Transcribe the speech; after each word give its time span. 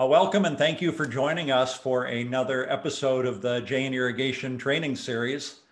Uh, 0.00 0.06
welcome 0.06 0.44
and 0.44 0.56
thank 0.56 0.80
you 0.80 0.92
for 0.92 1.06
joining 1.06 1.50
us 1.50 1.76
for 1.76 2.04
another 2.04 2.70
episode 2.70 3.26
of 3.26 3.42
the 3.42 3.60
Jain 3.62 3.92
Irrigation 3.92 4.56
Training 4.56 4.94
Series. 4.94 5.62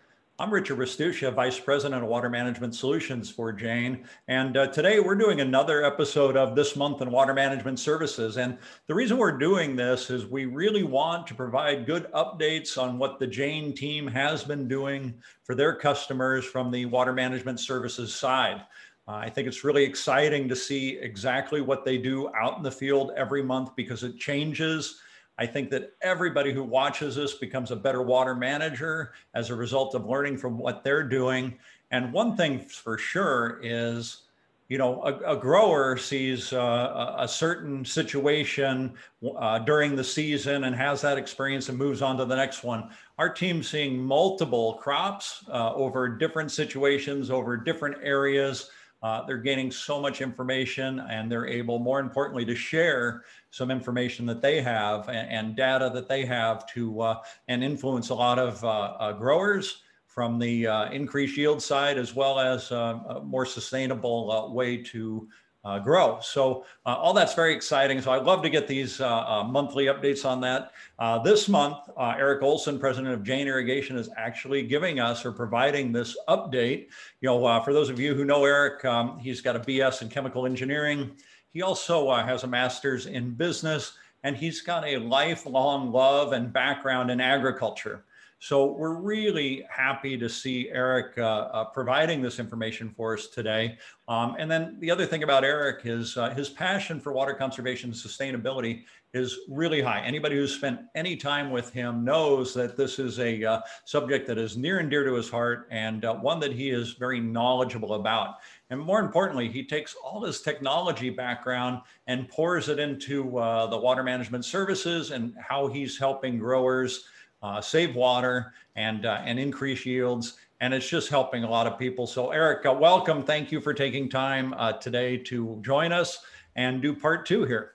I'm 0.41 0.53
Richard 0.53 0.79
Restuccia, 0.79 1.33
Vice 1.33 1.61
President 1.61 2.03
of 2.03 2.09
Water 2.09 2.29
Management 2.29 2.75
Solutions 2.75 3.31
for 3.31 3.53
Jain. 3.53 4.05
And 4.27 4.57
uh, 4.57 4.67
today 4.67 4.99
we're 4.99 5.15
doing 5.15 5.43
another 5.43 5.85
episode 5.85 6.37
of 6.37 6.57
This 6.57 6.75
Month 6.75 7.03
in 7.03 7.13
Water 7.13 7.35
Management 7.35 7.79
Services. 7.79 8.37
And 8.37 8.59
the 8.89 8.97
reason 8.97 9.17
we're 9.17 9.39
doing 9.39 9.77
this 9.77 10.11
is 10.11 10.27
we 10.27 10.47
really 10.47 10.83
want 10.83 11.29
to 11.29 11.35
provide 11.37 11.87
good 11.87 12.11
updates 12.11 12.83
on 12.83 12.99
what 12.99 13.21
the 13.21 13.29
Jain 13.29 13.77
team 13.77 14.09
has 14.09 14.43
been 14.43 14.67
doing 14.67 15.15
for 15.45 15.55
their 15.55 15.77
customers 15.77 16.45
from 16.45 16.73
the 16.73 16.85
water 16.87 17.13
management 17.13 17.61
services 17.61 18.13
side. 18.13 18.63
Uh, 19.09 19.13
I 19.15 19.31
think 19.31 19.47
it's 19.47 19.63
really 19.63 19.85
exciting 19.85 20.49
to 20.49 20.57
see 20.57 20.99
exactly 20.99 21.61
what 21.61 21.85
they 21.85 21.97
do 21.97 22.29
out 22.35 22.57
in 22.57 22.63
the 22.63 22.71
field 22.71 23.13
every 23.17 23.43
month 23.43 23.77
because 23.77 24.03
it 24.03 24.19
changes. 24.19 25.01
I 25.39 25.47
think 25.47 25.71
that 25.71 25.93
everybody 26.03 26.53
who 26.53 26.65
watches 26.65 27.15
this 27.15 27.35
becomes 27.35 27.71
a 27.71 27.77
better 27.77 28.03
water 28.03 28.35
manager 28.35 29.13
as 29.35 29.51
a 29.51 29.55
result 29.55 29.95
of 29.95 30.07
learning 30.07 30.39
from 30.39 30.59
what 30.59 30.83
they're 30.83 31.05
doing. 31.05 31.57
And 31.91 32.13
one 32.13 32.37
thing 32.37 32.59
for 32.59 32.99
sure 32.99 33.61
is, 33.63 34.23
you 34.69 34.79
know, 34.79 35.01
a, 35.03 35.35
a 35.35 35.37
grower 35.37 35.97
sees 35.97 36.53
uh, 36.53 37.15
a 37.19 37.29
certain 37.29 37.85
situation 37.85 38.95
uh, 39.39 39.61
during 39.61 39.95
the 39.95 40.03
season 40.03 40.65
and 40.65 40.75
has 40.75 41.01
that 41.03 41.19
experience 41.19 41.69
and 41.69 41.79
moves 41.79 42.03
on 42.03 42.17
to 42.17 42.25
the 42.25 42.35
next 42.35 42.65
one. 42.65 42.91
Our 43.19 43.29
team's 43.29 43.69
seeing 43.69 44.03
multiple 44.03 44.75
crops 44.75 45.45
uh, 45.49 45.75
over 45.75 46.09
different 46.09 46.51
situations, 46.51 47.31
over 47.31 47.57
different 47.57 47.99
areas 48.03 48.71
uh, 49.03 49.25
they're 49.27 49.39
gaining 49.39 49.71
so 49.71 50.01
much 50.01 50.21
information 50.21 51.01
and 51.01 51.31
they're 51.31 51.47
able, 51.47 51.79
more 51.79 52.01
importantly, 52.01 52.45
to 52.45 52.55
share 52.55 53.25
some 53.51 53.71
information 53.71 54.27
that 54.27 54.41
they 54.41 54.61
have 54.61 55.09
and, 55.09 55.31
and 55.31 55.57
data 55.57 55.91
that 55.93 56.09
they 56.09 56.25
have 56.25 56.67
to 56.69 57.01
uh, 57.01 57.19
and 57.49 57.63
influence 57.63 58.09
a 58.09 58.15
lot 58.15 58.39
of 58.39 58.63
uh, 58.65 58.69
uh 58.99 59.13
growers 59.13 59.83
from 60.07 60.39
the 60.39 60.67
uh, 60.67 60.91
increased 60.91 61.37
yield 61.37 61.63
side 61.63 61.99
as 61.99 62.15
well 62.15 62.41
as 62.41 62.73
uh, 62.73 62.99
a 63.09 63.21
more 63.21 63.45
sustainable 63.45 64.53
way 64.55 64.83
to 64.83 65.29
uh, 65.67 65.81
grow. 65.81 66.19
So 66.23 66.65
uh, 66.87 66.95
all 66.95 67.13
that's 67.13 67.35
very 67.35 67.53
exciting. 67.53 68.01
So 68.01 68.13
I'd 68.13 68.23
love 68.23 68.41
to 68.45 68.49
get 68.49 68.69
these 68.69 69.01
uh, 69.01 69.09
uh 69.09 69.43
monthly 69.43 69.87
updates 69.87 70.25
on 70.25 70.41
that. 70.43 70.71
Uh, 71.01 71.19
this 71.19 71.49
month, 71.49 71.79
uh, 71.97 72.15
Eric 72.17 72.43
Olson, 72.43 72.79
president 72.79 73.13
of 73.13 73.25
Jain 73.25 73.49
Irrigation, 73.49 73.97
is 73.99 74.09
actually 74.17 74.63
giving 74.63 75.01
us 75.01 75.25
or 75.25 75.33
providing 75.33 75.91
this 75.91 76.17
update. 76.29 76.87
You 77.21 77.31
know, 77.31 77.63
for 77.65 77.73
those 77.73 77.91
of 77.91 77.99
you 77.99 78.15
who 78.15 78.25
know 78.25 78.45
Eric, 78.45 78.85
um, 78.85 79.19
he's 79.19 79.41
got 79.41 79.57
a 79.57 79.61
BS 79.61 80.03
in 80.03 80.09
chemical 80.09 80.47
engineering. 80.47 81.11
He 81.53 81.63
also 81.63 82.15
has 82.15 82.45
a 82.45 82.47
master's 82.47 83.07
in 83.07 83.33
business, 83.33 83.99
and 84.23 84.37
he's 84.37 84.61
got 84.61 84.87
a 84.87 84.99
lifelong 84.99 85.91
love 85.91 86.33
and 86.33 86.53
background 86.53 87.11
in 87.11 87.21
agriculture. 87.21 88.05
So 88.39 88.73
we're 88.73 89.01
really 89.01 89.65
happy 89.71 90.19
to 90.19 90.29
see 90.29 90.69
Eric 90.71 91.17
uh, 91.17 91.23
uh, 91.23 91.65
providing 91.65 92.21
this 92.21 92.39
information 92.39 92.91
for 92.91 93.15
us 93.15 93.29
today. 93.29 93.79
Um, 94.09 94.37
and 94.39 94.51
then 94.51 94.77
the 94.79 94.91
other 94.91 95.07
thing 95.07 95.23
about 95.23 95.43
Eric 95.43 95.81
is 95.85 96.19
uh, 96.19 96.31
his 96.31 96.51
passion 96.51 97.01
for 97.01 97.13
water 97.13 97.33
conservation 97.33 97.91
and 97.91 97.99
sustainability 97.99 98.85
is 99.15 99.39
really 99.49 99.81
high. 99.81 100.01
Anybody 100.01 100.37
who's 100.37 100.55
spent 100.55 100.81
any 100.95 101.17
time 101.17 101.51
with 101.51 101.73
him 101.73 102.05
knows 102.05 102.53
that 102.53 102.77
this 102.77 102.99
is 102.99 103.19
a 103.19 103.43
uh, 103.43 103.61
subject 103.87 104.27
that 104.27 104.37
is 104.37 104.59
near 104.59 104.81
and 104.81 104.91
dear 104.91 105.05
to 105.05 105.15
his 105.15 105.31
heart 105.31 105.67
and 105.71 106.05
uh, 106.05 106.15
one 106.15 106.39
that 106.41 106.53
he 106.53 106.69
is 106.69 106.93
very 106.93 107.21
knowledgeable 107.21 107.95
about. 107.95 108.35
And 108.69 108.79
more 108.79 109.01
importantly, 109.01 109.49
he 109.49 109.65
takes 109.65 109.95
all 109.95 110.23
his 110.23 110.43
technology 110.43 111.09
background 111.09 111.81
and 112.07 112.29
pours 112.29 112.69
it 112.69 112.79
into 112.79 113.39
uh, 113.39 113.67
the 113.69 113.79
water 113.79 114.03
management 114.03 114.45
services 114.45 115.11
and 115.11 115.35
how 115.41 115.69
he's 115.69 115.99
helping 115.99 116.39
growers 116.39 117.07
uh, 117.47 117.61
save 117.61 117.95
water 117.95 118.53
and, 118.75 119.07
uh, 119.07 119.23
and 119.25 119.39
increase 119.39 119.87
yields. 119.87 120.37
And 120.61 120.75
it's 120.75 120.89
just 120.89 121.09
helping 121.11 121.45
a 121.45 121.51
lot 121.51 121.67
of 121.67 121.79
people. 121.79 122.07
So 122.07 122.31
Eric, 122.31 122.67
uh, 122.67 122.73
welcome. 122.73 123.23
Thank 123.23 123.53
you 123.53 123.61
for 123.61 123.73
taking 123.73 124.09
time 124.09 124.55
uh, 124.57 124.73
today 124.73 125.19
to 125.19 125.59
join 125.63 125.93
us 125.93 126.25
and 126.57 126.83
do 126.83 126.95
part 126.95 127.27
two 127.27 127.45
here. 127.45 127.75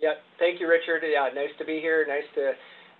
Yeah, 0.00 0.14
thank 0.38 0.60
you, 0.60 0.68
Richard. 0.68 1.02
Yeah, 1.04 1.28
nice 1.34 1.50
to 1.58 1.64
be 1.64 1.80
here. 1.80 2.06
Nice 2.06 2.28
to 2.36 2.52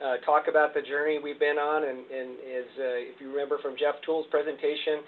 uh, 0.04 0.16
talk 0.26 0.48
about 0.48 0.74
the 0.74 0.82
journey 0.82 1.18
we've 1.22 1.38
been 1.38 1.58
on. 1.58 1.84
And, 1.84 1.98
and 2.10 2.30
as 2.40 2.68
uh, 2.78 3.14
if 3.14 3.20
you 3.20 3.30
remember 3.30 3.58
from 3.62 3.76
Jeff 3.78 3.94
Toole's 4.04 4.26
presentation, 4.30 5.00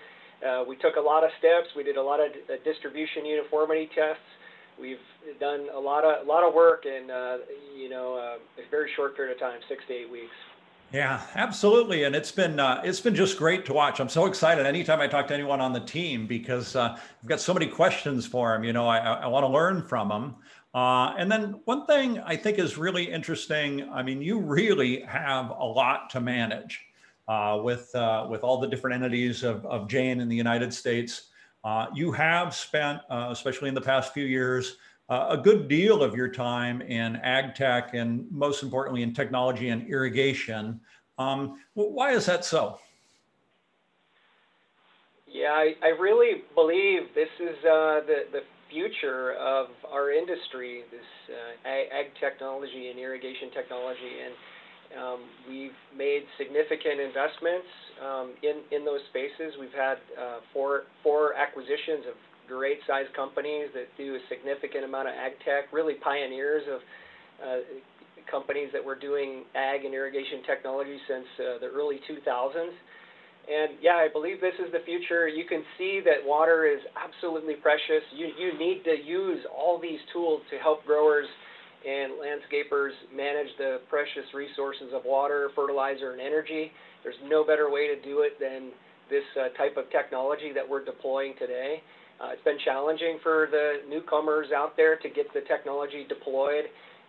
we 0.69 0.77
took 0.77 0.97
a 0.97 1.01
lot 1.01 1.25
of 1.25 1.31
steps. 1.39 1.69
We 1.77 1.83
did 1.83 1.97
a 1.97 2.03
lot 2.03 2.21
of 2.21 2.31
distribution 2.65 3.27
uniformity 3.27 3.91
tests 3.95 4.23
we've 4.81 4.99
done 5.41 5.67
a 5.75 5.79
lot 5.79 6.05
of 6.05 6.27
a 6.27 6.29
lot 6.29 6.45
of 6.45 6.55
work 6.55 6.87
in 6.87 7.11
uh, 7.11 7.39
you 7.77 7.89
know 7.89 8.15
uh, 8.17 8.63
a 8.63 8.71
very 8.71 8.91
short 8.95 9.17
period 9.17 9.35
of 9.35 9.41
time, 9.41 9.61
six 9.69 9.83
to 9.89 9.95
eight 9.95 10.11
weeks. 10.11 10.35
Yeah, 10.93 11.21
absolutely, 11.35 12.05
and 12.05 12.15
it's 12.15 12.31
been 12.31 12.61
uh, 12.61 12.81
it's 12.85 13.01
been 13.01 13.15
just 13.15 13.39
great 13.39 13.65
to 13.67 13.73
watch. 13.73 14.01
I'm 14.01 14.09
so 14.09 14.27
excited 14.27 14.67
anytime 14.67 15.01
I 15.01 15.09
talk 15.09 15.27
to 15.29 15.35
anyone 15.35 15.61
on 15.61 15.73
the 15.73 15.81
team 15.81 16.27
because 16.27 16.77
uh, 16.77 16.97
I've 16.97 17.29
got 17.29 17.41
so 17.41 17.53
many 17.53 17.67
questions 17.67 18.27
for 18.27 18.53
them. 18.53 18.63
You 18.63 18.73
know, 18.73 18.87
I, 18.87 18.99
I 18.99 19.27
want 19.27 19.45
to 19.45 19.49
learn 19.49 19.83
from 19.83 20.09
them. 20.09 20.37
Uh, 20.75 21.15
and 21.19 21.33
then 21.33 21.61
one 21.65 21.87
thing 21.87 22.21
I 22.21 22.37
think 22.37 22.59
is 22.59 22.77
really 22.77 23.11
interesting. 23.11 23.89
I 23.91 24.03
mean, 24.03 24.21
you 24.21 24.39
really 24.39 25.01
have 25.03 25.51
a 25.51 25.65
lot 25.65 26.11
to 26.11 26.21
manage 26.21 26.85
uh, 27.27 27.59
with 27.63 27.93
uh, 27.95 28.27
with 28.31 28.43
all 28.43 28.61
the 28.61 28.69
different 28.69 28.95
entities 28.95 29.43
of, 29.43 29.67
of 29.67 29.89
Jain 29.89 30.21
in 30.21 30.29
the 30.29 30.37
United 30.37 30.73
States. 30.73 31.31
Uh, 31.65 31.87
you 31.95 32.13
have 32.13 32.55
spent, 32.55 33.01
uh, 33.11 33.29
especially 33.31 33.69
in 33.69 33.75
the 33.75 33.81
past 33.81 34.15
few 34.15 34.25
years, 34.25 34.77
uh, 35.09 35.27
a 35.31 35.37
good 35.37 35.69
deal 35.69 36.03
of 36.03 36.15
your 36.15 36.29
time 36.29 36.81
in 36.83 37.17
ag 37.17 37.55
tech 37.55 37.95
and 37.95 38.27
most 38.31 38.63
importantly 38.63 39.03
in 39.03 39.15
technology 39.15 39.69
and 39.69 39.87
irrigation. 39.89 40.81
Um, 41.19 41.61
why 41.75 42.13
is 42.13 42.27
that 42.27 42.45
so? 42.45 42.79
Yeah, 45.27 45.53
I, 45.53 45.75
I 45.83 45.89
really 45.89 46.43
believe 46.55 47.15
this 47.15 47.29
is 47.41 47.57
uh, 47.65 48.01
the, 48.07 48.25
the 48.33 48.41
future 48.71 49.35
of 49.35 49.69
our 49.91 50.11
industry, 50.11 50.83
this 50.91 51.07
uh, 51.31 51.69
ag, 51.69 51.89
ag 51.93 52.07
technology 52.19 52.89
and 52.91 52.99
irrigation 52.99 53.51
technology. 53.53 54.21
And 54.25 54.35
um, 54.95 55.21
we've 55.49 55.77
made 55.97 56.23
significant 56.39 57.01
investments 57.01 57.69
um, 57.99 58.35
in, 58.43 58.63
in 58.71 58.85
those 58.85 59.01
spaces. 59.11 59.57
We've 59.59 59.75
had 59.75 59.99
uh, 60.15 60.41
four, 60.53 60.85
four 61.03 61.35
acquisitions 61.35 62.07
of 62.09 62.15
great 62.47 62.79
sized 62.87 63.13
companies 63.15 63.69
that 63.75 63.91
do 63.99 64.15
a 64.15 64.23
significant 64.29 64.85
amount 64.85 65.09
of 65.09 65.15
ag 65.15 65.33
tech, 65.45 65.73
really 65.73 65.95
pioneers 65.99 66.63
of 66.71 66.81
uh, 67.43 67.61
companies 68.31 68.71
that 68.73 68.85
were 68.85 68.99
doing 68.99 69.45
ag 69.55 69.85
and 69.85 69.95
irrigation 69.95 70.43
technology 70.47 70.99
since 71.09 71.27
uh, 71.39 71.59
the 71.59 71.67
early 71.67 72.01
2000s. 72.09 72.75
And 73.47 73.79
yeah, 73.81 73.95
I 73.95 74.09
believe 74.13 74.41
this 74.41 74.59
is 74.59 74.73
the 74.73 74.83
future. 74.85 75.29
You 75.29 75.45
can 75.47 75.63
see 75.79 76.01
that 76.05 76.27
water 76.27 76.67
is 76.67 76.81
absolutely 76.99 77.55
precious. 77.55 78.03
You, 78.15 78.27
you 78.39 78.59
need 78.59 78.83
to 78.85 78.95
use 78.99 79.39
all 79.55 79.79
these 79.81 80.01
tools 80.13 80.43
to 80.51 80.59
help 80.59 80.85
growers 80.85 81.27
and 81.87 82.19
landscapers 82.19 82.91
manage 83.15 83.47
the 83.59 83.79
precious 83.89 84.27
resources 84.35 84.91
of 84.93 85.03
water, 85.05 85.51
fertilizer, 85.55 86.13
and 86.13 86.21
energy. 86.21 86.73
There's 87.05 87.19
no 87.25 87.45
better 87.45 87.71
way 87.71 87.87
to 87.87 88.03
do 88.03 88.23
it 88.23 88.41
than 88.41 88.73
this 89.09 89.23
uh, 89.39 89.55
type 89.57 89.77
of 89.77 89.89
technology 89.91 90.51
that 90.53 90.69
we're 90.69 90.85
deploying 90.85 91.35
today. 91.39 91.83
Uh, 92.19 92.33
it's 92.33 92.43
been 92.43 92.59
challenging 92.65 93.19
for 93.23 93.47
the 93.51 93.87
newcomers 93.89 94.49
out 94.51 94.77
there 94.77 94.97
to 94.97 95.09
get 95.09 95.27
the 95.33 95.43
technology 95.47 96.05
deployed 96.09 96.65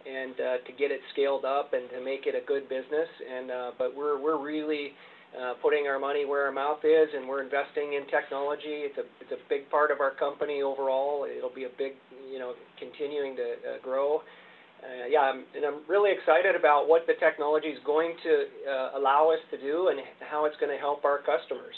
and 0.05 0.35
uh, 0.39 0.57
to 0.67 0.71
get 0.77 0.91
it 0.91 1.01
scaled 1.11 1.43
up 1.43 1.73
and 1.73 1.89
to 1.89 2.03
make 2.03 2.27
it 2.27 2.35
a 2.35 2.45
good 2.45 2.69
business. 2.69 3.09
And 3.25 3.49
uh, 3.49 3.71
but 3.79 3.95
we're 3.95 4.21
we're 4.21 4.37
really 4.37 4.93
uh, 5.33 5.53
putting 5.61 5.87
our 5.87 5.97
money 5.97 6.25
where 6.25 6.45
our 6.45 6.51
mouth 6.51 6.83
is, 6.83 7.09
and 7.15 7.27
we're 7.27 7.41
investing 7.41 7.93
in 7.97 8.05
technology. 8.13 8.85
It's 8.85 8.97
a 8.99 9.07
it's 9.21 9.31
a 9.31 9.41
big 9.49 9.69
part 9.71 9.89
of 9.89 10.01
our 10.01 10.11
company 10.11 10.61
overall. 10.61 11.25
It'll 11.25 11.55
be 11.55 11.65
a 11.65 11.73
big 11.77 11.93
you 12.29 12.37
know 12.37 12.53
continuing 12.77 13.35
to 13.37 13.43
uh, 13.43 13.81
grow 13.81 14.21
uh, 14.83 15.07
yeah, 15.09 15.21
I'm, 15.21 15.43
and 15.55 15.65
I'm 15.65 15.79
really 15.87 16.11
excited 16.11 16.55
about 16.55 16.87
what 16.87 17.07
the 17.07 17.13
technology 17.13 17.67
is 17.67 17.79
going 17.83 18.15
to 18.23 18.45
uh, 18.69 18.91
allow 18.97 19.31
us 19.31 19.39
to 19.51 19.57
do 19.57 19.89
and 19.89 19.99
how 20.19 20.45
it's 20.45 20.55
going 20.57 20.71
to 20.71 20.77
help 20.77 21.03
our 21.03 21.19
customers. 21.19 21.75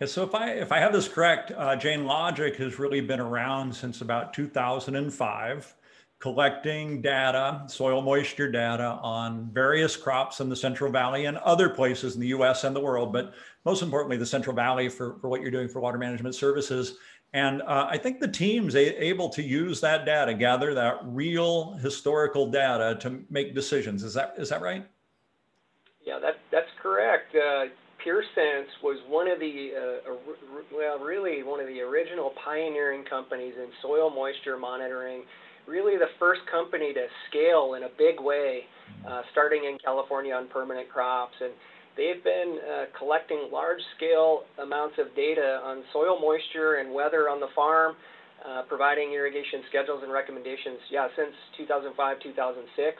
Yeah, 0.00 0.06
so 0.06 0.22
if 0.24 0.34
I 0.34 0.50
if 0.50 0.72
I 0.72 0.78
have 0.78 0.92
this 0.92 1.08
correct, 1.08 1.52
uh, 1.56 1.74
Jain 1.74 2.04
Logic 2.04 2.54
has 2.56 2.78
really 2.78 3.00
been 3.00 3.20
around 3.20 3.74
since 3.74 4.02
about 4.02 4.34
2005, 4.34 5.74
collecting 6.18 7.00
data, 7.00 7.62
soil 7.66 8.02
moisture 8.02 8.50
data 8.50 8.98
on 9.02 9.48
various 9.52 9.96
crops 9.96 10.40
in 10.40 10.48
the 10.50 10.56
Central 10.56 10.92
Valley 10.92 11.24
and 11.24 11.38
other 11.38 11.70
places 11.70 12.14
in 12.14 12.20
the 12.20 12.28
U.S. 12.28 12.64
and 12.64 12.76
the 12.76 12.80
world, 12.80 13.12
but 13.12 13.34
most 13.64 13.82
importantly, 13.82 14.16
the 14.18 14.26
Central 14.26 14.54
Valley 14.54 14.88
for, 14.88 15.16
for 15.18 15.28
what 15.28 15.40
you're 15.40 15.50
doing 15.50 15.68
for 15.68 15.80
water 15.80 15.98
management 15.98 16.34
services. 16.34 16.96
And 17.32 17.62
uh, 17.62 17.86
I 17.90 17.98
think 17.98 18.20
the 18.20 18.28
team's 18.28 18.74
a- 18.74 19.04
able 19.04 19.28
to 19.30 19.42
use 19.42 19.80
that 19.82 20.06
data, 20.06 20.32
gather 20.32 20.74
that 20.74 21.00
real 21.04 21.74
historical 21.74 22.50
data 22.50 22.96
to 23.00 23.24
make 23.28 23.54
decisions. 23.54 24.02
Is 24.02 24.14
that 24.14 24.34
is 24.38 24.48
that 24.48 24.62
right? 24.62 24.86
Yeah, 26.04 26.18
that 26.20 26.36
that's 26.50 26.70
correct. 26.80 27.34
Uh, 27.34 27.66
PureSense 28.04 28.68
was 28.82 28.98
one 29.08 29.28
of 29.28 29.40
the 29.40 29.72
uh, 30.06 30.12
well, 30.72 30.98
really 31.00 31.42
one 31.42 31.60
of 31.60 31.66
the 31.66 31.80
original 31.80 32.32
pioneering 32.42 33.04
companies 33.04 33.54
in 33.56 33.68
soil 33.82 34.08
moisture 34.10 34.56
monitoring 34.56 35.24
really 35.66 35.96
the 35.96 36.10
first 36.18 36.40
company 36.50 36.92
to 36.94 37.06
scale 37.28 37.74
in 37.74 37.82
a 37.82 37.90
big 37.98 38.20
way, 38.20 38.64
uh, 39.06 39.22
starting 39.32 39.64
in 39.64 39.78
California 39.84 40.32
on 40.32 40.48
permanent 40.48 40.88
crops. 40.88 41.34
And 41.40 41.52
they've 41.96 42.22
been 42.22 42.58
uh, 42.60 42.84
collecting 42.96 43.48
large 43.52 43.80
scale 43.96 44.44
amounts 44.62 44.96
of 44.98 45.14
data 45.16 45.60
on 45.64 45.82
soil 45.92 46.20
moisture 46.20 46.76
and 46.76 46.92
weather 46.92 47.28
on 47.28 47.40
the 47.40 47.48
farm, 47.54 47.96
uh, 48.44 48.62
providing 48.68 49.12
irrigation 49.12 49.64
schedules 49.68 50.00
and 50.02 50.12
recommendations, 50.12 50.78
yeah, 50.90 51.08
since 51.16 51.32
2005, 51.56 51.96
2006. 52.22 52.96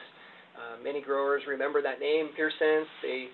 Uh, 0.57 0.83
many 0.83 1.01
growers 1.01 1.43
remember 1.47 1.81
that 1.81 1.99
name, 1.99 2.29
PureSense. 2.33 2.89
They 3.01 3.29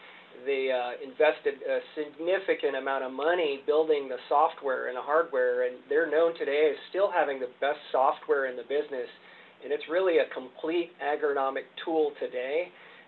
they 0.46 0.74
uh, 0.74 0.98
invested 0.98 1.62
a 1.62 1.80
significant 1.96 2.76
amount 2.76 3.04
of 3.04 3.14
money 3.14 3.62
building 3.66 4.10
the 4.10 4.18
software 4.28 4.88
and 4.88 4.98
the 4.98 5.02
hardware, 5.02 5.68
and 5.68 5.78
they're 5.90 6.10
known 6.10 6.36
today 6.38 6.72
as 6.72 6.78
still 6.90 7.12
having 7.12 7.40
the 7.40 7.54
best 7.62 7.80
software 7.92 8.48
in 8.48 8.58
the 8.58 8.64
business. 8.64 9.08
And 9.64 9.72
it's 9.72 9.84
really 9.90 10.18
a 10.18 10.28
complete 10.34 10.92
agronomic 11.00 11.70
tool 11.86 12.12
today. 12.20 12.68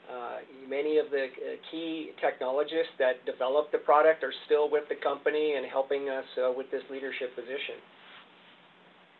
Uh, 0.09 0.37
many 0.69 0.97
of 0.97 1.09
the 1.09 1.25
uh, 1.25 1.55
key 1.71 2.11
technologists 2.21 2.93
that 2.99 3.25
developed 3.25 3.71
the 3.71 3.77
product 3.77 4.23
are 4.23 4.33
still 4.45 4.69
with 4.69 4.87
the 4.89 4.95
company 4.95 5.55
and 5.55 5.65
helping 5.65 6.09
us 6.09 6.25
uh, 6.37 6.51
with 6.55 6.69
this 6.71 6.83
leadership 6.91 7.35
position. 7.35 7.75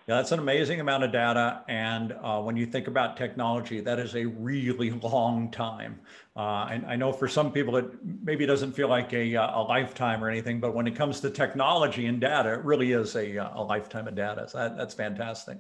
Yeah, 0.08 0.18
that's 0.18 0.32
an 0.32 0.38
amazing 0.38 0.80
amount 0.80 1.04
of 1.04 1.12
data. 1.12 1.64
And 1.68 2.16
uh, 2.22 2.40
when 2.40 2.56
you 2.56 2.68
think 2.68 2.88
about 2.88 3.18
technology, 3.18 3.80
that 3.80 3.98
is 3.98 4.16
a 4.16 4.26
really 4.26 4.92
long 5.04 5.50
time. 5.50 6.00
Uh, 6.36 6.68
and 6.70 6.86
I 6.86 6.96
know 6.96 7.12
for 7.12 7.28
some 7.28 7.52
people, 7.52 7.76
it 7.78 7.86
maybe 8.24 8.46
doesn't 8.46 8.74
feel 8.74 8.88
like 8.88 9.12
a, 9.14 9.36
uh, 9.36 9.60
a 9.60 9.64
lifetime 9.64 10.24
or 10.24 10.30
anything, 10.30 10.60
but 10.60 10.76
when 10.76 10.86
it 10.86 10.96
comes 10.96 11.22
to 11.22 11.32
technology 11.32 12.06
and 12.06 12.22
data, 12.22 12.54
it 12.54 12.64
really 12.64 12.92
is 12.92 13.16
a, 13.16 13.40
uh, 13.40 13.60
a 13.60 13.64
lifetime 13.64 14.08
of 14.08 14.14
data. 14.14 14.48
So 14.48 14.60
that, 14.60 14.78
that's 14.78 14.94
fantastic. 14.94 15.58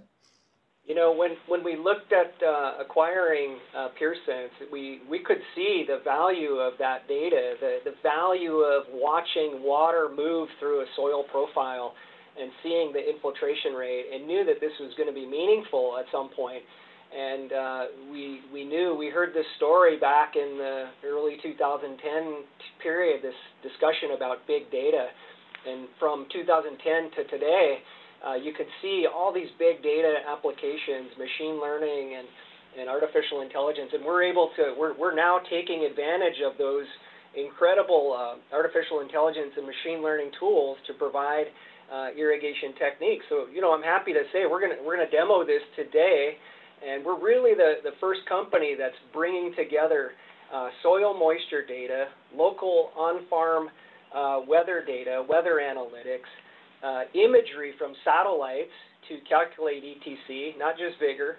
You 0.87 0.93
know, 0.93 1.15
when, 1.15 1.31
when 1.47 1.63
we 1.63 1.75
looked 1.75 2.13
at 2.13 2.33
uh, 2.45 2.77
acquiring 2.79 3.57
uh, 3.75 3.89
we, 4.71 5.01
we 5.09 5.17
could 5.17 5.41
see 5.55 5.83
the 5.87 5.99
value 6.03 6.61
of 6.61 6.73
that 6.77 7.07
data, 7.07 7.55
the, 7.59 7.77
the 7.85 7.95
value 8.03 8.57
of 8.57 8.83
watching 8.93 9.63
water 9.63 10.09
move 10.15 10.47
through 10.59 10.81
a 10.81 10.85
soil 10.95 11.23
profile 11.31 11.93
and 12.39 12.51
seeing 12.61 12.93
the 12.93 13.01
infiltration 13.01 13.73
rate 13.73 14.05
and 14.13 14.27
knew 14.27 14.45
that 14.45 14.61
this 14.61 14.73
was 14.79 14.93
going 14.95 15.09
to 15.09 15.15
be 15.15 15.25
meaningful 15.25 15.97
at 15.97 16.05
some 16.11 16.29
point. 16.29 16.61
And 17.09 17.51
uh, 17.51 17.83
we, 18.11 18.41
we 18.53 18.63
knew, 18.63 18.93
we 18.93 19.09
heard 19.09 19.33
this 19.33 19.45
story 19.57 19.97
back 19.97 20.35
in 20.35 20.57
the 20.57 20.89
early 21.07 21.37
2010 21.41 21.97
period, 22.83 23.23
this 23.23 23.33
discussion 23.63 24.13
about 24.15 24.45
big 24.45 24.69
data. 24.69 25.07
And 25.65 25.87
from 25.97 26.27
2010 26.31 26.77
to 27.17 27.29
today, 27.31 27.79
uh, 28.25 28.33
you 28.35 28.53
could 28.53 28.67
see 28.81 29.05
all 29.05 29.31
these 29.31 29.49
big 29.59 29.83
data 29.83 30.25
applications, 30.27 31.13
machine 31.17 31.61
learning 31.61 32.17
and, 32.17 32.27
and 32.79 32.89
artificial 32.89 33.41
intelligence. 33.41 33.91
And 33.93 34.03
we're 34.03 34.23
able 34.23 34.49
to, 34.57 34.73
we're, 34.77 34.97
we're 34.97 35.15
now 35.15 35.39
taking 35.49 35.85
advantage 35.85 36.41
of 36.41 36.57
those 36.57 36.85
incredible 37.37 38.15
uh, 38.17 38.55
artificial 38.55 39.01
intelligence 39.01 39.53
and 39.57 39.65
machine 39.67 40.01
learning 40.01 40.31
tools 40.39 40.77
to 40.87 40.93
provide 40.93 41.45
uh, 41.91 42.07
irrigation 42.17 42.73
techniques. 42.79 43.25
So, 43.29 43.45
you 43.53 43.61
know, 43.61 43.73
I'm 43.73 43.83
happy 43.83 44.13
to 44.13 44.23
say 44.33 44.49
we're 44.49 44.61
gonna 44.61 44.81
we're 44.83 44.97
gonna 44.97 45.11
demo 45.11 45.45
this 45.45 45.61
today, 45.75 46.37
and 46.81 47.05
we're 47.05 47.19
really 47.19 47.53
the 47.53 47.83
the 47.83 47.91
first 47.99 48.21
company 48.27 48.75
that's 48.77 48.97
bringing 49.13 49.53
together 49.55 50.11
uh, 50.53 50.69
soil 50.81 51.13
moisture 51.13 51.65
data, 51.65 52.05
local 52.33 52.89
on-farm 52.97 53.69
uh, 54.15 54.39
weather 54.47 54.83
data, 54.85 55.23
weather 55.27 55.61
analytics, 55.61 56.29
uh, 56.85 57.01
imagery 57.17 57.73
from 57.77 57.93
satellites 58.05 58.75
to 59.09 59.17
calculate 59.27 59.83
ETC, 59.83 60.57
not 60.57 60.77
just 60.77 60.99
vigor, 60.99 61.37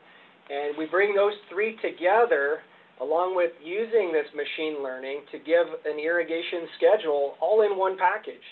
and 0.51 0.77
we 0.77 0.87
bring 0.87 1.15
those 1.15 1.35
three 1.51 1.77
together 1.83 2.59
along 3.01 3.37
with 3.37 3.53
using 3.63 4.11
this 4.13 4.27
machine 4.35 4.83
learning 4.83 5.21
to 5.31 5.39
give 5.39 5.67
an 5.85 5.99
irrigation 5.99 6.67
schedule 6.77 7.35
all 7.41 7.63
in 7.63 7.79
one 7.79 7.97
package. 7.99 8.45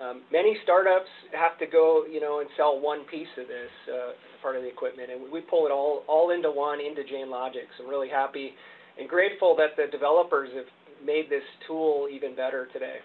Um, 0.00 0.22
many 0.30 0.56
startups 0.62 1.10
have 1.34 1.58
to 1.58 1.66
go, 1.66 2.04
you 2.06 2.20
know, 2.20 2.38
and 2.40 2.48
sell 2.56 2.78
one 2.78 3.04
piece 3.10 3.28
of 3.36 3.48
this 3.48 3.72
uh, 3.90 4.12
part 4.40 4.54
of 4.54 4.62
the 4.62 4.68
equipment, 4.68 5.10
and 5.10 5.32
we 5.32 5.40
pull 5.40 5.66
it 5.66 5.72
all 5.72 6.04
all 6.06 6.30
into 6.30 6.50
one 6.50 6.78
into 6.80 7.02
JainLogic. 7.02 7.66
I'm 7.82 7.88
really 7.88 8.08
happy 8.08 8.54
and 8.98 9.08
grateful 9.08 9.56
that 9.56 9.74
the 9.76 9.90
developers 9.90 10.50
have 10.54 10.70
made 11.04 11.28
this 11.28 11.42
tool 11.66 12.08
even 12.12 12.36
better 12.36 12.68
today. 12.72 12.98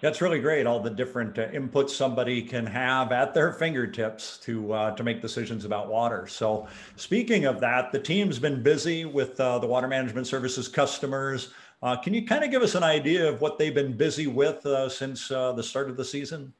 That's 0.00 0.20
really 0.20 0.40
great. 0.40 0.66
All 0.66 0.80
the 0.80 0.90
different 0.90 1.38
uh, 1.38 1.48
inputs 1.48 1.90
somebody 1.90 2.42
can 2.42 2.66
have 2.66 3.10
at 3.10 3.32
their 3.32 3.52
fingertips 3.52 4.38
to 4.38 4.72
uh, 4.72 4.96
to 4.96 5.02
make 5.02 5.22
decisions 5.22 5.64
about 5.64 5.88
water. 5.88 6.26
So, 6.26 6.68
speaking 6.96 7.46
of 7.46 7.58
that, 7.60 7.90
the 7.90 7.98
team's 7.98 8.38
been 8.38 8.62
busy 8.62 9.06
with 9.06 9.40
uh, 9.40 9.58
the 9.58 9.66
water 9.66 9.88
management 9.88 10.26
services 10.26 10.68
customers. 10.68 11.54
Uh, 11.82 11.96
can 11.96 12.14
you 12.14 12.26
kind 12.26 12.42
of 12.42 12.50
give 12.50 12.62
us 12.62 12.74
an 12.74 12.82
idea 12.82 13.28
of 13.28 13.40
what 13.40 13.58
they've 13.58 13.74
been 13.74 13.96
busy 13.96 14.26
with 14.26 14.64
uh, 14.64 14.88
since 14.88 15.30
uh, 15.30 15.52
the 15.52 15.62
start 15.62 15.90
of 15.90 15.96
the 15.96 16.04
season? 16.04 16.52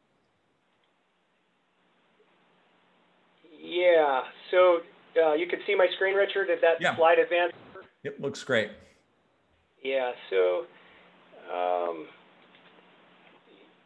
Yeah, 3.59 4.23
so 4.51 4.81
uh, 5.23 5.33
you 5.33 5.47
can 5.47 5.61
see 5.67 5.75
my 5.75 5.87
screen, 5.97 6.15
Richard. 6.15 6.49
Did 6.49 6.61
that 6.61 6.81
yeah. 6.81 6.95
slide 6.97 7.19
advance? 7.19 7.53
It 8.03 8.21
looks 8.21 8.45
great. 8.45 8.71
Yeah, 9.83 10.13
so, 10.29 10.67
um, 11.51 12.07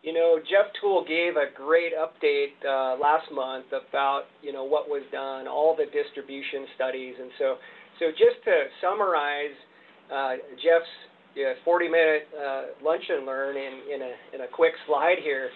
you 0.02 0.12
know, 0.12 0.38
Jeff 0.38 0.70
Toole 0.80 1.04
gave 1.06 1.34
a 1.36 1.50
great 1.54 1.92
update 1.92 2.54
uh, 2.62 2.98
last 3.00 3.26
month 3.32 3.66
about, 3.74 4.24
you 4.42 4.52
know, 4.52 4.64
what 4.64 4.88
was 4.88 5.02
done, 5.10 5.48
all 5.48 5.74
the 5.76 5.86
distribution 5.86 6.66
studies. 6.76 7.14
And 7.20 7.30
so, 7.38 7.56
so 7.98 8.10
just 8.12 8.42
to 8.44 8.70
summarize 8.80 9.56
uh, 10.12 10.34
Jeff's 10.62 10.94
yeah, 11.34 11.54
40 11.64 11.88
minute 11.88 12.28
uh, 12.34 12.62
lunch 12.82 13.02
and 13.08 13.26
learn 13.26 13.56
in, 13.56 13.94
in, 13.94 14.02
a, 14.02 14.12
in 14.34 14.40
a 14.42 14.48
quick 14.50 14.72
slide 14.86 15.18
here. 15.22 15.50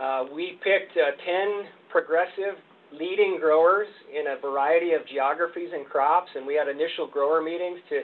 Uh, 0.00 0.24
we 0.34 0.58
picked 0.64 0.96
uh, 0.96 1.12
10 1.24 1.68
progressive 1.90 2.56
leading 2.92 3.38
growers 3.40 3.88
in 4.12 4.36
a 4.36 4.40
variety 4.40 4.92
of 4.92 5.00
geographies 5.08 5.68
and 5.72 5.86
crops, 5.86 6.28
and 6.34 6.46
we 6.46 6.54
had 6.54 6.68
initial 6.68 7.06
grower 7.06 7.40
meetings 7.40 7.78
to 7.88 8.00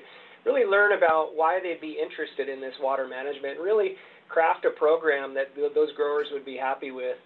really 0.47 0.65
learn 0.65 0.97
about 0.97 1.33
why 1.35 1.61
they'd 1.63 1.81
be 1.81 1.97
interested 2.01 2.49
in 2.49 2.61
this 2.61 2.73
water 2.81 3.07
management, 3.09 3.61
really 3.61 3.97
craft 4.29 4.65
a 4.65 4.71
program 4.71 5.35
that 5.35 5.55
those 5.75 5.93
growers 5.97 6.27
would 6.33 6.45
be 6.45 6.57
happy 6.57 6.91
with. 6.91 7.17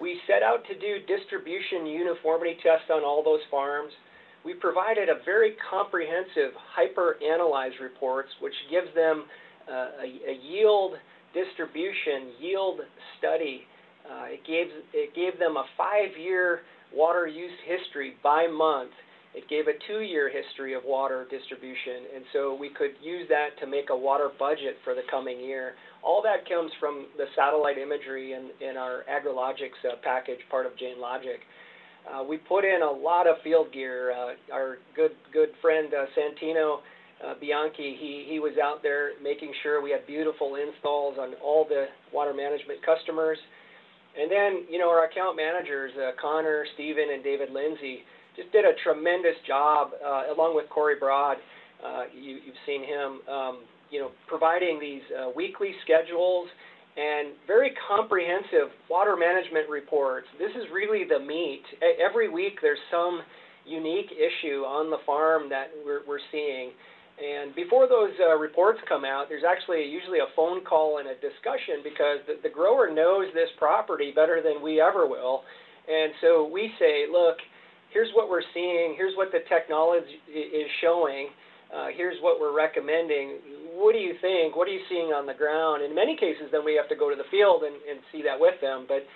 We 0.00 0.20
set 0.26 0.42
out 0.42 0.64
to 0.68 0.74
do 0.78 1.04
distribution 1.06 1.86
uniformity 1.86 2.56
tests 2.62 2.88
on 2.90 3.04
all 3.04 3.22
those 3.22 3.44
farms 3.50 3.92
we 4.44 4.54
provided 4.54 5.08
a 5.08 5.22
very 5.24 5.54
comprehensive 5.70 6.52
hyper-analyze 6.74 7.72
reports, 7.80 8.28
which 8.40 8.54
gives 8.70 8.92
them 8.94 9.24
uh, 9.70 10.02
a, 10.02 10.30
a, 10.30 10.34
yield 10.42 10.94
distribution, 11.32 12.34
yield 12.40 12.80
study. 13.18 13.62
Uh, 14.04 14.34
it, 14.34 14.40
gave, 14.44 14.66
it 14.92 15.14
gave 15.14 15.38
them 15.38 15.56
a 15.56 15.64
five-year 15.76 16.60
water 16.94 17.26
use 17.26 17.52
history 17.64 18.16
by 18.22 18.46
month. 18.46 18.90
It 19.34 19.48
gave 19.48 19.66
a 19.68 19.78
two-year 19.86 20.28
history 20.28 20.74
of 20.74 20.82
water 20.84 21.26
distribution, 21.30 22.10
and 22.14 22.24
so 22.32 22.54
we 22.58 22.68
could 22.68 22.92
use 23.00 23.26
that 23.30 23.56
to 23.60 23.66
make 23.66 23.88
a 23.90 23.96
water 23.96 24.28
budget 24.38 24.76
for 24.84 24.94
the 24.94 25.02
coming 25.10 25.40
year. 25.40 25.74
All 26.02 26.20
that 26.22 26.48
comes 26.48 26.72
from 26.80 27.06
the 27.16 27.26
satellite 27.36 27.78
imagery 27.78 28.32
in, 28.32 28.50
in 28.66 28.76
our 28.76 29.04
AgriLogix 29.08 29.70
uh, 29.86 29.96
package, 30.02 30.40
part 30.50 30.66
of 30.66 30.72
JainLogic. 30.72 31.38
Uh, 32.02 32.24
we 32.24 32.36
put 32.36 32.64
in 32.64 32.82
a 32.82 32.90
lot 32.90 33.26
of 33.26 33.36
field 33.44 33.72
gear. 33.72 34.12
Uh, 34.12 34.34
our 34.52 34.78
good 34.96 35.12
good 35.32 35.50
friend 35.60 35.92
uh, 35.94 36.06
Santino 36.18 36.78
uh, 37.24 37.34
Bianchi, 37.40 37.96
he 37.98 38.26
he 38.28 38.40
was 38.40 38.54
out 38.62 38.82
there 38.82 39.12
making 39.22 39.52
sure 39.62 39.80
we 39.80 39.92
had 39.92 40.04
beautiful 40.06 40.56
installs 40.56 41.16
on 41.20 41.34
all 41.42 41.64
the 41.68 41.86
water 42.12 42.34
management 42.34 42.84
customers. 42.84 43.38
And 44.18 44.30
then 44.30 44.66
you 44.68 44.78
know 44.78 44.90
our 44.90 45.04
account 45.04 45.36
managers, 45.36 45.92
uh, 45.96 46.10
Connor, 46.20 46.66
Stephen, 46.74 47.06
and 47.14 47.22
David 47.22 47.50
Lindsay, 47.52 48.00
just 48.36 48.50
did 48.50 48.64
a 48.64 48.72
tremendous 48.82 49.36
job 49.46 49.92
along 50.34 50.56
with 50.56 50.68
Corey 50.68 50.96
Broad. 50.98 51.36
You, 52.12 52.38
you've 52.44 52.62
seen 52.66 52.82
him, 52.82 53.20
um, 53.32 53.58
you 53.92 54.00
know, 54.00 54.10
providing 54.26 54.80
these 54.80 55.04
uh, 55.12 55.28
weekly 55.36 55.72
schedules 55.84 56.48
and 56.96 57.36
very 57.46 57.72
comprehensive 57.88 58.72
water 58.88 59.16
management 59.16 59.68
reports. 59.68 60.26
This 60.38 60.50
is 60.56 60.64
really 60.72 61.04
the 61.04 61.20
meat. 61.20 61.62
Every 62.00 62.28
week 62.28 62.58
there's 62.60 62.80
some 62.90 63.20
unique 63.64 64.10
issue 64.10 64.64
on 64.64 64.90
the 64.90 64.98
farm 65.06 65.48
that 65.50 65.68
we're, 65.84 66.00
we're 66.08 66.24
seeing. 66.32 66.72
And 67.20 67.54
before 67.54 67.86
those 67.86 68.10
uh, 68.20 68.36
reports 68.36 68.80
come 68.88 69.04
out, 69.04 69.28
there's 69.28 69.44
actually 69.44 69.84
usually 69.84 70.18
a 70.18 70.32
phone 70.34 70.64
call 70.64 70.98
and 70.98 71.08
a 71.08 71.14
discussion 71.20 71.84
because 71.84 72.24
the, 72.26 72.40
the 72.42 72.48
grower 72.48 72.88
knows 72.92 73.28
this 73.34 73.48
property 73.58 74.12
better 74.16 74.40
than 74.42 74.62
we 74.62 74.80
ever 74.80 75.06
will. 75.06 75.44
And 75.88 76.12
so 76.20 76.48
we 76.48 76.72
say, 76.78 77.04
look, 77.12 77.36
here's 77.92 78.08
what 78.14 78.28
we're 78.28 78.44
seeing, 78.54 78.94
here's 78.96 79.16
what 79.16 79.30
the 79.32 79.44
technology 79.48 80.16
is 80.32 80.68
showing 80.80 81.28
uh, 81.72 81.86
here's 81.94 82.20
what 82.20 82.38
we're 82.38 82.54
recommending. 82.54 83.38
What 83.74 83.92
do 83.92 83.98
you 83.98 84.14
think? 84.20 84.54
What 84.54 84.68
are 84.68 84.72
you 84.72 84.84
seeing 84.88 85.12
on 85.12 85.26
the 85.26 85.34
ground? 85.34 85.82
In 85.82 85.94
many 85.94 86.16
cases, 86.16 86.48
then 86.52 86.64
we 86.64 86.74
have 86.74 86.88
to 86.90 86.96
go 86.96 87.08
to 87.08 87.16
the 87.16 87.28
field 87.30 87.62
and, 87.62 87.74
and 87.88 88.00
see 88.12 88.22
that 88.22 88.38
with 88.38 88.60
them. 88.60 88.84
But 88.86 89.06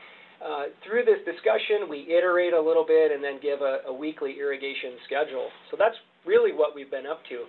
uh, 0.44 0.64
through 0.84 1.04
this 1.04 1.18
discussion, 1.24 1.88
we 1.88 2.08
iterate 2.08 2.54
a 2.54 2.60
little 2.60 2.84
bit 2.84 3.12
and 3.12 3.22
then 3.22 3.38
give 3.40 3.60
a, 3.60 3.80
a 3.86 3.92
weekly 3.92 4.38
irrigation 4.38 4.92
schedule. 5.04 5.48
So 5.70 5.76
that's 5.78 5.96
really 6.24 6.52
what 6.52 6.74
we've 6.74 6.90
been 6.90 7.06
up 7.06 7.24
to. 7.28 7.44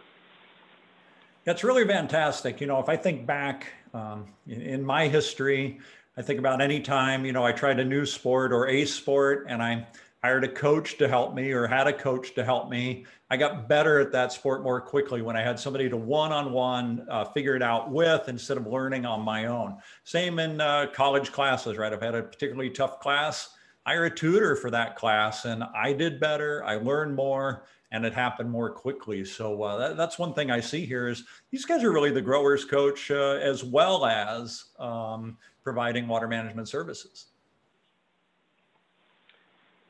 That's 1.45 1.63
really 1.63 1.85
fantastic. 1.87 2.59
You 2.59 2.67
know, 2.67 2.79
if 2.79 2.89
I 2.89 2.97
think 2.97 3.25
back 3.25 3.67
um, 3.93 4.27
in, 4.45 4.61
in, 4.61 4.83
my 4.83 5.07
history, 5.07 5.79
I 6.17 6.21
think 6.21 6.39
about 6.39 6.61
any 6.61 6.81
time, 6.81 7.25
you 7.25 7.31
know, 7.31 7.45
I 7.45 7.53
tried 7.53 7.79
a 7.79 7.85
new 7.85 8.05
sport 8.05 8.51
or 8.51 8.67
a 8.67 8.83
sport 8.83 9.45
and 9.47 9.63
I 9.63 9.87
hired 10.27 10.43
a 10.43 10.50
coach 10.50 10.98
to 10.98 11.07
help 11.07 11.34
me 11.34 11.53
or 11.53 11.65
had 11.67 11.88
a 11.88 11.93
coach 11.93 12.36
to 12.36 12.43
help 12.43 12.69
me. 12.69 13.05
I 13.29 13.38
got 13.38 13.69
better 13.69 14.01
at 14.01 14.12
that 14.12 14.34
sport 14.34 14.62
more 14.62 14.81
quickly 14.81 15.22
when 15.22 15.38
I 15.38 15.41
had 15.41 15.57
somebody 15.57 15.88
to 15.88 15.96
one 15.96 16.34
on 16.34 16.51
one 16.51 17.07
figure 17.34 17.55
it 17.55 17.62
out 17.63 17.89
with 17.89 18.27
instead 18.27 18.57
of 18.57 18.67
learning 18.67 19.05
on 19.05 19.22
my 19.22 19.46
own. 19.46 19.77
Same 20.03 20.39
in 20.39 20.60
uh, 20.60 20.88
college 20.93 21.31
classes, 21.31 21.77
right? 21.77 21.93
I've 21.93 22.01
had 22.01 22.13
a 22.13 22.24
particularly 22.24 22.69
tough 22.69 23.00
class. 23.00 23.51
Hire 23.86 24.03
a 24.03 24.13
tutor 24.13 24.57
for 24.57 24.69
that 24.69 24.98
class 24.98 25.46
and 25.46 25.63
I 25.63 25.93
did 25.93 26.19
better. 26.19 26.62
I 26.65 26.75
learned 26.75 27.15
more 27.15 27.63
and 27.91 28.05
it 28.05 28.13
happened 28.13 28.51
more 28.51 28.69
quickly. 28.69 29.24
So 29.24 29.63
uh, 29.63 29.77
that, 29.77 29.96
that's 29.96 30.19
one 30.19 30.34
thing 30.34 30.51
I 30.51 30.60
see 30.60 30.86
here 30.86 31.07
is 31.07 31.24
these 31.51 31.63
guys 31.63 31.86
are 31.86 31.93
really 31.93 32.12
the 32.12 32.22
growers 32.22 32.65
coach 32.65 33.12
uh, 33.12 33.39
as 33.41 33.63
well 33.63 34.05
as 34.05 34.65
um, 34.77 35.38
providing 35.63 36.05
water 36.05 36.27
management 36.27 36.67
services. 36.67 37.27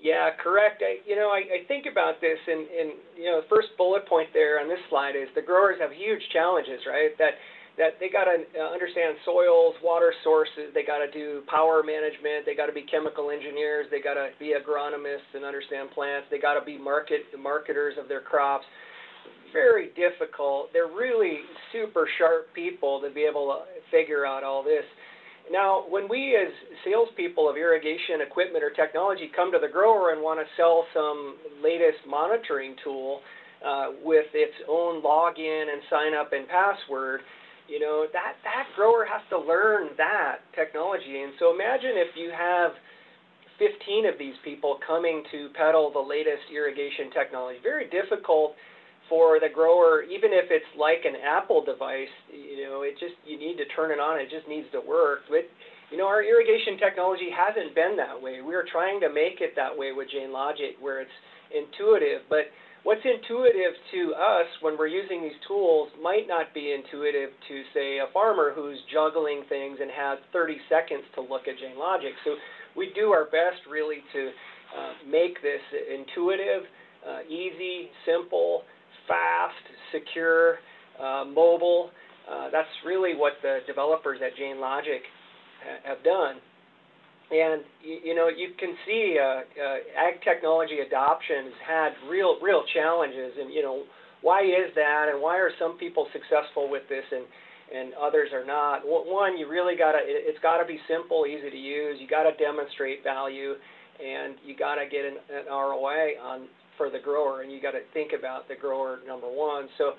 Yeah, 0.08 0.32
correct. 0.40 0.80
I, 0.80 1.04
you 1.04 1.20
know, 1.20 1.36
I, 1.36 1.44
I 1.60 1.60
think 1.68 1.84
about 1.84 2.24
this, 2.24 2.40
and, 2.48 2.64
and 2.72 2.90
you 3.20 3.28
know, 3.28 3.44
the 3.44 3.50
first 3.52 3.76
bullet 3.76 4.08
point 4.08 4.32
there 4.32 4.64
on 4.64 4.72
this 4.72 4.80
slide 4.88 5.20
is 5.20 5.28
the 5.36 5.44
growers 5.44 5.76
have 5.84 5.92
huge 5.92 6.24
challenges, 6.32 6.80
right? 6.88 7.12
That 7.20 7.36
that 7.78 8.00
they 8.00 8.10
got 8.10 8.26
to 8.26 8.42
uh, 8.58 8.74
understand 8.74 9.20
soils, 9.24 9.76
water 9.84 10.10
sources. 10.24 10.74
They 10.74 10.82
got 10.82 10.98
to 10.98 11.12
do 11.12 11.44
power 11.46 11.84
management. 11.84 12.48
They 12.48 12.56
got 12.56 12.66
to 12.66 12.74
be 12.74 12.82
chemical 12.90 13.30
engineers. 13.30 13.86
They 13.92 14.02
got 14.02 14.16
to 14.16 14.32
be 14.40 14.56
agronomists 14.58 15.30
and 15.36 15.44
understand 15.46 15.92
plants. 15.92 16.26
They 16.32 16.40
got 16.40 16.58
to 16.58 16.66
be 16.66 16.80
market 16.80 17.28
marketers 17.38 17.94
of 18.02 18.08
their 18.08 18.22
crops. 18.22 18.66
Very 19.54 19.92
difficult. 19.94 20.74
They're 20.74 20.90
really 20.90 21.46
super 21.72 22.08
sharp 22.18 22.50
people 22.56 23.02
to 23.02 23.14
be 23.14 23.28
able 23.30 23.46
to 23.54 23.60
figure 23.92 24.26
out 24.26 24.44
all 24.44 24.64
this. 24.64 24.88
Now, 25.51 25.86
when 25.88 26.10
we 26.10 26.36
as 26.36 26.51
salespeople 26.84 27.50
of 27.50 27.56
irrigation 27.56 28.20
equipment 28.25 28.63
or 28.63 28.72
technology 28.72 29.32
come 29.34 29.51
to 29.51 29.60
the 29.60 29.72
grower 29.72 30.12
and 30.12 30.22
want 30.22 30.39
to 30.39 30.46
sell 30.58 30.86
some 30.94 31.38
latest 31.63 32.04
monitoring 32.08 32.75
tool 32.84 33.22
uh, 33.66 33.92
with 34.04 34.27
its 34.34 34.54
own 34.68 35.01
login 35.01 35.72
and 35.72 35.82
sign 35.89 36.13
up 36.13 36.34
and 36.34 36.48
password, 36.48 37.22
you 37.68 37.80
know, 37.80 38.06
that, 38.12 38.36
that 38.44 38.68
grower 38.75 39.06
has 39.06 39.22
to 39.30 39.39
learn 39.39 39.89
that 39.98 40.39
technology. 40.56 41.24
And 41.24 41.34
so 41.39 41.54
imagine 41.54 41.96
if 41.96 42.16
you 42.16 42.32
have 42.32 42.72
15 43.60 44.06
of 44.06 44.16
these 44.20 44.36
people 44.44 44.80
coming 44.86 45.24
to 45.32 45.50
peddle 45.56 45.92
the 45.92 46.00
latest 46.00 46.48
irrigation 46.54 47.10
technology. 47.12 47.60
Very 47.63 47.89
difficult 47.89 48.54
for 49.10 49.40
the 49.40 49.50
grower, 49.50 50.04
even 50.04 50.32
if 50.36 50.52
it's 50.52 50.68
like 50.78 51.04
an 51.06 51.16
Apple 51.20 51.64
device, 51.64 52.12
you 52.32 52.64
know, 52.68 52.84
it 52.84 53.00
just, 53.00 53.16
you 53.26 53.40
need 53.40 53.58
to 53.58 53.66
turn 53.76 53.92
it 53.92 54.00
on, 54.00 54.20
it 54.20 54.30
just 54.30 54.48
needs 54.48 54.68
to 54.72 54.82
work. 54.84 55.28
But, 55.30 55.48
you 55.92 55.98
know, 55.98 56.08
our 56.08 56.24
irrigation 56.24 56.78
technology 56.78 57.32
hasn't 57.32 57.76
been 57.76 57.96
that 57.98 58.16
way. 58.20 58.42
We 58.44 58.56
are 58.56 58.68
trying 58.68 59.00
to 59.02 59.10
make 59.10 59.40
it 59.40 59.56
that 59.56 59.72
way 59.72 59.92
with 59.96 60.12
Jain 60.12 60.32
Logic, 60.32 60.76
where 60.80 61.00
it's 61.00 61.18
intuitive. 61.52 62.28
But 62.28 62.52
what's 62.84 63.04
intuitive 63.04 63.76
to 63.96 64.02
us 64.16 64.48
when 64.60 64.76
we're 64.76 64.92
using 64.92 65.24
these 65.24 65.40
tools 65.48 65.88
might 66.04 66.28
not 66.28 66.52
be 66.54 66.76
intuitive 66.76 67.32
to, 67.48 67.56
say, 67.74 68.00
a 68.04 68.12
farmer 68.12 68.52
who's 68.52 68.78
juggling 68.92 69.44
things 69.48 69.80
and 69.80 69.92
has 69.92 70.20
30 70.34 70.60
seconds 70.68 71.08
to 71.16 71.22
look 71.24 71.48
at 71.48 71.56
Jain 71.60 71.80
Logic. 71.80 72.12
So 72.28 72.36
we 72.76 72.92
do 72.94 73.16
our 73.16 73.26
best 73.26 73.64
really 73.70 74.04
to 74.12 74.22
uh, 74.76 74.94
make 75.08 75.42
this 75.42 75.64
intuitive, 75.72 76.68
uh, 77.08 77.24
easy, 77.24 77.88
simple, 78.06 78.68
fast, 79.08 79.64
secure, 79.92 80.60
uh, 81.02 81.26
mobile. 81.26 81.92
Uh, 82.30 82.50
that's 82.52 82.68
really 82.86 83.16
what 83.16 83.34
the 83.42 83.60
developers 83.66 84.20
at 84.26 84.36
Jain 84.38 84.60
Logic 84.60 85.02
ha 85.64 85.96
have 85.96 86.04
done. 86.04 86.38
And 87.30 87.64
you, 87.84 88.12
you 88.12 88.16
know, 88.16 88.30
you 88.30 88.52
can 88.60 88.76
see 88.86 89.18
uh, 89.20 89.44
uh, 89.60 89.78
ag 90.00 90.24
technology 90.24 90.80
adoption 90.80 91.52
has 91.52 91.60
had 91.68 92.10
real, 92.10 92.40
real 92.42 92.64
challenges. 92.74 93.34
And 93.40 93.54
you 93.54 93.62
know, 93.62 93.84
why 94.22 94.44
is 94.44 94.72
that? 94.76 95.08
And 95.12 95.22
why 95.22 95.38
are 95.38 95.52
some 95.60 95.78
people 95.78 96.08
successful 96.14 96.70
with 96.70 96.84
this 96.90 97.04
and 97.12 97.26
and 97.68 97.94
others 98.00 98.30
are 98.34 98.46
not? 98.46 98.82
One, 98.86 99.38
you 99.38 99.48
really 99.48 99.76
got 99.76 99.92
to. 99.92 100.00
It's 100.02 100.40
got 100.40 100.58
to 100.60 100.66
be 100.66 100.80
simple, 100.88 101.26
easy 101.28 101.50
to 101.50 101.58
use. 101.58 101.98
You 102.00 102.08
got 102.08 102.24
to 102.24 102.36
demonstrate 102.36 103.04
value, 103.04 103.56
and 104.00 104.36
you 104.46 104.56
got 104.56 104.76
to 104.76 104.86
get 104.88 105.04
an, 105.04 105.20
an 105.28 105.46
ROI 105.52 106.16
on 106.24 106.48
for 106.77 106.89
the 106.89 107.00
grower. 107.00 107.41
And 107.41 107.51
you 107.51 107.62
got 107.62 107.72
to 107.72 107.81
think 107.93 108.13
about 108.17 108.48
the 108.48 108.55
grower 108.55 109.00
number 109.07 109.27
one. 109.27 109.67
So. 109.77 109.93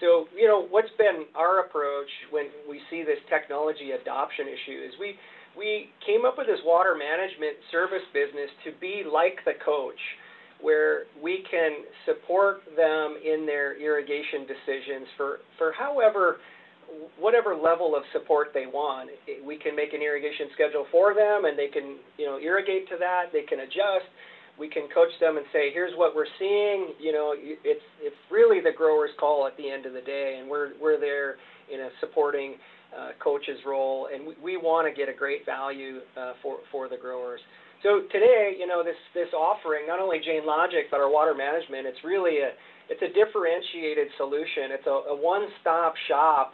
So, 0.00 0.32
you 0.34 0.48
know, 0.48 0.64
what's 0.70 0.88
been 0.96 1.28
our 1.36 1.60
approach 1.60 2.08
when 2.30 2.46
we 2.64 2.80
see 2.88 3.02
this 3.02 3.20
technology 3.28 3.90
adoption 3.92 4.46
issue 4.48 4.80
is 4.80 4.94
we, 4.98 5.12
we 5.52 5.90
came 6.06 6.24
up 6.24 6.38
with 6.38 6.46
this 6.46 6.60
water 6.64 6.96
management 6.96 7.60
service 7.70 8.06
business 8.14 8.48
to 8.64 8.72
be 8.80 9.04
like 9.04 9.44
the 9.44 9.60
coach, 9.60 10.00
where 10.62 11.04
we 11.20 11.44
can 11.50 11.84
support 12.06 12.62
them 12.76 13.20
in 13.20 13.44
their 13.44 13.76
irrigation 13.76 14.48
decisions 14.48 15.04
for, 15.18 15.40
for 15.58 15.72
however, 15.76 16.40
whatever 17.18 17.54
level 17.54 17.94
of 17.94 18.02
support 18.12 18.52
they 18.54 18.64
want. 18.64 19.10
We 19.44 19.58
can 19.58 19.76
make 19.76 19.92
an 19.92 20.00
irrigation 20.00 20.48
schedule 20.54 20.86
for 20.90 21.12
them 21.12 21.44
and 21.44 21.58
they 21.58 21.68
can, 21.68 21.96
you 22.16 22.24
know, 22.24 22.38
irrigate 22.38 22.88
to 22.88 22.96
that, 23.00 23.32
they 23.32 23.42
can 23.42 23.60
adjust. 23.60 24.08
We 24.60 24.68
can 24.68 24.86
coach 24.94 25.10
them 25.18 25.38
and 25.38 25.46
say, 25.52 25.72
here's 25.72 25.96
what 25.96 26.14
we're 26.14 26.32
seeing. 26.38 26.92
You 27.00 27.12
know, 27.12 27.34
it's, 27.34 27.86
it's 28.00 28.16
really 28.30 28.60
the 28.60 28.76
grower's 28.76 29.10
call 29.18 29.46
at 29.46 29.56
the 29.56 29.68
end 29.68 29.86
of 29.86 29.94
the 29.94 30.02
day, 30.02 30.36
and 30.38 30.48
we're, 30.48 30.72
we're 30.80 31.00
there 31.00 31.36
in 31.72 31.80
a 31.80 31.88
supporting 32.00 32.56
uh, 32.96 33.10
coach's 33.22 33.58
role, 33.66 34.08
and 34.12 34.26
we, 34.26 34.34
we 34.42 34.56
want 34.56 34.86
to 34.88 34.92
get 34.92 35.08
a 35.08 35.16
great 35.16 35.46
value 35.46 36.00
uh, 36.20 36.32
for 36.42 36.58
for 36.72 36.88
the 36.88 36.96
growers. 36.96 37.40
So 37.82 38.02
today, 38.10 38.56
you 38.58 38.66
know, 38.66 38.82
this 38.84 38.98
this 39.14 39.32
offering, 39.32 39.86
not 39.86 40.00
only 40.00 40.18
Jain 40.18 40.44
Logic 40.44 40.84
but 40.90 40.98
our 41.00 41.10
water 41.10 41.34
management, 41.34 41.86
it's 41.86 42.02
really 42.04 42.40
a 42.40 42.50
it's 42.90 43.02
a 43.02 43.10
differentiated 43.14 44.08
solution. 44.18 44.74
It's 44.74 44.86
a, 44.86 45.14
a 45.14 45.16
one-stop 45.16 45.94
shop 46.08 46.52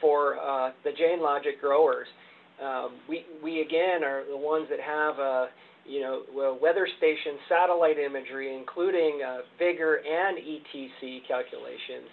for 0.00 0.36
uh, 0.38 0.72
the 0.84 0.92
Jain 0.92 1.22
Logic 1.22 1.58
growers. 1.60 2.08
Um, 2.62 3.00
we 3.08 3.24
we 3.42 3.62
again 3.62 4.04
are 4.04 4.22
the 4.28 4.36
ones 4.36 4.68
that 4.68 4.80
have 4.80 5.18
a 5.18 5.48
you 5.86 6.00
know 6.00 6.22
weather 6.60 6.88
station 6.98 7.38
satellite 7.48 7.98
imagery, 7.98 8.56
including 8.56 9.20
uh, 9.26 9.38
vigor 9.58 10.00
and 10.06 10.38
ETC 10.38 11.26
calculations. 11.26 12.08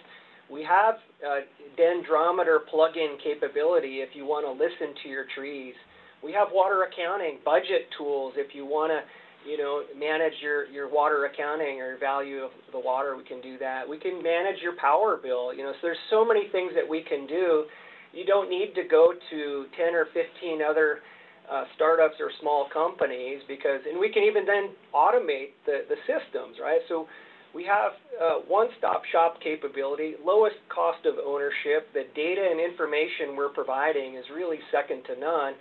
We 0.50 0.64
have 0.64 0.94
uh, 1.20 1.40
dendrometer 1.78 2.66
plug-in 2.70 3.18
capability 3.22 4.00
if 4.00 4.10
you 4.14 4.24
want 4.24 4.46
to 4.46 4.52
listen 4.52 4.94
to 5.02 5.08
your 5.08 5.26
trees. 5.36 5.74
We 6.22 6.32
have 6.32 6.48
water 6.52 6.84
accounting, 6.84 7.38
budget 7.44 7.86
tools 7.96 8.32
if 8.36 8.54
you 8.54 8.64
want 8.64 8.90
to, 8.90 9.48
you 9.48 9.58
know, 9.58 9.82
manage 9.96 10.32
your, 10.42 10.66
your 10.66 10.90
water 10.90 11.26
accounting 11.26 11.80
or 11.80 11.98
value 11.98 12.38
of 12.38 12.50
the 12.72 12.80
water, 12.80 13.16
we 13.16 13.24
can 13.24 13.40
do 13.40 13.58
that. 13.58 13.88
We 13.88 13.98
can 13.98 14.22
manage 14.22 14.60
your 14.62 14.74
power 14.80 15.18
bill, 15.22 15.54
you 15.54 15.62
know, 15.62 15.72
so 15.72 15.78
there's 15.82 16.04
so 16.10 16.24
many 16.24 16.48
things 16.50 16.72
that 16.74 16.88
we 16.88 17.02
can 17.02 17.26
do. 17.26 17.64
You 18.12 18.24
don't 18.24 18.50
need 18.50 18.74
to 18.74 18.82
go 18.88 19.12
to 19.30 19.66
10 19.76 19.94
or 19.94 20.06
15 20.06 20.60
other 20.62 21.00
uh, 21.50 21.64
startups 21.74 22.16
or 22.20 22.30
small 22.40 22.68
companies 22.72 23.40
because, 23.48 23.80
and 23.88 23.98
we 23.98 24.12
can 24.12 24.22
even 24.22 24.44
then 24.44 24.70
automate 24.94 25.56
the, 25.66 25.84
the 25.88 25.96
systems, 26.04 26.56
right? 26.60 26.80
So 26.88 27.06
we 27.54 27.64
have 27.64 27.92
uh, 28.20 28.44
one-stop 28.46 29.02
shop 29.10 29.40
capability, 29.42 30.14
lowest 30.22 30.56
cost 30.68 31.06
of 31.06 31.16
ownership. 31.24 31.88
The 31.94 32.04
data 32.14 32.46
and 32.50 32.60
information 32.60 33.36
we're 33.36 33.48
providing 33.48 34.16
is 34.16 34.24
really 34.34 34.58
second 34.70 35.04
to 35.08 35.18
none. 35.18 35.54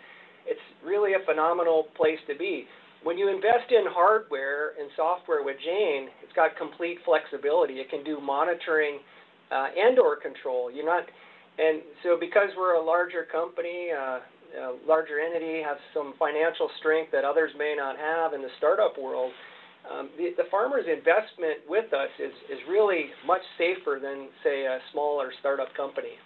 It's 0.46 0.62
really 0.84 1.13
a 1.13 1.24
phenomenal 1.25 1.88
place 1.96 2.20
to 2.27 2.38
be. 2.38 2.65
When 3.03 3.17
you 3.17 3.29
invest 3.29 3.72
in 3.72 3.86
hardware 3.88 4.75
and 4.79 4.89
software 4.96 5.44
with 5.44 5.56
Jain, 5.63 6.10
it's 6.24 6.34
got 6.36 6.58
complete 6.58 6.98
flexibility. 7.06 7.75
It 7.75 7.89
can 7.89 8.03
do 8.03 8.20
monitoring 8.20 9.00
uh, 9.51 9.67
and 9.77 10.00
or 10.00 10.17
control. 10.17 10.72
You're 10.72 10.86
not, 10.86 11.03
and 11.58 11.82
so 12.03 12.17
because 12.20 12.50
we're 12.58 12.75
a 12.75 12.84
larger 12.84 13.25
company, 13.32 13.89
uh, 13.96 14.20
a 14.56 14.75
larger 14.88 15.20
entity, 15.20 15.62
has 15.62 15.77
some 15.94 16.13
financial 16.20 16.70
strength 16.80 17.12
that 17.12 17.24
others 17.24 17.51
may 17.58 17.75
not 17.75 17.98
have 17.98 18.34
in 18.34 18.42
the 18.42 18.50
startup 18.58 18.98
world, 18.98 19.32
um, 19.89 20.10
the, 20.18 20.34
the 20.38 20.44
farmer's 20.50 20.86
investment 20.88 21.60
with 21.68 21.94
us 21.94 22.10
is, 22.20 22.34
is 22.50 22.60
really 22.68 23.12
much 23.25 23.42
safer 23.58 24.00
than, 24.01 24.27
say, 24.44 24.66
a 24.66 24.80
smaller 24.92 25.32
startup 25.39 25.74
company. 25.75 26.18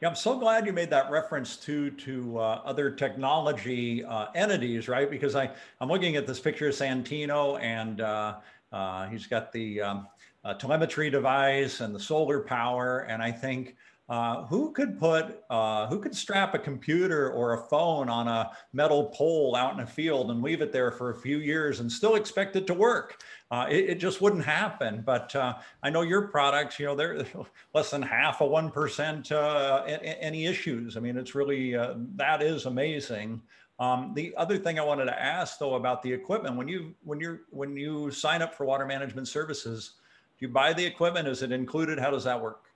Yeah, 0.00 0.08
I'm 0.08 0.14
so 0.14 0.38
glad 0.38 0.64
you 0.64 0.72
made 0.72 0.90
that 0.90 1.10
reference 1.10 1.56
to 1.56 1.90
to 1.90 2.38
uh, 2.38 2.62
other 2.64 2.88
technology 2.88 4.04
uh, 4.04 4.26
entities, 4.36 4.86
right? 4.86 5.10
Because 5.10 5.34
I 5.34 5.50
I'm 5.80 5.88
looking 5.88 6.14
at 6.14 6.24
this 6.24 6.38
picture 6.38 6.68
of 6.68 6.74
Santino, 6.74 7.60
and 7.60 8.00
uh, 8.00 8.36
uh 8.70 9.08
he's 9.08 9.26
got 9.26 9.50
the 9.50 9.80
um, 9.80 10.06
uh, 10.44 10.54
telemetry 10.54 11.10
device 11.10 11.80
and 11.80 11.92
the 11.92 11.98
solar 11.98 12.38
power, 12.38 13.00
and 13.08 13.20
I 13.20 13.32
think 13.32 13.74
uh, 14.08 14.46
who 14.46 14.72
could 14.72 14.98
put, 14.98 15.42
uh, 15.50 15.86
who 15.88 15.98
could 16.00 16.14
strap 16.14 16.54
a 16.54 16.58
computer 16.58 17.30
or 17.30 17.52
a 17.52 17.68
phone 17.68 18.08
on 18.08 18.26
a 18.26 18.50
metal 18.72 19.06
pole 19.06 19.54
out 19.54 19.74
in 19.74 19.80
a 19.80 19.86
field 19.86 20.30
and 20.30 20.42
leave 20.42 20.62
it 20.62 20.72
there 20.72 20.90
for 20.90 21.10
a 21.10 21.14
few 21.14 21.38
years 21.38 21.80
and 21.80 21.92
still 21.92 22.14
expect 22.14 22.56
it 22.56 22.66
to 22.66 22.72
work? 22.72 23.22
Uh, 23.50 23.66
it, 23.68 23.90
it, 23.90 23.94
just 23.96 24.22
wouldn't 24.22 24.44
happen. 24.44 25.02
But 25.04 25.34
uh, 25.36 25.54
I 25.82 25.90
know 25.90 26.02
your 26.02 26.28
products, 26.28 26.78
you 26.78 26.86
know, 26.86 26.94
they're 26.94 27.22
less 27.74 27.90
than 27.90 28.00
half 28.00 28.40
of 28.40 28.50
1% 28.50 29.32
uh, 29.32 29.82
any 29.84 30.46
issues. 30.46 30.96
I 30.96 31.00
mean, 31.00 31.18
it's 31.18 31.34
really, 31.34 31.76
uh, 31.76 31.94
that 32.16 32.42
is 32.42 32.64
amazing. 32.64 33.42
Um, 33.78 34.12
the 34.14 34.34
other 34.36 34.56
thing 34.56 34.78
I 34.78 34.84
wanted 34.84 35.04
to 35.04 35.22
ask 35.22 35.58
though 35.58 35.74
about 35.74 36.02
the 36.02 36.12
equipment, 36.12 36.56
when 36.56 36.66
you, 36.66 36.94
when 37.04 37.20
you're, 37.20 37.42
when 37.50 37.76
you 37.76 38.10
sign 38.10 38.40
up 38.40 38.54
for 38.54 38.64
water 38.64 38.86
management 38.86 39.28
services, 39.28 39.92
do 40.38 40.46
you 40.46 40.52
buy 40.52 40.72
the 40.72 40.84
equipment? 40.84 41.28
Is 41.28 41.42
it 41.42 41.52
included? 41.52 41.98
How 41.98 42.10
does 42.10 42.24
that 42.24 42.40
work? 42.40 42.67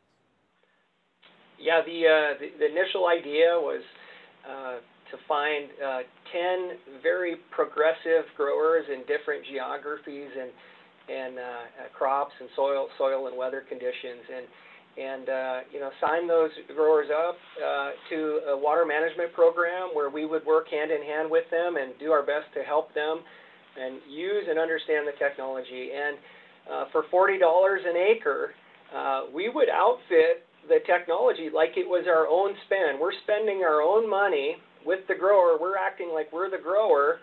Yeah, 1.63 1.81
the, 1.87 1.99
uh, 2.03 2.39
the, 2.43 2.49
the 2.59 2.67
initial 2.67 3.07
idea 3.07 3.55
was 3.55 3.83
uh, 4.43 4.83
to 4.83 5.17
find 5.31 5.71
uh, 5.79 6.03
10 6.35 7.03
very 7.03 7.37
progressive 7.55 8.27
growers 8.37 8.85
in 8.91 9.07
different 9.07 9.47
geographies 9.47 10.31
and 10.35 10.51
and 11.11 11.35
crops 11.93 12.31
and 12.39 12.49
soil 12.55 12.87
soil 12.97 13.27
and 13.27 13.37
weather 13.37 13.65
conditions 13.69 14.23
and 14.31 14.47
and 14.97 15.29
uh, 15.29 15.59
you 15.75 15.81
know 15.81 15.91
sign 16.01 16.29
those 16.29 16.51
growers 16.75 17.09
up 17.11 17.35
uh, 17.59 17.91
to 18.09 18.41
a 18.55 18.57
water 18.57 18.87
management 18.87 19.33
program 19.35 19.91
where 19.95 20.11
we 20.11 20.27
would 20.27 20.47
work 20.47 20.71
hand 20.71 20.93
in 20.93 21.03
hand 21.03 21.29
with 21.29 21.45
them 21.51 21.77
and 21.77 21.93
do 21.99 22.13
our 22.13 22.23
best 22.23 22.47
to 22.55 22.63
help 22.63 22.95
them 22.95 23.19
and 23.75 23.99
use 24.09 24.47
and 24.49 24.59
understand 24.59 25.07
the 25.07 25.17
technology. 25.19 25.91
And 25.91 26.17
uh, 26.71 26.85
for 26.93 27.05
forty 27.11 27.37
dollars 27.37 27.83
an 27.85 27.97
acre 27.99 28.55
we 29.35 29.51
would 29.51 29.69
outfit 29.69 30.47
the 30.69 30.79
technology 30.87 31.51
like 31.53 31.77
it 31.77 31.87
was 31.87 32.07
our 32.07 32.27
own 32.27 32.55
spend. 32.67 33.01
We're 33.01 33.17
spending 33.25 33.63
our 33.63 33.83
own 33.83 34.09
money 34.09 34.57
with 34.85 35.01
the 35.09 35.15
grower. 35.15 35.59
We're 35.61 35.77
acting 35.77 36.11
like 36.13 36.33
we're 36.33 36.51
the 36.51 36.63
grower, 36.63 37.19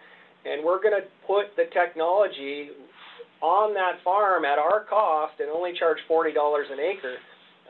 and 0.45 0.63
we're 0.63 0.81
going 0.81 0.95
to 0.95 1.07
put 1.27 1.55
the 1.55 1.65
technology 1.73 2.71
on 3.41 3.73
that 3.73 4.03
farm 4.03 4.43
at 4.43 4.59
our 4.59 4.83
cost 4.89 5.39
and 5.39 5.49
only 5.49 5.71
charge 5.77 5.97
$40 6.09 6.35
an 6.71 6.79
acre 6.79 7.15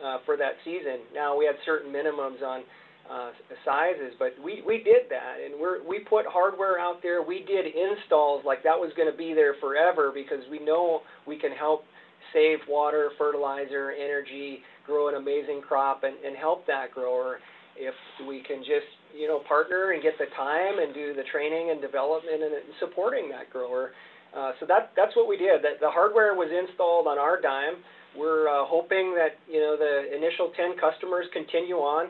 uh, 0.04 0.18
for 0.26 0.38
that 0.38 0.54
season. 0.66 1.06
Now 1.14 1.38
we 1.38 1.46
had 1.46 1.56
certain 1.66 1.92
minimums 1.94 2.42
on 2.42 2.64
uh, 3.10 3.32
sizes, 3.66 4.14
but 4.18 4.34
we, 4.44 4.62
we 4.66 4.78
did 4.78 5.10
that, 5.10 5.38
and 5.44 5.60
we're, 5.60 5.84
we 5.88 6.00
put 6.00 6.26
hardware 6.28 6.80
out 6.80 7.02
there. 7.02 7.24
We 7.24 7.44
did 7.44 7.66
installs 7.66 8.44
like 8.46 8.64
that 8.64 8.78
was 8.78 8.92
going 8.96 9.12
to 9.12 9.18
be 9.18 9.34
there 9.34 9.56
forever 9.60 10.12
because 10.14 10.44
we 10.50 10.60
know 10.60 11.02
we 11.26 11.38
can 11.38 11.52
help 11.52 11.86
save 12.34 12.60
water, 12.68 13.12
fertilizer, 13.18 13.92
energy, 13.92 14.60
grow 14.86 15.10
an 15.10 15.16
amazing 15.16 15.62
crop 15.62 16.04
and, 16.04 16.16
and 16.26 16.36
help 16.36 16.66
that 16.68 16.92
grower 16.92 17.40
if 17.78 17.94
we 18.28 18.42
can 18.44 18.60
just 18.60 18.90
you 19.16 19.28
know 19.28 19.40
partner 19.48 19.92
and 19.92 20.04
get 20.04 20.18
the 20.18 20.28
time 20.36 20.80
and 20.80 20.94
do 20.94 21.14
the 21.14 21.24
training 21.32 21.72
and 21.72 21.82
development 21.82 22.44
and 22.44 22.54
supporting 22.80 23.30
that 23.30 23.50
grower. 23.50 23.92
Uh, 24.36 24.52
so 24.60 24.66
that 24.66 24.92
that's 24.96 25.16
what 25.16 25.28
we 25.28 25.38
did. 25.38 25.64
That 25.64 25.80
the 25.82 25.90
hardware 25.90 26.36
was 26.36 26.50
installed 26.52 27.08
on 27.08 27.18
our 27.18 27.40
dime. 27.42 27.82
We're 28.18 28.50
uh, 28.50 28.66
hoping 28.66 29.16
that 29.16 29.38
you 29.50 29.62
know 29.62 29.78
the 29.78 30.16
initial 30.16 30.52
10 30.56 30.78
customers 30.78 31.26
continue 31.34 31.78
on 31.78 32.10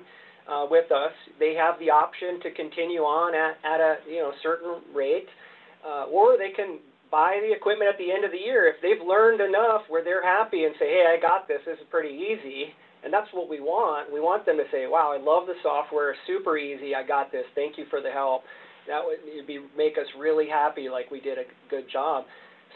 uh, 0.49 0.65
with 0.69 0.91
us. 0.91 1.13
They 1.39 1.53
have 1.55 1.79
the 1.79 1.91
option 1.91 2.39
to 2.41 2.51
continue 2.51 3.01
on 3.01 3.35
at, 3.35 3.59
at 3.63 3.79
a 3.79 3.95
you 4.07 4.19
know 4.19 4.31
certain 4.43 4.81
rate, 4.93 5.29
uh, 5.85 6.11
or 6.11 6.37
they 6.37 6.51
can 6.51 6.79
buy 7.11 7.41
the 7.41 7.53
equipment 7.53 7.89
at 7.89 7.97
the 7.97 8.11
end 8.11 8.23
of 8.23 8.31
the 8.31 8.37
year. 8.37 8.67
If 8.67 8.81
they've 8.81 9.05
learned 9.05 9.41
enough 9.41 9.81
where 9.89 10.03
they're 10.03 10.25
happy 10.25 10.65
and 10.65 10.75
say, 10.79 10.87
hey, 10.87 11.05
I 11.09 11.21
got 11.21 11.47
this, 11.47 11.61
this 11.65 11.77
is 11.77 11.87
pretty 11.89 12.13
easy, 12.13 12.73
and 13.03 13.13
that's 13.13 13.27
what 13.33 13.49
we 13.49 13.59
want. 13.59 14.11
We 14.13 14.19
want 14.19 14.45
them 14.45 14.57
to 14.57 14.67
say, 14.71 14.85
wow, 14.87 15.13
I 15.13 15.21
love 15.21 15.47
the 15.47 15.57
software, 15.63 16.15
super 16.27 16.57
easy, 16.57 16.93
I 16.93 17.05
got 17.05 17.31
this, 17.31 17.45
thank 17.55 17.77
you 17.77 17.85
for 17.89 18.01
the 18.01 18.11
help. 18.11 18.43
That 18.87 19.01
would 19.05 19.45
be 19.45 19.59
make 19.77 19.97
us 19.97 20.07
really 20.17 20.47
happy, 20.47 20.89
like 20.89 21.11
we 21.11 21.19
did 21.19 21.37
a 21.37 21.45
good 21.69 21.85
job. 21.91 22.25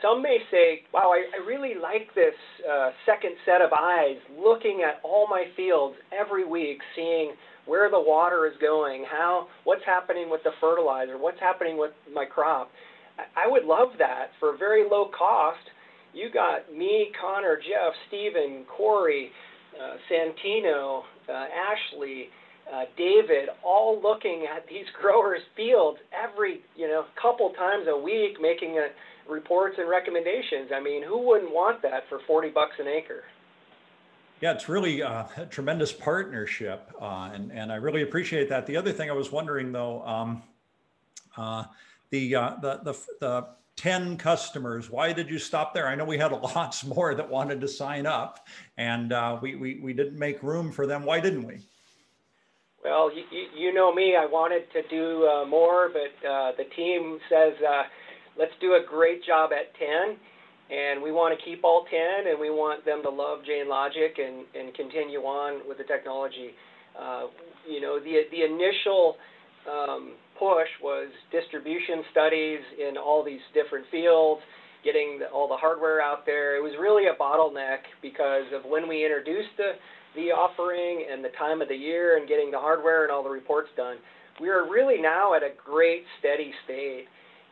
Some 0.02 0.22
may 0.22 0.40
say, 0.52 0.82
wow, 0.94 1.14
I, 1.14 1.24
I 1.38 1.46
really 1.46 1.74
like 1.80 2.14
this 2.16 2.34
uh, 2.70 2.90
second 3.06 3.36
set 3.46 3.62
of 3.62 3.72
eyes, 3.72 4.18
looking 4.38 4.84
at 4.86 5.00
all 5.04 5.28
my 5.30 5.46
fields 5.56 5.96
every 6.12 6.46
week, 6.46 6.80
seeing 6.96 7.34
where 7.66 7.90
the 7.90 8.00
water 8.00 8.46
is 8.46 8.54
going, 8.60 9.06
how, 9.10 9.48
what's 9.64 9.86
happening 9.86 10.30
with 10.30 10.42
the 10.44 10.52
fertilizer, 10.60 11.18
what's 11.18 11.40
happening 11.40 11.78
with 11.78 11.92
my 12.14 12.26
crop 12.26 12.70
I 13.18 13.48
would 13.48 13.66
love 13.66 13.90
that 14.00 14.32
for 14.40 14.54
a 14.54 14.58
very 14.58 14.88
low 14.90 15.10
cost. 15.18 15.60
You 16.14 16.30
got 16.32 16.74
me, 16.74 17.12
Connor, 17.20 17.58
Jeff, 17.58 17.94
Steven, 18.08 18.66
Corey, 18.66 19.32
uh, 19.80 19.98
Santino, 20.10 21.04
uh, 21.28 21.32
Ashley, 21.32 22.30
uh, 22.72 22.84
David, 22.98 23.50
all 23.64 24.00
looking 24.02 24.46
at 24.54 24.68
these 24.68 24.86
growers' 25.02 25.42
fields 25.56 26.00
every 26.14 26.62
you 26.76 26.88
know 26.88 27.06
couple 27.22 27.52
times 27.52 27.88
a 27.90 27.98
week, 27.98 28.40
making 28.42 28.78
a, 28.78 28.84
uh, 28.84 28.88
reports 29.30 29.76
and 29.80 29.90
recommendations. 29.90 30.72
I 30.76 30.82
mean, 30.82 31.02
who 31.02 31.18
wouldn't 31.26 31.52
want 31.52 31.82
that 31.84 32.04
for 32.10 32.20
40 32.28 32.50
bucks 32.50 32.74
an 32.78 32.88
acre? 32.88 33.24
Yeah, 34.42 34.52
it's 34.52 34.68
really 34.68 35.02
uh, 35.02 35.26
a 35.38 35.46
tremendous 35.46 35.94
partnership, 35.94 36.92
uh, 37.02 37.32
and 37.34 37.52
and 37.52 37.72
I 37.72 37.76
really 37.76 38.02
appreciate 38.02 38.50
that. 38.50 38.66
The 38.66 38.76
other 38.76 38.92
thing 38.92 39.10
I 39.10 39.14
was 39.14 39.32
wondering 39.32 39.72
though. 39.72 40.04
Um, 40.06 40.44
uh, 41.38 41.64
the, 42.14 42.36
uh, 42.36 42.56
the, 42.62 42.80
the, 42.84 42.94
the 43.20 43.48
10 43.76 44.18
customers. 44.18 44.88
Why 44.88 45.14
did 45.14 45.32
you 45.32 45.40
stop 45.40 45.74
there? 45.74 45.88
I 45.88 45.96
know 45.96 46.06
we 46.06 46.20
had 46.20 46.32
lots 46.56 46.86
more 46.86 47.16
that 47.16 47.28
wanted 47.28 47.60
to 47.62 47.68
sign 47.68 48.06
up 48.06 48.48
and 48.78 49.12
uh, 49.12 49.40
we, 49.42 49.56
we, 49.56 49.80
we 49.82 49.94
didn't 49.94 50.20
make 50.20 50.44
room 50.44 50.72
for 50.72 50.86
them. 50.86 51.06
Why 51.06 51.20
didn't 51.20 51.48
we? 51.48 51.62
Well, 52.84 53.10
you, 53.12 53.24
you 53.58 53.74
know 53.74 53.92
me, 53.92 54.16
I 54.16 54.28
wanted 54.28 54.72
to 54.74 54.88
do 54.90 55.26
uh, 55.26 55.46
more, 55.46 55.90
but 55.90 56.28
uh, 56.28 56.52
the 56.56 56.66
team 56.76 57.18
says, 57.30 57.54
uh, 57.68 57.84
let's 58.38 58.52
do 58.62 58.74
a 58.74 58.82
great 58.88 59.26
job 59.26 59.50
at 59.52 59.74
10. 59.80 60.18
And 60.70 61.02
we 61.02 61.12
want 61.12 61.38
to 61.38 61.44
keep 61.44 61.64
all 61.64 61.86
10 61.90 62.32
and 62.32 62.40
we 62.40 62.52
want 62.52 62.86
them 62.86 63.02
to 63.02 63.10
love 63.10 63.40
Jain 63.44 63.68
Logic 63.68 64.20
and, 64.20 64.46
and 64.54 64.72
continue 64.76 65.22
on 65.22 65.68
with 65.68 65.80
the 65.80 65.84
technology. 65.84 66.52
Uh, 67.00 67.24
you 67.68 67.82
know, 67.82 68.00
the, 68.00 68.22
the 68.30 68.44
initial 68.44 69.18
um, 69.68 70.12
push 70.38 70.68
was 70.82 71.10
distribution 71.32 72.04
studies 72.12 72.60
in 72.80 72.98
all 72.98 73.24
these 73.24 73.42
different 73.54 73.86
fields, 73.92 74.42
getting 74.84 75.20
the, 75.20 75.28
all 75.28 75.48
the 75.48 75.56
hardware 75.56 76.02
out 76.02 76.26
there. 76.26 76.58
It 76.58 76.64
was 76.64 76.74
really 76.80 77.08
a 77.08 77.16
bottleneck 77.16 77.88
because 78.02 78.46
of 78.54 78.70
when 78.70 78.88
we 78.88 79.04
introduced 79.06 79.56
the, 79.58 79.74
the 80.16 80.32
offering 80.32 81.06
and 81.12 81.24
the 81.24 81.34
time 81.38 81.62
of 81.62 81.70
the 81.70 81.76
year 81.76 82.18
and 82.18 82.28
getting 82.28 82.52
the 82.52 82.60
hardware 82.60 83.04
and 83.04 83.12
all 83.12 83.24
the 83.24 83.30
reports 83.30 83.70
done. 83.78 83.98
We 84.42 84.50
are 84.50 84.70
really 84.70 85.02
now 85.02 85.36
at 85.36 85.44
a 85.44 85.52
great 85.64 86.04
steady 86.20 86.52
state, 86.66 87.06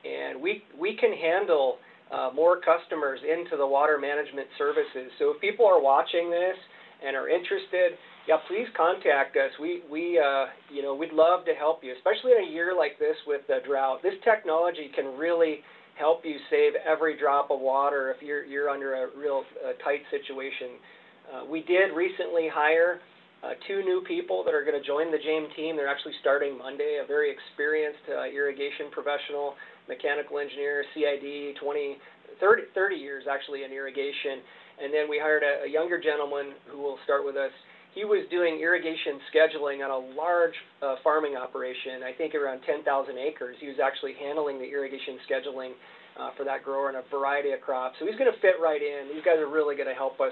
and 0.04 0.42
we, 0.42 0.64
we 0.78 0.98
can 0.98 1.14
handle 1.14 1.78
uh, 2.12 2.30
more 2.36 2.60
customers 2.60 3.20
into 3.24 3.56
the 3.56 3.66
water 3.66 3.98
management 3.98 4.48
services. 4.58 5.12
So 5.20 5.32
if 5.32 5.40
people 5.40 5.66
are 5.66 5.82
watching 5.82 6.30
this 6.30 6.58
and 7.06 7.16
are 7.16 7.30
interested, 7.30 7.98
yeah, 8.28 8.38
please 8.48 8.68
contact 8.78 9.36
us. 9.36 9.52
We, 9.60 9.82
we 9.90 10.20
uh, 10.20 10.46
you 10.70 10.82
know, 10.82 10.94
we'd 10.94 11.14
love 11.14 11.46
to 11.46 11.54
help 11.54 11.84
you, 11.84 11.94
especially 11.96 12.32
in 12.34 12.50
a 12.50 12.52
year 12.52 12.74
like 12.78 13.00
this 13.00 13.16
with 13.26 13.42
the 13.48 13.60
drought. 13.66 14.02
This 14.04 14.16
technology 14.24 14.92
can 14.94 15.18
really 15.18 15.62
help 15.98 16.22
you 16.24 16.38
save 16.50 16.74
every 16.86 17.18
drop 17.18 17.52
of 17.52 17.60
water 17.60 18.14
if 18.16 18.22
you're, 18.22 18.46
you're 18.46 18.70
under 18.70 18.94
a 18.94 19.08
real 19.18 19.44
uh, 19.66 19.74
tight 19.84 20.02
situation. 20.10 20.78
Uh, 21.26 21.46
we 21.46 21.64
did 21.64 21.96
recently 21.96 22.48
hire 22.52 23.00
uh, 23.44 23.58
two 23.68 23.82
new 23.82 24.04
people 24.08 24.44
that 24.46 24.54
are 24.54 24.64
going 24.64 24.78
to 24.80 24.86
join 24.86 25.12
the 25.12 25.18
Jain 25.18 25.48
team. 25.56 25.76
They're 25.76 25.90
actually 25.90 26.14
starting 26.22 26.58
Monday, 26.58 27.02
a 27.04 27.08
very 27.08 27.34
experienced 27.34 28.06
uh, 28.10 28.30
irrigation 28.30 28.90
professional, 28.92 29.56
mechanical 29.90 30.38
engineer, 30.38 30.86
CID, 30.94 31.58
20, 31.58 31.98
30, 32.40 32.64
30 32.74 32.96
years 32.96 33.24
actually 33.30 33.64
in 33.64 33.72
irrigation. 33.72 34.46
And 34.78 34.94
then 34.94 35.10
we 35.10 35.20
hired 35.20 35.44
a, 35.44 35.66
a 35.66 35.70
younger 35.70 36.00
gentleman 36.00 36.54
who 36.68 36.78
will 36.78 37.00
start 37.04 37.26
with 37.26 37.36
us 37.36 37.52
he 37.94 38.06
was 38.06 38.24
doing 38.32 38.60
irrigation 38.62 39.20
scheduling 39.28 39.84
on 39.84 39.92
a 39.92 40.16
large 40.16 40.56
uh, 40.82 40.96
farming 41.04 41.36
operation, 41.36 42.04
I 42.04 42.14
think 42.14 42.36
around 42.36 42.62
10,000 42.66 42.88
acres. 43.18 43.58
He 43.60 43.68
was 43.68 43.78
actually 43.84 44.14
handling 44.14 44.60
the 44.60 44.66
irrigation 44.66 45.20
scheduling 45.28 45.72
uh, 46.18 46.32
for 46.38 46.44
that 46.46 46.64
grower 46.64 46.90
in 46.90 46.96
a 46.96 47.04
variety 47.12 47.52
of 47.52 47.62
crops. 47.62 47.96
So 48.00 48.06
he's 48.06 48.16
going 48.16 48.32
to 48.32 48.40
fit 48.40 48.56
right 48.62 48.82
in. 48.82 49.14
These 49.14 49.24
guys 49.24 49.38
are 49.40 49.50
really 49.50 49.76
going 49.76 49.90
to 49.90 49.94
help 49.94 50.20
us, 50.22 50.32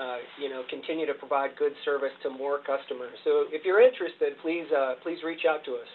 uh, 0.00 0.18
you 0.40 0.48
know, 0.48 0.62
continue 0.70 1.04
to 1.04 1.14
provide 1.14 1.56
good 1.58 1.72
service 1.84 2.12
to 2.22 2.30
more 2.30 2.58
customers. 2.58 3.16
So 3.22 3.44
if 3.50 3.64
you're 3.64 3.82
interested, 3.82 4.38
please 4.40 4.66
uh, 4.72 4.94
please 5.02 5.18
reach 5.22 5.44
out 5.48 5.64
to 5.64 5.72
us. 5.72 5.88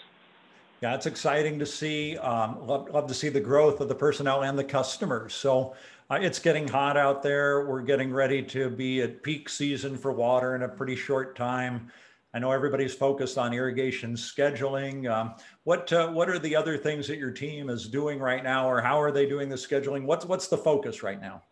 Yeah, 0.82 0.96
it's 0.96 1.08
exciting 1.08 1.60
to 1.60 1.66
see. 1.66 2.18
Um, 2.18 2.66
love, 2.66 2.90
love 2.90 3.08
to 3.08 3.14
see 3.14 3.28
the 3.28 3.42
growth 3.42 3.82
of 3.82 3.90
the 3.90 3.96
personnel 3.96 4.44
and 4.44 4.58
the 4.58 4.64
customers. 4.64 5.34
So 5.34 5.76
uh, 6.10 6.18
it's 6.22 6.40
getting 6.40 6.68
hot 6.68 6.98
out 6.98 7.22
there. 7.22 7.66
We're 7.68 7.82
getting 7.82 8.12
ready 8.12 8.42
to 8.44 8.70
be 8.70 9.02
at 9.02 9.22
peak 9.22 9.48
season 9.50 9.98
for 9.98 10.12
water 10.12 10.56
in 10.56 10.64
a 10.64 10.68
pretty 10.68 10.96
short 10.96 11.36
time. 11.36 11.92
I 12.34 12.40
know 12.40 12.52
everybody's 12.52 12.94
focused 12.94 13.38
on 13.38 13.54
irrigation 13.54 14.14
scheduling. 14.14 15.10
Um, 15.10 15.36
what 15.64 15.92
uh, 15.92 16.10
what 16.10 16.30
are 16.30 16.40
the 16.40 16.56
other 16.56 16.78
things 16.78 17.08
that 17.08 17.18
your 17.18 17.32
team 17.32 17.70
is 17.70 17.88
doing 17.88 18.20
right 18.20 18.44
now, 18.44 18.70
or 18.70 18.82
how 18.82 19.02
are 19.02 19.12
they 19.12 19.26
doing 19.26 19.50
the 19.50 19.56
scheduling? 19.56 20.06
What's 20.06 20.26
what's 20.26 20.48
the 20.48 20.58
focus 20.58 21.02
right 21.02 21.20
now? 21.20 21.44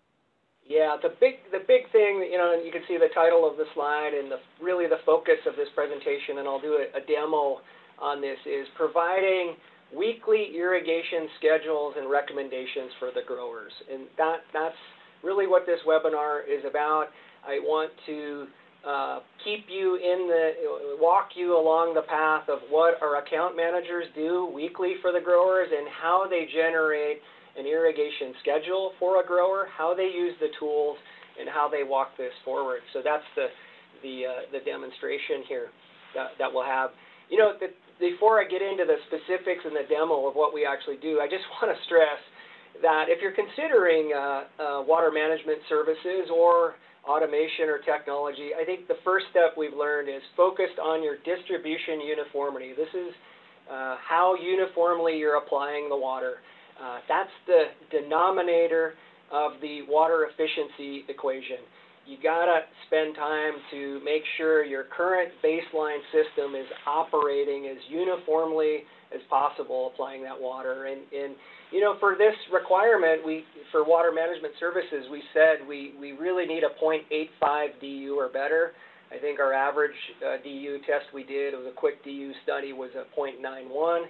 Yeah, 0.66 0.98
the 1.02 1.14
big 1.20 1.36
the 1.52 1.62
big 1.68 1.92
thing, 1.92 2.28
you 2.32 2.38
know, 2.38 2.54
you 2.54 2.72
can 2.72 2.82
see 2.88 2.98
the 2.98 3.10
title 3.14 3.50
of 3.50 3.58
the 3.58 3.66
slide 3.74 4.14
and 4.14 4.32
the 4.32 4.40
really 4.62 4.88
the 4.88 5.00
focus 5.06 5.40
of 5.48 5.56
this 5.56 5.70
presentation, 5.74 6.38
and 6.38 6.48
I'll 6.48 6.62
do 6.62 6.74
a, 6.74 6.98
a 6.98 7.02
demo 7.02 7.62
on 8.00 8.22
this 8.22 8.38
is 8.46 8.68
providing 8.76 9.56
weekly 9.96 10.52
irrigation 10.56 11.28
schedules 11.40 11.96
and 11.98 12.10
recommendations 12.10 12.92
for 13.00 13.10
the 13.14 13.22
growers, 13.26 13.72
and 13.92 14.08
that 14.18 14.38
that's 14.54 14.76
really 15.24 15.48
what 15.48 15.66
this 15.66 15.80
webinar 15.88 16.42
is 16.48 16.64
about. 16.70 17.08
I 17.46 17.60
want 17.60 17.92
to 18.06 18.48
uh, 18.88 19.20
keep 19.44 19.66
you 19.70 19.96
in 19.96 20.28
the 20.28 20.52
walk 21.00 21.30
you 21.36 21.58
along 21.58 21.94
the 21.96 22.04
path 22.04 22.50
of 22.50 22.60
what 22.70 23.02
our 23.02 23.24
account 23.24 23.56
managers 23.56 24.06
do 24.16 24.50
weekly 24.54 24.96
for 25.02 25.12
the 25.12 25.22
growers 25.22 25.68
and 25.72 25.88
how 25.90 26.28
they 26.30 26.48
generate 26.54 27.20
an 27.58 27.66
irrigation 27.66 28.34
schedule 28.42 28.94
for 29.00 29.22
a 29.22 29.26
grower, 29.26 29.68
how 29.76 29.96
they 29.96 30.12
use 30.14 30.36
the 30.40 30.50
tools, 30.60 30.98
and 31.40 31.50
how 31.50 31.68
they 31.68 31.84
walk 31.84 32.16
this 32.18 32.34
forward. 32.46 32.82
So 32.94 33.02
that's 33.04 33.26
the 33.36 33.48
the, 34.04 34.24
uh, 34.26 34.42
the 34.52 34.60
demonstration 34.64 35.42
here 35.48 35.68
that, 36.14 36.38
that 36.40 36.54
we'll 36.54 36.66
have. 36.66 36.92
You 37.30 37.38
know, 37.38 37.54
the, 37.60 37.68
before 38.00 38.40
I 38.40 38.46
get 38.46 38.62
into 38.62 38.86
the 38.86 38.98
specifics 39.08 39.66
and 39.66 39.76
the 39.76 39.86
demo 39.90 40.28
of 40.28 40.36
what 40.36 40.54
we 40.54 40.66
actually 40.66 40.98
do, 40.98 41.20
I 41.20 41.28
just 41.28 41.44
want 41.62 41.76
to 41.76 41.80
stress 41.86 42.22
that 42.82 43.10
if 43.10 43.22
you're 43.22 43.34
considering 43.34 44.14
uh, 44.14 44.20
uh, 44.62 44.82
water 44.86 45.12
management 45.12 45.60
services 45.70 46.30
or 46.30 46.76
automation 47.08 47.70
or 47.72 47.80
technology, 47.80 48.52
I 48.54 48.66
think 48.66 48.88
the 48.88 49.00
first 49.04 49.26
step 49.32 49.58
we've 49.58 49.74
learned 49.74 50.10
is 50.10 50.22
focused 50.36 50.78
on 50.78 51.02
your 51.02 51.18
distribution 51.24 52.02
uniformity. 52.06 52.74
This 52.78 52.92
is 52.94 53.14
uh, 53.72 53.98
how 53.98 54.36
uniformly 54.36 55.18
you're 55.18 55.38
applying 55.38 55.90
the 55.90 55.98
water. 55.98 56.44
Uh, 56.78 57.00
that's 57.08 57.34
the 57.48 57.74
denominator 57.90 58.94
of 59.32 59.54
the 59.62 59.82
water 59.90 60.28
efficiency 60.30 61.04
equation. 61.10 61.58
You 62.08 62.18
gotta 62.24 62.62
spend 62.88 63.16
time 63.16 63.54
to 63.72 64.00
make 64.04 64.24
sure 64.38 64.64
your 64.64 64.86
current 64.86 65.30
baseline 65.44 66.00
system 66.16 66.56
is 66.56 66.68
operating 66.86 67.68
as 67.68 67.78
uniformly 67.90 68.84
as 69.14 69.20
possible, 69.30 69.92
applying 69.94 70.24
that 70.24 70.40
water. 70.40 70.86
And, 70.86 71.02
and 71.12 71.36
you 71.72 71.82
know, 71.82 71.96
for 72.00 72.16
this 72.18 72.36
requirement, 72.52 73.26
we 73.26 73.44
for 73.72 73.84
water 73.84 74.12
management 74.14 74.54
services, 74.58 75.06
we 75.12 75.22
said 75.34 75.68
we, 75.68 75.94
we 76.00 76.14
really 76.14 76.46
need 76.46 76.64
a 76.64 76.72
0.85 76.82 77.82
DU 77.82 78.16
or 78.18 78.30
better. 78.30 78.72
I 79.12 79.20
think 79.20 79.40
our 79.40 79.54
average 79.54 79.96
uh, 80.26 80.38
DU 80.44 80.80
test 80.88 81.14
we 81.14 81.24
did, 81.24 81.54
it 81.54 81.58
was 81.58 81.68
a 81.72 81.76
quick 81.76 82.04
DU 82.04 82.32
study, 82.44 82.74
was 82.74 82.92
a 82.96 83.04
0.91. 83.18 84.04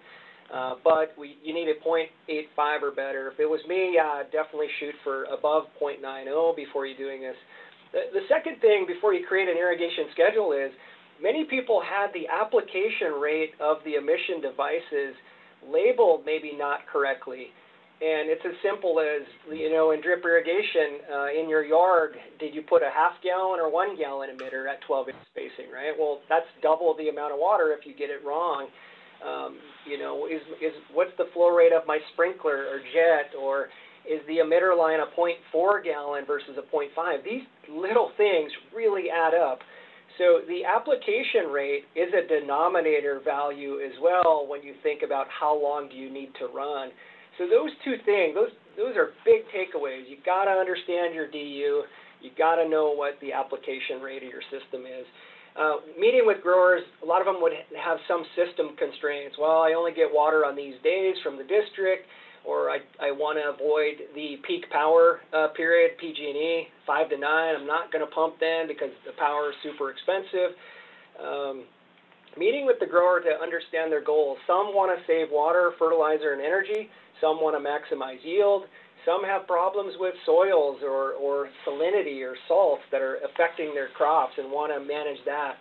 Uh, 0.54 0.76
but 0.84 1.14
we, 1.18 1.38
you 1.44 1.54
need 1.54 1.68
a 1.68 1.76
0.85 1.86 2.82
or 2.82 2.92
better. 2.92 3.30
If 3.32 3.40
it 3.40 3.46
was 3.46 3.60
me, 3.68 3.94
yeah, 3.96 4.24
I'd 4.24 4.32
definitely 4.32 4.70
shoot 4.80 4.96
for 5.04 5.26
above 5.26 5.64
0.90 5.82 6.56
before 6.56 6.86
you're 6.86 6.98
doing 6.98 7.22
this. 7.22 7.36
The, 7.92 8.12
the 8.14 8.26
second 8.28 8.60
thing 8.62 8.86
before 8.88 9.14
you 9.14 9.26
create 9.28 9.48
an 9.48 9.58
irrigation 9.58 10.06
schedule 10.12 10.52
is 10.52 10.72
many 11.22 11.46
people 11.46 11.82
had 11.82 12.14
the 12.14 12.28
application 12.28 13.20
rate 13.20 13.54
of 13.60 13.78
the 13.86 13.96
emission 13.96 14.42
devices 14.42 15.16
labeled 15.66 16.24
maybe 16.26 16.54
not 16.56 16.86
correctly. 16.92 17.50
And 17.98 18.30
it's 18.30 18.46
as 18.46 18.54
simple 18.62 19.02
as, 19.02 19.26
you 19.50 19.74
know, 19.74 19.90
in 19.90 20.02
drip 20.06 20.22
irrigation 20.24 21.02
uh, 21.10 21.34
in 21.34 21.50
your 21.50 21.66
yard, 21.66 22.14
did 22.38 22.54
you 22.54 22.62
put 22.62 22.84
a 22.84 22.94
half 22.94 23.18
gallon 23.24 23.60
or 23.60 23.74
one 23.74 23.98
gallon 23.98 24.30
emitter 24.30 24.70
at 24.70 24.86
12 24.86 25.10
inch 25.10 25.18
spacing, 25.34 25.74
right? 25.74 25.98
Well, 25.98 26.22
that's 26.30 26.46
double 26.62 26.94
the 26.94 27.10
amount 27.10 27.34
of 27.34 27.40
water 27.40 27.74
if 27.74 27.88
you 27.88 27.98
get 27.98 28.12
it 28.14 28.22
wrong. 28.24 28.68
Um, 29.26 29.58
you 29.90 29.98
know, 29.98 30.28
is, 30.28 30.46
is 30.62 30.78
what's 30.94 31.10
the 31.18 31.26
flow 31.34 31.50
rate 31.50 31.74
of 31.74 31.88
my 31.88 31.98
sprinkler 32.14 32.70
or 32.70 32.78
jet, 32.94 33.34
or 33.34 33.70
is 34.10 34.22
the 34.28 34.38
emitter 34.38 34.78
line 34.78 35.00
a 35.00 35.10
0.4 35.20 35.84
gallon 35.84 36.26
versus 36.26 36.58
a 36.58 36.76
0.5? 36.76 37.24
These 37.24 37.44
little 37.70 38.12
things 38.18 38.52
really 38.76 39.10
add 39.10 39.34
up. 39.34 39.60
So 40.18 40.42
the 40.48 40.66
application 40.66 41.52
rate 41.52 41.84
is 41.96 42.10
a 42.14 42.28
denominator 42.28 43.22
value 43.24 43.80
as 43.86 43.94
well 44.02 44.48
when 44.48 44.64
you 44.64 44.74
think 44.82 45.04
about 45.04 45.28
how 45.30 45.54
long 45.54 45.90
do 45.90 45.96
you 45.96 46.10
need 46.12 46.32
to 46.40 46.48
run. 46.48 46.90
So 47.38 47.46
those 47.46 47.70
two 47.86 48.02
things, 48.04 48.34
those 48.34 48.50
those 48.78 48.96
are 48.96 49.14
big 49.26 49.46
takeaways. 49.50 50.06
You've 50.08 50.26
got 50.26 50.46
to 50.46 50.52
understand 50.52 51.14
your 51.14 51.30
DU. 51.30 51.84
You've 52.22 52.38
got 52.38 52.56
to 52.56 52.70
know 52.70 52.94
what 52.94 53.18
the 53.22 53.34
application 53.34 54.02
rate 54.02 54.22
of 54.22 54.30
your 54.30 54.46
system 54.50 54.86
is. 54.86 55.06
Uh, 55.58 55.82
meeting 55.98 56.22
with 56.26 56.42
growers, 56.42 56.82
a 57.02 57.06
lot 57.06 57.20
of 57.20 57.26
them 57.26 57.42
would 57.42 57.54
have 57.74 57.98
some 58.08 58.22
system 58.38 58.78
constraints. 58.78 59.38
Well, 59.42 59.66
I 59.66 59.74
only 59.74 59.92
get 59.92 60.06
water 60.06 60.46
on 60.46 60.56
these 60.56 60.78
days 60.84 61.16
from 61.24 61.38
the 61.38 61.44
district, 61.44 62.06
or 62.48 62.72
I, 62.72 62.80
I 63.04 63.12
want 63.12 63.36
to 63.36 63.52
avoid 63.52 64.08
the 64.16 64.40
peak 64.48 64.72
power 64.72 65.20
uh, 65.36 65.52
period, 65.52 66.00
PG&E, 66.00 66.68
5 66.88 67.10
to 67.10 67.18
9. 67.18 67.56
I'm 67.60 67.68
not 67.68 67.92
going 67.92 68.06
to 68.06 68.10
pump 68.10 68.40
then 68.40 68.68
because 68.72 68.96
the 69.06 69.12
power 69.20 69.52
is 69.52 69.56
super 69.62 69.92
expensive. 69.92 70.56
Um, 71.20 71.68
meeting 72.40 72.66
with 72.66 72.80
the 72.80 72.88
grower 72.88 73.20
to 73.20 73.36
understand 73.44 73.92
their 73.92 74.04
goals. 74.04 74.38
Some 74.48 74.72
want 74.72 74.96
to 74.96 75.04
save 75.04 75.28
water, 75.30 75.74
fertilizer, 75.78 76.32
and 76.32 76.42
energy. 76.42 76.88
Some 77.20 77.44
want 77.44 77.60
to 77.60 77.62
maximize 77.62 78.24
yield. 78.24 78.64
Some 79.04 79.24
have 79.28 79.46
problems 79.46 79.96
with 80.00 80.16
soils 80.26 80.80
or, 80.84 81.20
or 81.20 81.50
salinity 81.68 82.24
or 82.24 82.36
salts 82.48 82.84
that 82.92 83.02
are 83.02 83.20
affecting 83.28 83.74
their 83.74 83.90
crops 83.90 84.34
and 84.38 84.52
want 84.52 84.72
to 84.72 84.80
manage 84.80 85.20
that. 85.26 85.56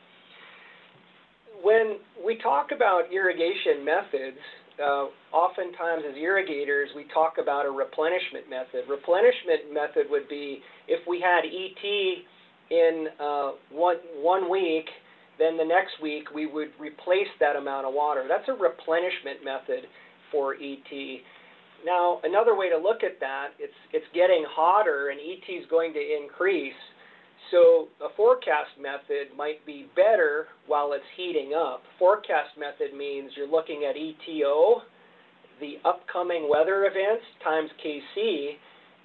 When 1.63 1.99
we 2.25 2.39
talk 2.39 2.71
about 2.71 3.11
irrigation 3.13 3.83
methods, 3.85 4.39
uh, 4.83 5.07
oftentimes 5.33 6.03
as 6.09 6.17
irrigators, 6.17 6.91
we 6.95 7.05
talk 7.13 7.35
about 7.41 7.67
a 7.67 7.71
replenishment 7.71 8.49
method. 8.49 8.89
Replenishment 8.89 9.73
method 9.73 10.07
would 10.11 10.29
be 10.29 10.61
if 10.89 11.07
we 11.07 11.21
had 11.21 11.45
ET 11.45 11.85
in 12.71 13.07
uh, 13.21 13.51
one, 13.71 13.97
one 14.21 14.51
week, 14.51 14.87
then 15.39 15.57
the 15.57 15.65
next 15.65 16.01
week 16.03 16.35
we 16.35 16.47
would 16.47 16.71
replace 16.79 17.31
that 17.41 17.57
amount 17.57 17.87
of 17.87 17.95
water. 17.95 18.25
That's 18.29 18.49
a 18.49 18.53
replenishment 18.53 19.45
method 19.45 19.89
for 20.33 20.55
ET. 20.55 21.21
Now, 21.85 22.21
another 22.25 22.57
way 22.57 22.69
to 22.71 22.77
look 22.77 23.05
at 23.05 23.21
that, 23.21 23.49
it's, 23.59 23.77
it's 23.93 24.07
getting 24.15 24.45
hotter 24.49 25.11
and 25.11 25.21
ET 25.21 25.47
is 25.53 25.65
going 25.71 25.93
to 25.93 26.01
increase. 26.01 26.75
So 27.51 27.89
a 28.05 28.09
forecast 28.17 28.71
method 28.81 29.37
might 29.37 29.65
be 29.65 29.87
better 29.95 30.47
while 30.67 30.93
it's 30.93 31.05
heating 31.17 31.53
up. 31.55 31.83
Forecast 31.99 32.59
method 32.59 32.97
means 32.97 33.31
you're 33.37 33.49
looking 33.51 33.85
at 33.89 33.95
ETO, 33.97 34.81
the 35.61 35.77
upcoming 35.85 36.49
weather 36.51 36.85
events 36.85 37.25
times 37.43 37.71
KC, 37.85 38.51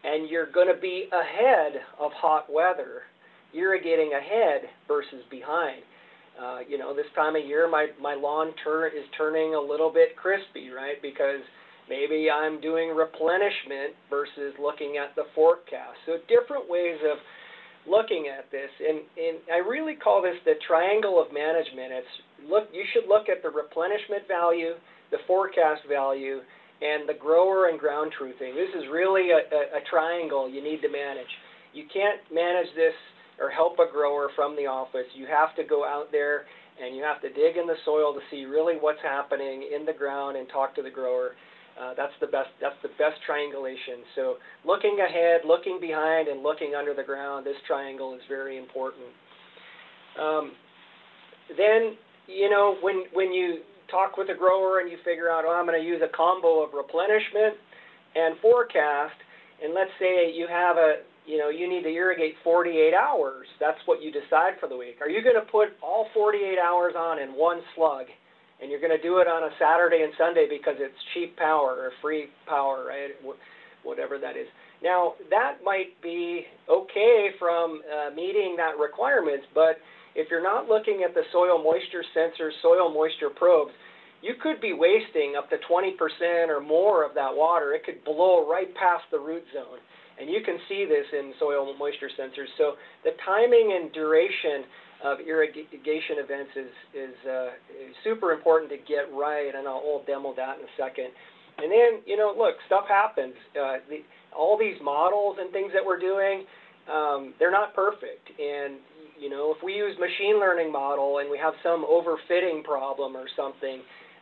and 0.03 0.29
you're 0.29 0.51
going 0.51 0.73
to 0.73 0.79
be 0.81 1.07
ahead 1.11 1.81
of 1.99 2.11
hot 2.13 2.51
weather, 2.51 3.03
irrigating 3.53 4.11
ahead 4.13 4.61
versus 4.87 5.23
behind. 5.29 5.83
Uh, 6.41 6.59
you 6.67 6.77
know, 6.77 6.95
this 6.95 7.05
time 7.15 7.35
of 7.35 7.45
year, 7.45 7.69
my, 7.69 7.87
my 8.01 8.15
lawn 8.15 8.51
tur- 8.63 8.87
is 8.87 9.05
turning 9.17 9.53
a 9.53 9.61
little 9.61 9.91
bit 9.91 10.15
crispy, 10.15 10.69
right? 10.69 10.99
Because 11.01 11.41
Maybe 11.91 12.31
I'm 12.31 12.61
doing 12.61 12.95
replenishment 12.95 13.99
versus 14.09 14.55
looking 14.55 14.95
at 14.95 15.13
the 15.19 15.27
forecast. 15.35 15.99
So 16.05 16.23
different 16.31 16.69
ways 16.69 16.95
of 17.03 17.19
looking 17.87 18.27
at 18.27 18.49
this. 18.51 18.69
And, 18.79 19.01
and 19.17 19.37
I 19.51 19.59
really 19.65 19.95
call 19.95 20.21
this 20.21 20.37
the 20.45 20.55
triangle 20.67 21.21
of 21.21 21.33
management. 21.33 21.91
It's 21.91 22.15
look 22.49 22.69
you 22.73 22.83
should 22.93 23.07
look 23.09 23.29
at 23.29 23.41
the 23.41 23.49
replenishment 23.49 24.27
value, 24.27 24.73
the 25.11 25.21
forecast 25.27 25.81
value, 25.89 26.41
and 26.81 27.07
the 27.07 27.13
grower 27.13 27.69
and 27.69 27.79
ground 27.79 28.13
truthing. 28.17 28.53
This 28.53 28.73
is 28.75 28.89
really 28.91 29.29
a, 29.31 29.41
a, 29.45 29.61
a 29.79 29.81
triangle 29.89 30.49
you 30.49 30.63
need 30.63 30.81
to 30.81 30.89
manage. 30.89 31.29
You 31.73 31.85
can't 31.93 32.19
manage 32.33 32.73
this 32.75 32.97
or 33.39 33.49
help 33.49 33.79
a 33.79 33.91
grower 33.91 34.29
from 34.35 34.55
the 34.55 34.65
office. 34.65 35.07
You 35.15 35.25
have 35.25 35.55
to 35.55 35.63
go 35.63 35.85
out 35.85 36.11
there 36.11 36.45
and 36.81 36.95
you 36.95 37.03
have 37.03 37.21
to 37.21 37.29
dig 37.29 37.57
in 37.57 37.67
the 37.67 37.77
soil 37.85 38.13
to 38.13 38.19
see 38.29 38.45
really 38.45 38.75
what's 38.79 39.01
happening 39.01 39.69
in 39.73 39.85
the 39.85 39.93
ground 39.93 40.37
and 40.37 40.49
talk 40.49 40.75
to 40.75 40.81
the 40.81 40.89
grower. 40.89 41.31
Uh, 41.81 41.93
that's 41.97 42.13
the 42.21 42.27
best. 42.27 42.49
That's 42.61 42.77
the 42.83 42.89
best 42.99 43.17
triangulation. 43.25 44.05
So 44.15 44.35
looking 44.65 44.99
ahead, 45.01 45.41
looking 45.47 45.79
behind, 45.81 46.27
and 46.27 46.43
looking 46.43 46.75
under 46.77 46.93
the 46.93 47.03
ground. 47.03 47.45
This 47.45 47.57
triangle 47.65 48.13
is 48.13 48.21
very 48.29 48.57
important. 48.57 49.09
Um, 50.19 50.51
then 51.57 51.97
you 52.27 52.49
know 52.49 52.77
when 52.81 53.05
when 53.13 53.33
you 53.33 53.61
talk 53.89 54.17
with 54.17 54.29
a 54.29 54.35
grower 54.35 54.79
and 54.79 54.91
you 54.91 54.97
figure 55.03 55.29
out, 55.29 55.43
oh, 55.45 55.51
I'm 55.51 55.65
going 55.65 55.79
to 55.79 55.85
use 55.85 56.01
a 56.01 56.15
combo 56.15 56.63
of 56.63 56.73
replenishment 56.73 57.57
and 58.15 58.37
forecast, 58.41 59.17
and 59.63 59.73
let's 59.73 59.91
say 59.99 60.31
you 60.31 60.47
have 60.47 60.77
a 60.77 61.01
you 61.25 61.39
know 61.39 61.49
you 61.49 61.67
need 61.67 61.81
to 61.81 61.89
irrigate 61.89 62.35
48 62.43 62.93
hours. 62.93 63.47
That's 63.59 63.79
what 63.85 64.03
you 64.03 64.11
decide 64.11 64.59
for 64.59 64.69
the 64.69 64.77
week. 64.77 64.97
Are 65.01 65.09
you 65.09 65.23
going 65.23 65.35
to 65.35 65.49
put 65.51 65.69
all 65.81 66.07
48 66.13 66.59
hours 66.59 66.93
on 66.95 67.17
in 67.17 67.29
one 67.29 67.61
slug? 67.75 68.05
And 68.61 68.69
you're 68.69 68.79
going 68.79 68.95
to 68.95 69.01
do 69.01 69.17
it 69.17 69.27
on 69.27 69.43
a 69.43 69.49
Saturday 69.59 70.03
and 70.03 70.13
Sunday 70.17 70.47
because 70.49 70.75
it's 70.77 70.95
cheap 71.13 71.35
power 71.35 71.75
or 71.75 71.91
free 72.01 72.27
power, 72.47 72.85
right? 72.87 73.09
Whatever 73.83 74.19
that 74.19 74.37
is. 74.37 74.47
Now, 74.83 75.13
that 75.29 75.57
might 75.63 75.99
be 76.01 76.45
okay 76.69 77.29
from 77.39 77.81
uh, 77.85 78.13
meeting 78.13 78.55
that 78.57 78.77
requirements, 78.77 79.45
but 79.53 79.77
if 80.15 80.29
you're 80.29 80.43
not 80.43 80.67
looking 80.67 81.03
at 81.05 81.13
the 81.13 81.21
soil 81.31 81.63
moisture 81.63 82.03
sensors, 82.15 82.51
soil 82.61 82.93
moisture 82.93 83.29
probes, 83.29 83.71
you 84.21 84.33
could 84.41 84.61
be 84.61 84.73
wasting 84.73 85.33
up 85.37 85.49
to 85.49 85.57
20% 85.69 85.97
or 86.49 86.61
more 86.61 87.03
of 87.03 87.15
that 87.15 87.33
water. 87.33 87.73
It 87.73 87.83
could 87.83 88.03
blow 88.03 88.47
right 88.47 88.73
past 88.75 89.03
the 89.11 89.19
root 89.19 89.43
zone. 89.53 89.81
And 90.19 90.29
you 90.29 90.41
can 90.45 90.57
see 90.69 90.85
this 90.85 91.05
in 91.17 91.33
soil 91.39 91.73
moisture 91.77 92.09
sensors. 92.19 92.51
So 92.57 92.73
the 93.03 93.11
timing 93.25 93.79
and 93.81 93.91
duration 93.91 94.69
of 95.03 95.19
irrigation 95.19 96.21
events 96.21 96.51
is, 96.55 96.73
is, 96.93 97.15
uh, 97.25 97.47
is 97.73 97.95
super 98.03 98.31
important 98.31 98.69
to 98.71 98.77
get 98.77 99.09
right, 99.13 99.53
and 99.55 99.67
I'll, 99.67 99.81
I'll, 99.81 100.03
demo 100.05 100.33
that 100.35 100.59
in 100.59 100.65
a 100.65 100.73
second. 100.77 101.09
And 101.57 101.71
then, 101.71 102.01
you 102.05 102.17
know, 102.17 102.33
look, 102.37 102.55
stuff 102.67 102.85
happens. 102.87 103.33
Uh, 103.53 103.81
the, 103.89 104.01
all 104.35 104.57
these 104.57 104.77
models 104.81 105.37
and 105.39 105.51
things 105.51 105.71
that 105.73 105.85
we're 105.85 105.99
doing, 105.99 106.45
um, 106.91 107.33
they're 107.39 107.51
not 107.51 107.73
perfect. 107.73 108.29
And, 108.39 108.77
you 109.19 109.29
know, 109.29 109.53
if 109.55 109.63
we 109.63 109.73
use 109.73 109.97
machine 109.99 110.39
learning 110.39 110.71
model 110.71 111.19
and 111.19 111.29
we 111.29 111.37
have 111.37 111.53
some 111.61 111.85
overfitting 111.85 112.63
problem 112.63 113.15
or 113.15 113.25
something, 113.35 113.81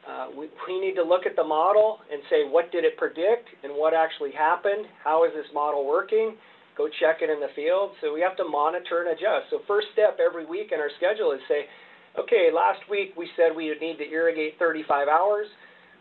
uh, 0.09 0.27
we, 0.35 0.47
we 0.67 0.79
need 0.79 0.95
to 0.95 1.03
look 1.03 1.25
at 1.25 1.35
the 1.35 1.43
model 1.43 1.99
and 2.11 2.21
say, 2.29 2.47
what 2.47 2.71
did 2.71 2.83
it 2.83 2.97
predict 2.97 3.47
and 3.63 3.73
what 3.73 3.93
actually 3.93 4.31
happened? 4.31 4.87
How 5.03 5.23
is 5.25 5.31
this 5.35 5.45
model 5.53 5.85
working? 5.85 6.35
Go 6.79 6.87
check 6.87 7.19
it 7.19 7.27
in 7.27 7.43
the 7.43 7.51
field. 7.59 7.91
So 7.99 8.15
we 8.15 8.23
have 8.23 8.39
to 8.39 8.47
monitor 8.47 9.03
and 9.03 9.11
adjust. 9.11 9.51
So 9.51 9.59
first 9.67 9.91
step 9.91 10.15
every 10.15 10.47
week 10.47 10.71
in 10.71 10.79
our 10.79 10.87
schedule 10.95 11.35
is 11.35 11.43
say, 11.51 11.67
okay, 12.15 12.55
last 12.55 12.79
week 12.87 13.19
we 13.19 13.27
said 13.35 13.51
we 13.51 13.67
would 13.67 13.83
need 13.83 13.99
to 13.99 14.07
irrigate 14.07 14.55
35 14.55 15.11
hours. 15.11 15.51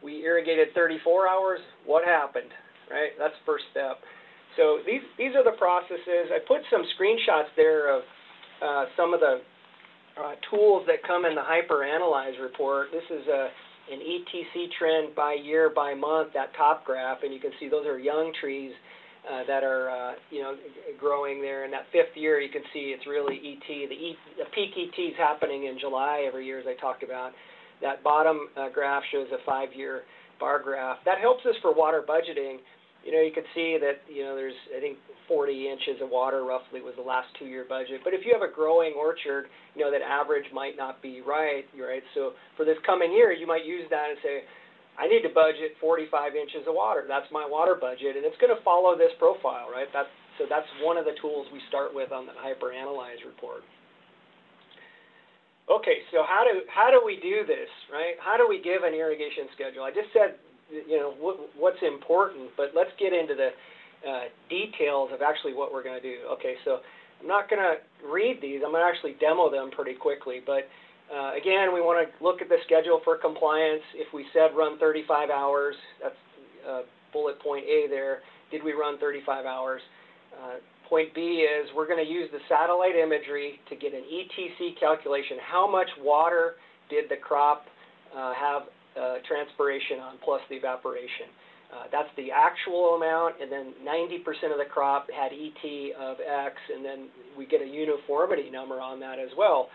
We 0.06 0.22
irrigated 0.22 0.68
34 0.78 1.26
hours. 1.26 1.58
What 1.84 2.06
happened? 2.06 2.54
Right? 2.86 3.10
That's 3.18 3.34
first 3.44 3.66
step. 3.74 3.98
So 4.54 4.78
these, 4.86 5.02
these 5.18 5.34
are 5.34 5.42
the 5.42 5.58
processes. 5.58 6.30
I 6.30 6.38
put 6.46 6.62
some 6.70 6.86
screenshots 6.94 7.50
there 7.58 7.90
of 7.90 8.06
uh, 8.62 8.84
some 8.96 9.12
of 9.12 9.18
the 9.18 9.42
uh, 10.14 10.38
tools 10.48 10.86
that 10.86 11.02
come 11.02 11.26
in 11.26 11.34
the 11.34 11.42
HyperAnalyze 11.42 12.38
report. 12.40 12.94
This 12.94 13.06
is 13.10 13.26
a 13.26 13.50
an 13.90 14.00
ETC 14.00 14.68
trend 14.78 15.14
by 15.14 15.32
year, 15.32 15.72
by 15.74 15.94
month, 15.94 16.34
that 16.34 16.54
top 16.58 16.84
graph, 16.84 17.22
and 17.22 17.32
you 17.32 17.40
can 17.40 17.52
see 17.58 17.70
those 17.70 17.86
are 17.86 17.98
young 17.98 18.34
trees 18.38 18.72
uh, 19.26 19.42
that 19.46 19.62
are, 19.62 19.90
uh, 19.90 20.12
you 20.30 20.42
know, 20.42 20.54
growing 20.98 21.40
there. 21.40 21.64
In 21.64 21.70
that 21.70 21.86
fifth 21.92 22.16
year, 22.16 22.40
you 22.40 22.50
can 22.50 22.62
see 22.72 22.94
it's 22.96 23.06
really 23.06 23.36
ET. 23.36 23.66
The, 23.66 23.94
e, 23.94 24.16
the 24.36 24.44
peak 24.54 24.70
ET 24.76 25.00
is 25.00 25.16
happening 25.16 25.66
in 25.66 25.78
July 25.78 26.24
every 26.26 26.46
year, 26.46 26.58
as 26.58 26.66
I 26.66 26.78
talked 26.80 27.02
about. 27.02 27.32
That 27.80 28.02
bottom 28.02 28.48
uh, 28.56 28.68
graph 28.72 29.02
shows 29.12 29.28
a 29.32 29.44
five-year 29.46 30.02
bar 30.40 30.62
graph. 30.62 30.98
That 31.04 31.18
helps 31.18 31.46
us 31.46 31.54
for 31.62 31.74
water 31.74 32.04
budgeting 32.06 32.58
you 33.04 33.12
know, 33.12 33.22
you 33.22 33.32
can 33.32 33.44
see 33.54 33.78
that, 33.80 34.02
you 34.10 34.24
know, 34.24 34.34
there's, 34.34 34.58
I 34.76 34.80
think, 34.80 34.98
40 35.28 35.68
inches 35.68 36.02
of 36.02 36.10
water 36.10 36.44
roughly 36.44 36.80
was 36.80 36.94
the 36.96 37.04
last 37.04 37.28
two-year 37.38 37.64
budget. 37.68 38.00
But 38.02 38.14
if 38.14 38.24
you 38.24 38.32
have 38.32 38.42
a 38.42 38.52
growing 38.52 38.94
orchard, 38.98 39.46
you 39.76 39.84
know, 39.84 39.90
that 39.90 40.02
average 40.02 40.44
might 40.52 40.76
not 40.76 41.00
be 41.00 41.20
right, 41.20 41.64
right? 41.78 42.02
So 42.14 42.32
for 42.56 42.64
this 42.64 42.76
coming 42.84 43.12
year, 43.12 43.32
you 43.32 43.46
might 43.46 43.64
use 43.64 43.86
that 43.90 44.10
and 44.10 44.18
say, 44.22 44.42
I 44.98 45.06
need 45.06 45.22
to 45.22 45.30
budget 45.30 45.78
45 45.80 46.34
inches 46.34 46.66
of 46.66 46.74
water. 46.74 47.06
That's 47.06 47.30
my 47.30 47.46
water 47.46 47.78
budget, 47.78 48.18
and 48.18 48.26
it's 48.26 48.36
going 48.42 48.50
to 48.50 48.60
follow 48.66 48.98
this 48.98 49.14
profile, 49.18 49.70
right? 49.70 49.86
That's, 49.94 50.10
so 50.36 50.44
that's 50.50 50.66
one 50.82 50.98
of 50.98 51.06
the 51.06 51.14
tools 51.22 51.46
we 51.54 51.62
start 51.70 51.94
with 51.94 52.10
on 52.10 52.26
the 52.26 52.34
HyperAnalyze 52.34 53.22
report. 53.22 53.62
Okay, 55.70 56.00
so 56.10 56.24
how 56.24 56.48
do 56.48 56.64
how 56.64 56.88
do 56.88 56.96
we 57.04 57.20
do 57.20 57.44
this, 57.44 57.68
right? 57.92 58.16
How 58.24 58.40
do 58.40 58.48
we 58.48 58.56
give 58.56 58.88
an 58.88 58.96
irrigation 58.96 59.52
schedule? 59.52 59.84
I 59.84 59.92
just 59.92 60.08
said 60.16 60.40
you 60.70 60.96
know 60.96 61.12
what, 61.20 61.36
what's 61.56 61.82
important, 61.84 62.50
but 62.56 62.72
let's 62.74 62.90
get 62.98 63.12
into 63.12 63.34
the 63.34 63.50
uh, 64.08 64.24
details 64.48 65.10
of 65.12 65.22
actually 65.22 65.54
what 65.54 65.72
we're 65.72 65.82
going 65.82 66.00
to 66.00 66.02
do. 66.02 66.24
Okay, 66.38 66.54
so 66.64 66.80
I'm 67.20 67.26
not 67.26 67.50
going 67.50 67.60
to 67.60 67.76
read 68.06 68.40
these. 68.40 68.60
I'm 68.64 68.72
going 68.72 68.82
to 68.82 68.88
actually 68.88 69.16
demo 69.20 69.50
them 69.50 69.70
pretty 69.70 69.94
quickly. 69.94 70.40
But 70.44 70.68
uh, 71.08 71.32
again, 71.34 71.72
we 71.72 71.80
want 71.80 72.06
to 72.06 72.24
look 72.24 72.42
at 72.42 72.48
the 72.48 72.58
schedule 72.64 73.00
for 73.04 73.16
compliance. 73.16 73.82
If 73.94 74.12
we 74.12 74.26
said 74.32 74.56
run 74.56 74.78
35 74.78 75.30
hours, 75.30 75.74
that's 76.02 76.14
uh, 76.68 76.82
bullet 77.12 77.40
point 77.40 77.64
A 77.64 77.86
there. 77.88 78.20
Did 78.50 78.62
we 78.62 78.72
run 78.72 78.98
35 78.98 79.46
hours? 79.46 79.80
Uh, 80.32 80.56
point 80.88 81.14
B 81.14 81.46
is 81.46 81.68
we're 81.74 81.86
going 81.86 82.04
to 82.04 82.10
use 82.10 82.28
the 82.32 82.40
satellite 82.48 82.96
imagery 82.96 83.60
to 83.68 83.76
get 83.76 83.94
an 83.94 84.04
ETC 84.04 84.78
calculation. 84.78 85.38
How 85.40 85.70
much 85.70 85.88
water 86.00 86.54
did 86.90 87.08
the 87.08 87.16
crop 87.16 87.64
uh, 88.16 88.32
have 88.34 88.62
uh, 88.98 89.16
transpiration 89.26 90.00
on 90.00 90.16
plus 90.24 90.40
the 90.50 90.56
evaporation. 90.56 91.30
Uh, 91.68 91.84
that's 91.92 92.08
the 92.16 92.32
actual 92.32 92.96
amount, 92.96 93.36
and 93.40 93.52
then 93.52 93.74
90% 93.84 94.50
of 94.50 94.58
the 94.58 94.64
crop 94.64 95.06
had 95.12 95.30
ET 95.30 95.62
of 96.00 96.16
X, 96.18 96.56
and 96.74 96.82
then 96.82 97.08
we 97.36 97.44
get 97.44 97.60
a 97.60 97.66
uniformity 97.66 98.50
number 98.50 98.80
on 98.80 98.98
that 99.00 99.18
as 99.18 99.28
well. 99.36 99.68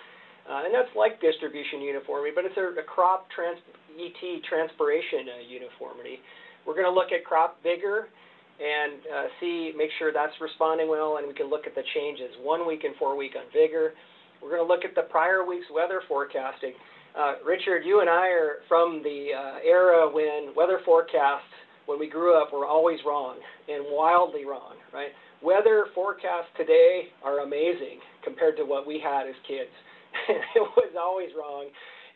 Uh, 0.50 0.68
and 0.68 0.74
that's 0.76 0.92
like 0.96 1.22
distribution 1.22 1.80
uniformity, 1.80 2.32
but 2.36 2.44
it's 2.44 2.58
a, 2.58 2.76
a 2.76 2.84
crop 2.84 3.28
trans 3.32 3.60
ET 3.96 4.22
transpiration 4.44 5.32
uh, 5.32 5.42
uniformity. 5.48 6.20
We're 6.68 6.76
going 6.76 6.90
to 6.90 6.94
look 6.94 7.12
at 7.16 7.24
crop 7.24 7.62
vigor 7.64 8.08
and 8.60 9.00
uh, 9.08 9.28
see, 9.40 9.74
make 9.76 9.90
sure 9.98 10.14
that's 10.14 10.34
responding 10.40 10.88
well, 10.88 11.18
and 11.18 11.28
we 11.28 11.34
can 11.34 11.50
look 11.50 11.66
at 11.66 11.76
the 11.76 11.84
changes 11.96 12.30
one 12.42 12.68
week 12.68 12.84
and 12.84 12.96
four 12.98 13.16
week 13.16 13.34
on 13.36 13.48
vigor. 13.52 13.94
We're 14.42 14.52
going 14.52 14.62
to 14.62 14.68
look 14.68 14.86
at 14.86 14.96
the 14.96 15.08
prior 15.10 15.46
week's 15.46 15.68
weather 15.74 16.02
forecasting. 16.08 16.74
Uh, 17.18 17.36
Richard, 17.46 17.84
you 17.86 18.02
and 18.02 18.10
I 18.10 18.28
are 18.30 18.66
from 18.68 19.02
the 19.04 19.30
uh, 19.32 19.58
era 19.66 20.10
when 20.12 20.54
weather 20.56 20.80
forecasts, 20.86 21.48
when 21.86 22.00
we 22.00 22.10
grew 22.10 22.40
up, 22.40 22.52
were 22.52 22.66
always 22.66 23.00
wrong 23.06 23.38
and 23.70 23.86
wildly 23.90 24.46
wrong, 24.46 24.76
right? 24.94 25.10
Weather 25.42 25.88
forecasts 25.94 26.50
today 26.58 27.10
are 27.24 27.40
amazing 27.40 28.00
compared 28.24 28.58
to 28.58 28.64
what 28.64 28.88
we 28.88 29.00
had 29.00 29.28
as 29.28 29.36
kids. 29.48 29.72
it 30.56 30.66
was 30.78 30.94
always 31.00 31.30
wrong, 31.38 31.68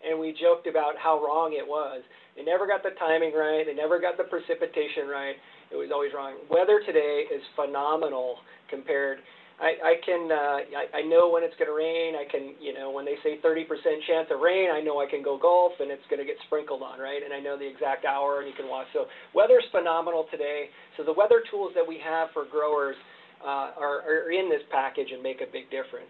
and 0.05 0.19
we 0.19 0.33
joked 0.33 0.67
about 0.67 0.97
how 0.97 1.19
wrong 1.23 1.53
it 1.57 1.65
was. 1.65 2.01
They 2.35 2.43
never 2.43 2.67
got 2.67 2.83
the 2.83 2.93
timing 2.99 3.33
right. 3.33 3.65
They 3.65 3.73
never 3.73 3.99
got 3.99 4.17
the 4.17 4.25
precipitation 4.25 5.09
right. 5.09 5.35
It 5.71 5.75
was 5.75 5.89
always 5.91 6.13
wrong. 6.13 6.37
Weather 6.49 6.81
today 6.85 7.25
is 7.33 7.41
phenomenal 7.55 8.37
compared 8.69 9.19
I, 9.57 9.73
I 9.81 9.93
can 10.05 10.29
uh, 10.29 10.61
I, 10.69 11.01
I 11.01 11.03
know 11.09 11.33
when 11.33 11.41
it's 11.41 11.57
going 11.57 11.69
to 11.69 11.73
rain. 11.73 12.13
I 12.13 12.29
can 12.29 12.53
you 12.61 12.77
know 12.77 12.93
when 12.93 13.05
they 13.05 13.17
say 13.25 13.41
30% 13.41 13.65
chance 14.05 14.29
of 14.29 14.39
rain, 14.39 14.69
I 14.69 14.81
know 14.81 15.01
I 15.01 15.09
can 15.09 15.25
go 15.25 15.37
golf 15.37 15.73
and 15.81 15.89
it's 15.89 16.05
going 16.13 16.21
to 16.21 16.29
get 16.29 16.37
sprinkled 16.45 16.85
on, 16.85 16.99
right? 17.01 17.25
And 17.25 17.33
I 17.33 17.41
know 17.41 17.57
the 17.57 17.65
exact 17.65 18.05
hour 18.05 18.39
and 18.39 18.47
you 18.47 18.53
can 18.53 18.69
watch. 18.69 18.85
So 18.93 19.09
weather's 19.33 19.65
phenomenal 19.73 20.29
today. 20.29 20.69
So 20.95 21.01
the 21.03 21.13
weather 21.13 21.41
tools 21.49 21.73
that 21.73 21.81
we 21.81 21.97
have 22.05 22.29
for 22.37 22.45
growers 22.45 22.95
uh, 23.41 23.73
are, 23.81 24.05
are 24.05 24.29
in 24.29 24.49
this 24.49 24.61
package 24.69 25.09
and 25.09 25.21
make 25.25 25.41
a 25.41 25.49
big 25.49 25.73
difference. 25.73 26.09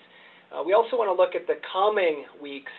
Uh, 0.54 0.64
we 0.64 0.74
also 0.74 0.96
want 0.96 1.12
to 1.12 1.18
look 1.18 1.36
at 1.36 1.48
the 1.48 1.60
coming 1.72 2.26
weeks, 2.42 2.72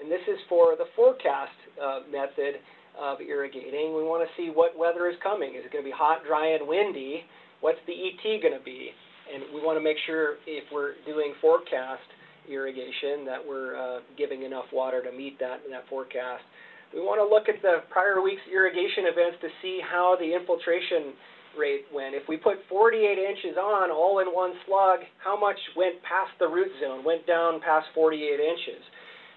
and 0.00 0.10
this 0.10 0.22
is 0.28 0.38
for 0.48 0.76
the 0.76 0.86
forecast 0.94 1.56
uh, 1.76 2.00
method 2.10 2.62
of 2.98 3.20
irrigating. 3.20 3.94
We 3.96 4.04
want 4.04 4.26
to 4.26 4.30
see 4.40 4.48
what 4.48 4.78
weather 4.78 5.08
is 5.08 5.16
coming. 5.22 5.54
Is 5.54 5.64
it 5.66 5.72
going 5.72 5.84
to 5.84 5.90
be 5.90 5.94
hot, 5.94 6.24
dry, 6.26 6.54
and 6.54 6.66
windy? 6.66 7.24
What's 7.60 7.80
the 7.86 7.92
ET 7.92 8.22
going 8.40 8.56
to 8.56 8.64
be? 8.64 8.92
and 9.32 9.42
we 9.54 9.60
want 9.62 9.76
to 9.76 9.82
make 9.82 9.96
sure 10.06 10.38
if 10.46 10.64
we're 10.72 10.94
doing 11.04 11.34
forecast 11.40 12.06
irrigation 12.46 13.26
that 13.26 13.42
we're 13.42 13.74
uh, 13.74 13.98
giving 14.16 14.42
enough 14.42 14.66
water 14.72 15.02
to 15.02 15.10
meet 15.10 15.38
that 15.38 15.66
that 15.70 15.82
forecast. 15.90 16.46
We 16.94 17.02
want 17.02 17.18
to 17.18 17.26
look 17.26 17.50
at 17.50 17.60
the 17.62 17.82
prior 17.90 18.22
week's 18.22 18.46
irrigation 18.46 19.10
events 19.10 19.42
to 19.42 19.50
see 19.60 19.82
how 19.82 20.14
the 20.14 20.30
infiltration 20.30 21.18
rate 21.58 21.84
went. 21.92 22.14
If 22.14 22.28
we 22.28 22.36
put 22.36 22.58
48 22.68 23.18
inches 23.18 23.56
on 23.56 23.90
all 23.90 24.20
in 24.20 24.28
one 24.28 24.52
slug, 24.66 25.00
how 25.22 25.38
much 25.38 25.58
went 25.76 26.02
past 26.02 26.32
the 26.38 26.48
root 26.48 26.70
zone, 26.80 27.04
went 27.04 27.26
down 27.26 27.60
past 27.60 27.86
48 27.94 28.20
inches? 28.40 28.82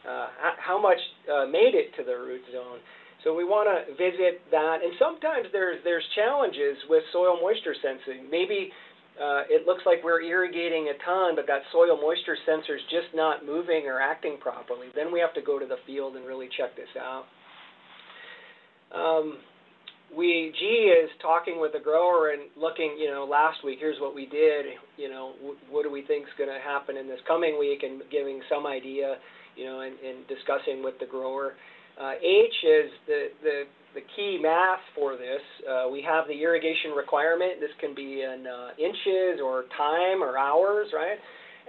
Uh, 0.08 0.28
how 0.58 0.80
much 0.82 1.00
uh, 1.28 1.46
made 1.46 1.76
it 1.76 1.96
to 1.98 2.04
the 2.04 2.16
root 2.16 2.42
zone? 2.52 2.80
So 3.24 3.36
we 3.36 3.44
want 3.44 3.68
to 3.68 3.92
visit 4.00 4.40
that. 4.52 4.80
And 4.80 4.94
sometimes 4.98 5.52
there's 5.52 5.84
there's 5.84 6.06
challenges 6.16 6.78
with 6.88 7.04
soil 7.12 7.36
moisture 7.42 7.76
sensing. 7.84 8.32
Maybe 8.32 8.72
uh, 9.20 9.44
it 9.52 9.68
looks 9.68 9.84
like 9.86 10.00
we're 10.04 10.22
irrigating 10.22 10.88
a 10.88 10.96
ton, 11.04 11.36
but 11.36 11.46
that 11.48 11.68
soil 11.72 12.00
moisture 12.00 12.38
sensor 12.48 12.80
is 12.80 12.86
just 12.88 13.12
not 13.14 13.46
moving 13.46 13.88
or 13.88 14.00
acting 14.00 14.38
properly. 14.40 14.88
Then 14.96 15.12
we 15.12 15.20
have 15.20 15.34
to 15.36 15.42
go 15.42 15.60
to 15.60 15.66
the 15.66 15.84
field 15.86 16.16
and 16.16 16.26
really 16.26 16.48
check 16.56 16.76
this 16.80 16.88
out. 16.96 17.28
Um, 18.96 19.38
we 20.16 20.54
G 20.60 20.66
is 20.66 21.10
talking 21.22 21.60
with 21.60 21.74
the 21.74 21.80
grower 21.80 22.30
and 22.30 22.44
looking, 22.58 22.98
you 23.00 23.10
know, 23.10 23.26
last 23.30 23.64
week, 23.64 23.78
here's 23.80 24.00
what 24.00 24.16
we 24.16 24.26
did, 24.26 24.66
you 24.98 25.10
know, 25.10 25.34
what 25.70 25.84
do 25.84 25.92
we 25.92 26.02
think 26.04 26.24
is 26.24 26.34
going 26.38 26.50
to 26.50 26.60
happen 26.60 26.98
in 26.98 27.08
this 27.08 27.20
coming 27.28 27.58
week 27.60 27.84
and 27.84 28.02
giving 28.12 28.42
some 28.50 28.66
idea, 28.66 29.16
you 29.56 29.66
know, 29.66 29.82
and, 29.82 29.94
and 30.00 30.28
discussing 30.28 30.84
with 30.84 30.98
the 31.00 31.06
grower. 31.06 31.54
Uh, 32.00 32.14
H 32.22 32.54
is 32.64 32.92
the, 33.08 33.28
the 33.44 33.64
the 33.94 34.02
key 34.16 34.38
math 34.42 34.80
for 34.94 35.18
this. 35.18 35.42
Uh, 35.66 35.90
we 35.92 36.02
have 36.02 36.28
the 36.28 36.38
irrigation 36.42 36.92
requirement. 36.96 37.60
This 37.60 37.74
can 37.80 37.96
be 37.96 38.22
in 38.22 38.46
uh, 38.46 38.70
inches 38.78 39.42
or 39.44 39.66
time 39.76 40.22
or 40.22 40.38
hours, 40.38 40.88
right? 40.94 41.18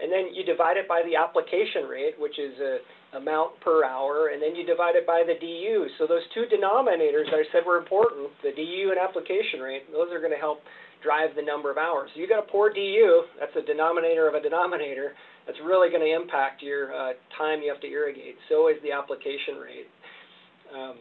And 0.02 0.12
then 0.12 0.34
you 0.34 0.44
divide 0.44 0.76
it 0.76 0.86
by 0.86 1.02
the 1.04 1.16
application 1.16 1.88
rate, 1.88 2.14
which 2.18 2.38
is 2.38 2.58
a 2.60 2.78
amount 3.12 3.58
per 3.60 3.84
hour, 3.84 4.28
and 4.28 4.40
then 4.40 4.54
you 4.54 4.64
divide 4.64 4.94
it 4.94 5.06
by 5.06 5.24
the 5.26 5.34
DU. 5.34 5.86
So 5.98 6.06
those 6.06 6.22
two 6.34 6.46
denominators 6.46 7.26
that 7.30 7.42
I 7.42 7.46
said 7.50 7.66
were 7.66 7.76
important, 7.76 8.30
the 8.42 8.54
DU 8.54 8.94
and 8.94 8.98
application 8.98 9.60
rate, 9.60 9.90
those 9.90 10.12
are 10.12 10.20
going 10.20 10.32
to 10.32 10.38
help 10.38 10.60
drive 11.02 11.34
the 11.34 11.42
number 11.42 11.70
of 11.70 11.78
hours. 11.78 12.10
So 12.14 12.20
you 12.20 12.28
got 12.28 12.38
a 12.38 12.50
poor 12.50 12.72
DU, 12.72 13.22
that's 13.40 13.56
a 13.56 13.62
denominator 13.66 14.28
of 14.28 14.34
a 14.34 14.40
denominator, 14.40 15.14
that's 15.46 15.58
really 15.64 15.90
going 15.90 16.04
to 16.04 16.12
impact 16.12 16.62
your 16.62 16.94
uh, 16.94 17.12
time 17.36 17.62
you 17.62 17.72
have 17.72 17.80
to 17.80 17.88
irrigate. 17.88 18.36
So 18.48 18.68
is 18.68 18.76
the 18.82 18.92
application 18.92 19.58
rate. 19.58 19.90
Um, 20.70 20.96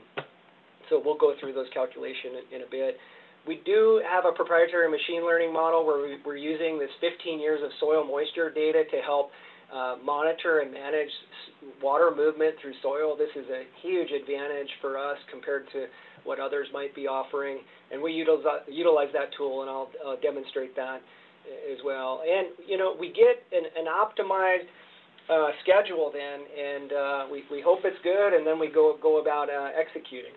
so 0.89 1.01
we'll 1.03 1.19
go 1.19 1.35
through 1.39 1.53
those 1.53 1.69
calculations 1.73 2.49
in, 2.49 2.61
in 2.61 2.61
a 2.65 2.69
bit. 2.71 2.97
we 3.45 3.61
do 3.65 4.01
have 4.09 4.25
a 4.25 4.33
proprietary 4.33 4.89
machine 4.89 5.21
learning 5.21 5.53
model 5.53 5.85
where 5.85 6.01
we, 6.01 6.17
we're 6.25 6.41
using 6.41 6.79
this 6.79 6.89
15 7.01 7.39
years 7.39 7.61
of 7.63 7.69
soil 7.79 8.03
moisture 8.03 8.49
data 8.49 8.83
to 8.89 8.97
help 9.05 9.29
uh, 9.73 9.95
monitor 10.03 10.59
and 10.59 10.71
manage 10.71 11.09
water 11.81 12.11
movement 12.15 12.55
through 12.61 12.73
soil. 12.81 13.15
This 13.17 13.29
is 13.35 13.49
a 13.49 13.63
huge 13.81 14.11
advantage 14.11 14.69
for 14.81 14.97
us 14.97 15.17
compared 15.29 15.65
to 15.73 15.85
what 16.23 16.39
others 16.39 16.67
might 16.73 16.93
be 16.95 17.07
offering. 17.07 17.59
And 17.91 18.01
we 18.01 18.11
utilize, 18.13 18.61
utilize 18.67 19.09
that 19.13 19.29
tool, 19.37 19.61
and 19.61 19.69
I'll 19.69 19.91
uh, 20.05 20.15
demonstrate 20.21 20.75
that 20.75 21.01
as 21.71 21.79
well. 21.85 22.21
And, 22.27 22.47
you 22.67 22.77
know, 22.77 22.95
we 22.99 23.07
get 23.07 23.41
an, 23.51 23.65
an 23.77 23.85
optimized 23.85 24.67
uh, 25.29 25.51
schedule 25.63 26.11
then, 26.11 26.39
and 26.57 26.91
uh, 26.91 27.25
we, 27.31 27.43
we 27.51 27.61
hope 27.61 27.79
it's 27.83 27.97
good, 28.03 28.33
and 28.33 28.45
then 28.45 28.59
we 28.59 28.67
go, 28.67 28.97
go 29.01 29.21
about 29.21 29.49
uh, 29.49 29.69
executing. 29.79 30.33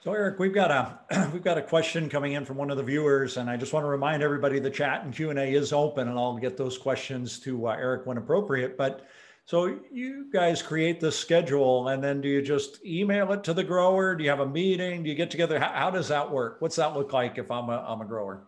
So 0.00 0.12
Eric, 0.14 0.38
we've 0.38 0.54
got 0.54 0.70
a 0.70 1.30
we've 1.32 1.42
got 1.42 1.58
a 1.58 1.62
question 1.62 2.08
coming 2.08 2.34
in 2.34 2.44
from 2.44 2.56
one 2.56 2.70
of 2.70 2.76
the 2.76 2.84
viewers, 2.84 3.36
and 3.36 3.50
I 3.50 3.56
just 3.56 3.72
want 3.72 3.84
to 3.84 3.88
remind 3.88 4.22
everybody 4.22 4.60
the 4.60 4.70
chat 4.70 5.04
and 5.04 5.12
Q 5.12 5.30
and 5.30 5.38
A 5.38 5.52
is 5.52 5.72
open, 5.72 6.08
and 6.08 6.16
I'll 6.16 6.36
get 6.36 6.56
those 6.56 6.78
questions 6.78 7.40
to 7.40 7.66
uh, 7.66 7.72
Eric 7.72 8.06
when 8.06 8.16
appropriate. 8.16 8.76
But 8.76 9.06
so 9.44 9.80
you 9.90 10.30
guys 10.32 10.62
create 10.62 11.00
the 11.00 11.10
schedule, 11.10 11.88
and 11.88 12.02
then 12.02 12.20
do 12.20 12.28
you 12.28 12.42
just 12.42 12.84
email 12.84 13.32
it 13.32 13.42
to 13.44 13.52
the 13.52 13.64
grower? 13.64 14.14
Do 14.14 14.22
you 14.22 14.30
have 14.30 14.38
a 14.38 14.46
meeting? 14.46 15.02
Do 15.02 15.08
you 15.08 15.16
get 15.16 15.32
together? 15.32 15.58
How, 15.58 15.72
how 15.72 15.90
does 15.90 16.06
that 16.08 16.30
work? 16.30 16.58
What's 16.60 16.76
that 16.76 16.94
look 16.94 17.12
like 17.12 17.36
if 17.36 17.50
I'm 17.50 17.68
a 17.68 17.84
I'm 17.84 18.00
a 18.00 18.04
grower? 18.04 18.42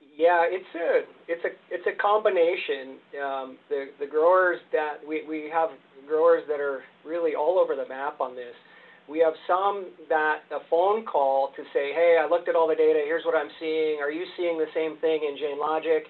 Yeah, 0.00 0.46
it's 0.48 0.74
a 0.74 1.02
it's 1.28 1.44
a 1.44 1.50
it's 1.70 1.86
a 1.86 1.92
combination. 2.00 2.96
Um, 3.22 3.58
the 3.68 3.90
the 3.98 4.06
growers 4.06 4.60
that 4.72 5.06
we 5.06 5.22
we 5.28 5.50
have 5.50 5.68
growers 6.08 6.44
that 6.48 6.60
are 6.60 6.82
really 7.04 7.34
all 7.34 7.58
over 7.58 7.76
the 7.76 7.86
map 7.86 8.22
on 8.22 8.34
this. 8.34 8.54
We 9.10 9.18
have 9.26 9.34
some 9.50 9.90
that 10.08 10.46
a 10.54 10.62
phone 10.70 11.04
call 11.04 11.50
to 11.56 11.62
say, 11.74 11.90
hey, 11.90 12.22
I 12.22 12.30
looked 12.30 12.48
at 12.48 12.54
all 12.54 12.68
the 12.68 12.78
data. 12.78 13.02
Here's 13.02 13.24
what 13.24 13.34
I'm 13.34 13.50
seeing. 13.58 13.98
Are 13.98 14.10
you 14.10 14.22
seeing 14.36 14.56
the 14.56 14.70
same 14.72 14.98
thing 15.02 15.26
in 15.26 15.34
Jain 15.36 15.58
Logic? 15.58 16.06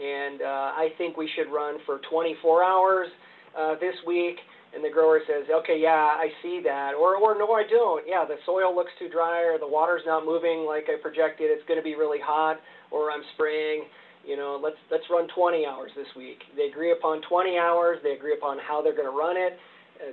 And 0.00 0.40
uh, 0.40 0.72
I 0.72 0.88
think 0.96 1.18
we 1.18 1.28
should 1.36 1.52
run 1.52 1.76
for 1.84 2.00
24 2.08 2.64
hours 2.64 3.08
uh, 3.52 3.74
this 3.84 3.94
week. 4.06 4.40
And 4.72 4.82
the 4.82 4.88
grower 4.88 5.20
says, 5.28 5.44
okay, 5.60 5.76
yeah, 5.76 6.16
I 6.16 6.32
see 6.42 6.60
that. 6.64 6.92
Or, 6.96 7.16
or 7.16 7.36
no, 7.36 7.52
I 7.52 7.64
don't. 7.68 8.04
Yeah, 8.08 8.24
the 8.24 8.36
soil 8.46 8.74
looks 8.74 8.92
too 8.98 9.08
dry, 9.12 9.44
or 9.44 9.58
the 9.58 9.68
water's 9.68 10.02
not 10.06 10.24
moving 10.24 10.64
like 10.64 10.88
I 10.88 10.96
projected. 11.00 11.52
It's 11.52 11.66
going 11.68 11.80
to 11.80 11.84
be 11.84 11.96
really 11.96 12.20
hot, 12.20 12.60
or 12.90 13.10
I'm 13.10 13.24
spraying. 13.34 13.84
You 14.24 14.36
know, 14.36 14.60
let's 14.62 14.76
let's 14.90 15.04
run 15.08 15.28
20 15.34 15.64
hours 15.64 15.90
this 15.96 16.08
week. 16.16 16.40
They 16.56 16.68
agree 16.68 16.92
upon 16.92 17.22
20 17.28 17.56
hours. 17.56 17.98
They 18.02 18.12
agree 18.12 18.34
upon 18.34 18.58
how 18.58 18.82
they're 18.82 18.96
going 18.96 19.08
to 19.08 19.16
run 19.16 19.36
it 19.36 19.56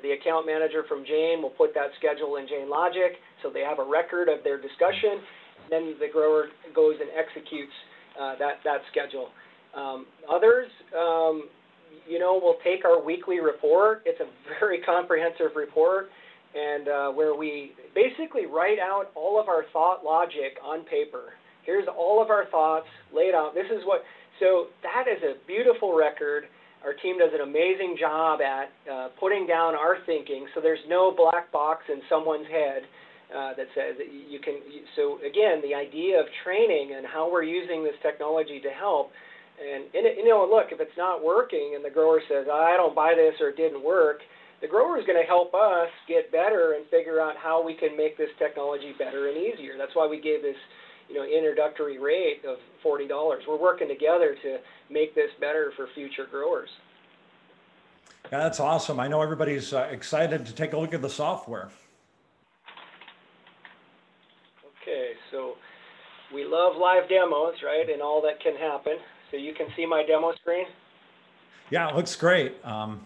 the 0.02 0.12
account 0.12 0.46
manager 0.46 0.84
from 0.88 1.06
Jain 1.06 1.42
will 1.42 1.54
put 1.54 1.74
that 1.74 1.90
schedule 1.98 2.38
in 2.38 2.48
Jain 2.48 2.70
Logic 2.70 3.18
so 3.44 3.50
they 3.50 3.62
have 3.62 3.80
a 3.80 3.86
record 3.86 4.30
of 4.30 4.44
their 4.44 4.60
discussion. 4.60 5.22
Then 5.70 5.96
the 6.00 6.08
grower 6.12 6.50
goes 6.74 6.96
and 7.00 7.10
executes 7.14 7.74
uh, 8.20 8.36
that, 8.40 8.62
that 8.64 8.82
schedule. 8.92 9.30
Um, 9.76 10.06
others, 10.30 10.70
um, 10.98 11.50
you 12.08 12.20
know, 12.20 12.40
will 12.42 12.58
take 12.64 12.86
our 12.86 13.04
weekly 13.04 13.40
report. 13.40 14.04
It's 14.06 14.20
a 14.20 14.30
very 14.60 14.82
comprehensive 14.86 15.56
report 15.56 16.10
and 16.56 16.88
uh, 16.88 17.10
where 17.12 17.36
we 17.36 17.74
basically 17.94 18.46
write 18.46 18.80
out 18.80 19.12
all 19.14 19.40
of 19.40 19.50
our 19.50 19.66
thought 19.74 20.04
logic 20.06 20.58
on 20.64 20.86
paper. 20.86 21.34
Here's 21.64 21.88
all 21.88 22.22
of 22.22 22.30
our 22.30 22.46
thoughts 22.50 22.88
laid 23.14 23.36
out. 23.36 23.54
This 23.54 23.66
is 23.66 23.84
what, 23.86 24.04
so 24.40 24.68
that 24.84 25.12
is 25.12 25.22
a 25.24 25.34
beautiful 25.46 25.98
record 25.98 26.46
our 26.86 26.94
team 26.94 27.18
does 27.18 27.34
an 27.34 27.42
amazing 27.42 27.98
job 28.00 28.40
at 28.42 28.70
uh, 28.86 29.10
putting 29.20 29.48
down 29.48 29.74
our 29.74 29.98
thinking 30.06 30.46
so 30.54 30.62
there's 30.62 30.84
no 30.88 31.12
black 31.12 31.52
box 31.52 31.84
in 31.90 32.00
someone's 32.08 32.48
head 32.48 32.84
uh, 33.34 33.58
that 33.58 33.66
says 33.74 33.98
that 33.98 34.14
you 34.14 34.40
can. 34.40 34.62
So 34.96 35.18
again, 35.26 35.62
the 35.66 35.74
idea 35.74 36.20
of 36.20 36.28
training 36.46 36.94
and 36.96 37.06
how 37.06 37.26
we're 37.26 37.44
using 37.44 37.84
this 37.84 37.98
technology 38.06 38.62
to 38.62 38.70
help. 38.70 39.12
And, 39.58 39.90
and 39.96 40.06
you 40.18 40.30
know, 40.30 40.46
look, 40.46 40.70
if 40.70 40.80
it's 40.80 40.98
not 40.98 41.24
working 41.24 41.74
and 41.76 41.84
the 41.84 41.90
grower 41.90 42.22
says, 42.30 42.46
I 42.52 42.78
don't 42.78 42.94
buy 42.94 43.16
this 43.16 43.34
or 43.42 43.50
it 43.50 43.58
didn't 43.58 43.84
work, 43.84 44.20
the 44.62 44.68
grower 44.68 45.00
is 45.00 45.06
going 45.06 45.20
to 45.20 45.28
help 45.28 45.54
us 45.54 45.90
get 46.08 46.32
better 46.32 46.78
and 46.78 46.86
figure 46.94 47.20
out 47.20 47.36
how 47.36 47.66
we 47.66 47.74
can 47.74 47.98
make 47.98 48.18
this 48.18 48.30
technology 48.38 48.94
better 48.98 49.28
and 49.28 49.38
easier. 49.38 49.74
That's 49.78 49.96
why 49.96 50.08
we 50.08 50.22
gave 50.22 50.42
this 50.42 50.60
you 51.10 51.16
know, 51.16 51.24
introductory 51.24 52.00
rate 52.00 52.44
of 52.46 52.58
$40. 52.84 53.10
We're 53.48 53.58
working 53.58 53.88
together 53.88 54.36
to 54.42 54.58
make 54.90 55.16
this 55.16 55.30
better 55.40 55.72
for 55.76 55.88
future 55.94 56.26
growers. 56.30 56.70
Yeah, 58.32 58.40
that's 58.40 58.60
awesome. 58.60 59.00
I 59.00 59.08
know 59.08 59.22
everybody's 59.22 59.72
uh, 59.74 59.88
excited 59.92 60.46
to 60.46 60.54
take 60.54 60.74
a 60.74 60.78
look 60.78 60.94
at 60.94 61.02
the 61.02 61.10
software. 61.10 61.70
Okay, 64.82 65.14
so 65.32 65.56
we 66.34 66.44
love 66.44 66.76
live 66.76 67.08
demos, 67.08 67.56
right, 67.64 67.88
and 67.90 68.02
all 68.02 68.22
that 68.24 68.40
can 68.42 68.56
happen. 68.56 68.98
So 69.32 69.38
you 69.38 69.54
can 69.54 69.68
see 69.76 69.86
my 69.86 70.04
demo 70.06 70.34
screen? 70.42 70.66
Yeah, 71.70 71.90
it 71.90 71.96
looks 71.96 72.16
great. 72.16 72.54
Um, 72.64 73.06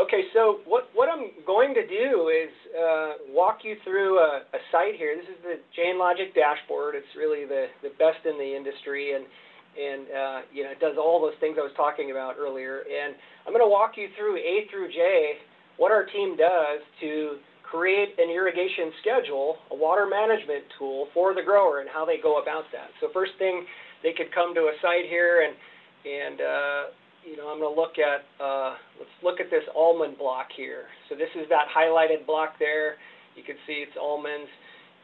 Okay, 0.00 0.24
so 0.32 0.64
what, 0.64 0.88
what 0.96 1.12
I'm 1.12 1.28
going 1.44 1.74
to 1.74 1.84
do 1.84 2.32
is 2.32 2.48
uh, 2.72 3.20
walk 3.28 3.60
you 3.68 3.76
through 3.84 4.16
a, 4.16 4.48
a, 4.48 4.60
site 4.72 4.96
here. 4.96 5.12
This 5.12 5.28
is 5.28 5.42
the 5.44 5.56
Jain 5.76 5.98
Logic 6.00 6.32
dashboard. 6.32 6.96
It's 6.96 7.12
really 7.12 7.44
the, 7.44 7.68
the 7.84 7.92
best 8.00 8.24
in 8.24 8.40
the 8.40 8.48
industry, 8.56 9.12
and, 9.12 9.28
and 9.76 10.02
uh, 10.08 10.38
you 10.56 10.64
know, 10.64 10.72
it 10.72 10.80
does 10.80 10.96
all 10.96 11.20
those 11.20 11.36
things 11.36 11.60
I 11.60 11.68
was 11.68 11.76
talking 11.76 12.16
about 12.16 12.40
earlier. 12.40 12.80
And 12.88 13.12
I'm 13.44 13.52
going 13.52 13.60
to 13.60 13.68
walk 13.68 14.00
you 14.00 14.08
through 14.16 14.40
A 14.40 14.64
through 14.72 14.88
J, 14.88 15.36
what 15.76 15.92
our 15.92 16.08
team 16.08 16.32
does 16.32 16.80
to 17.04 17.36
create 17.60 18.16
an 18.16 18.32
irrigation 18.32 18.96
schedule, 19.04 19.60
a 19.68 19.76
water 19.76 20.08
management 20.08 20.64
tool 20.80 21.12
for 21.12 21.36
the 21.36 21.44
grower, 21.44 21.84
and 21.84 21.92
how 21.92 22.08
they 22.08 22.16
go 22.16 22.40
about 22.40 22.64
that. 22.72 22.88
So 23.04 23.12
first 23.12 23.36
thing, 23.36 23.68
they 24.00 24.16
could 24.16 24.32
come 24.32 24.56
to 24.56 24.72
a 24.72 24.74
site 24.80 25.12
here 25.12 25.44
and 25.44 25.52
and 26.00 26.40
uh, 26.40 26.82
you 27.24 27.36
know, 27.36 27.48
I'm 27.52 27.60
going 27.60 27.72
to 27.74 27.80
look 27.80 28.00
at, 28.00 28.24
uh, 28.42 28.76
let's 28.98 29.12
look 29.22 29.40
at 29.40 29.50
this 29.50 29.64
almond 29.76 30.16
block 30.16 30.48
here. 30.56 30.88
So 31.08 31.14
this 31.14 31.28
is 31.36 31.48
that 31.50 31.68
highlighted 31.68 32.26
block 32.26 32.56
there. 32.58 32.96
You 33.36 33.44
can 33.44 33.56
see 33.66 33.84
it's 33.84 33.96
almonds. 34.00 34.48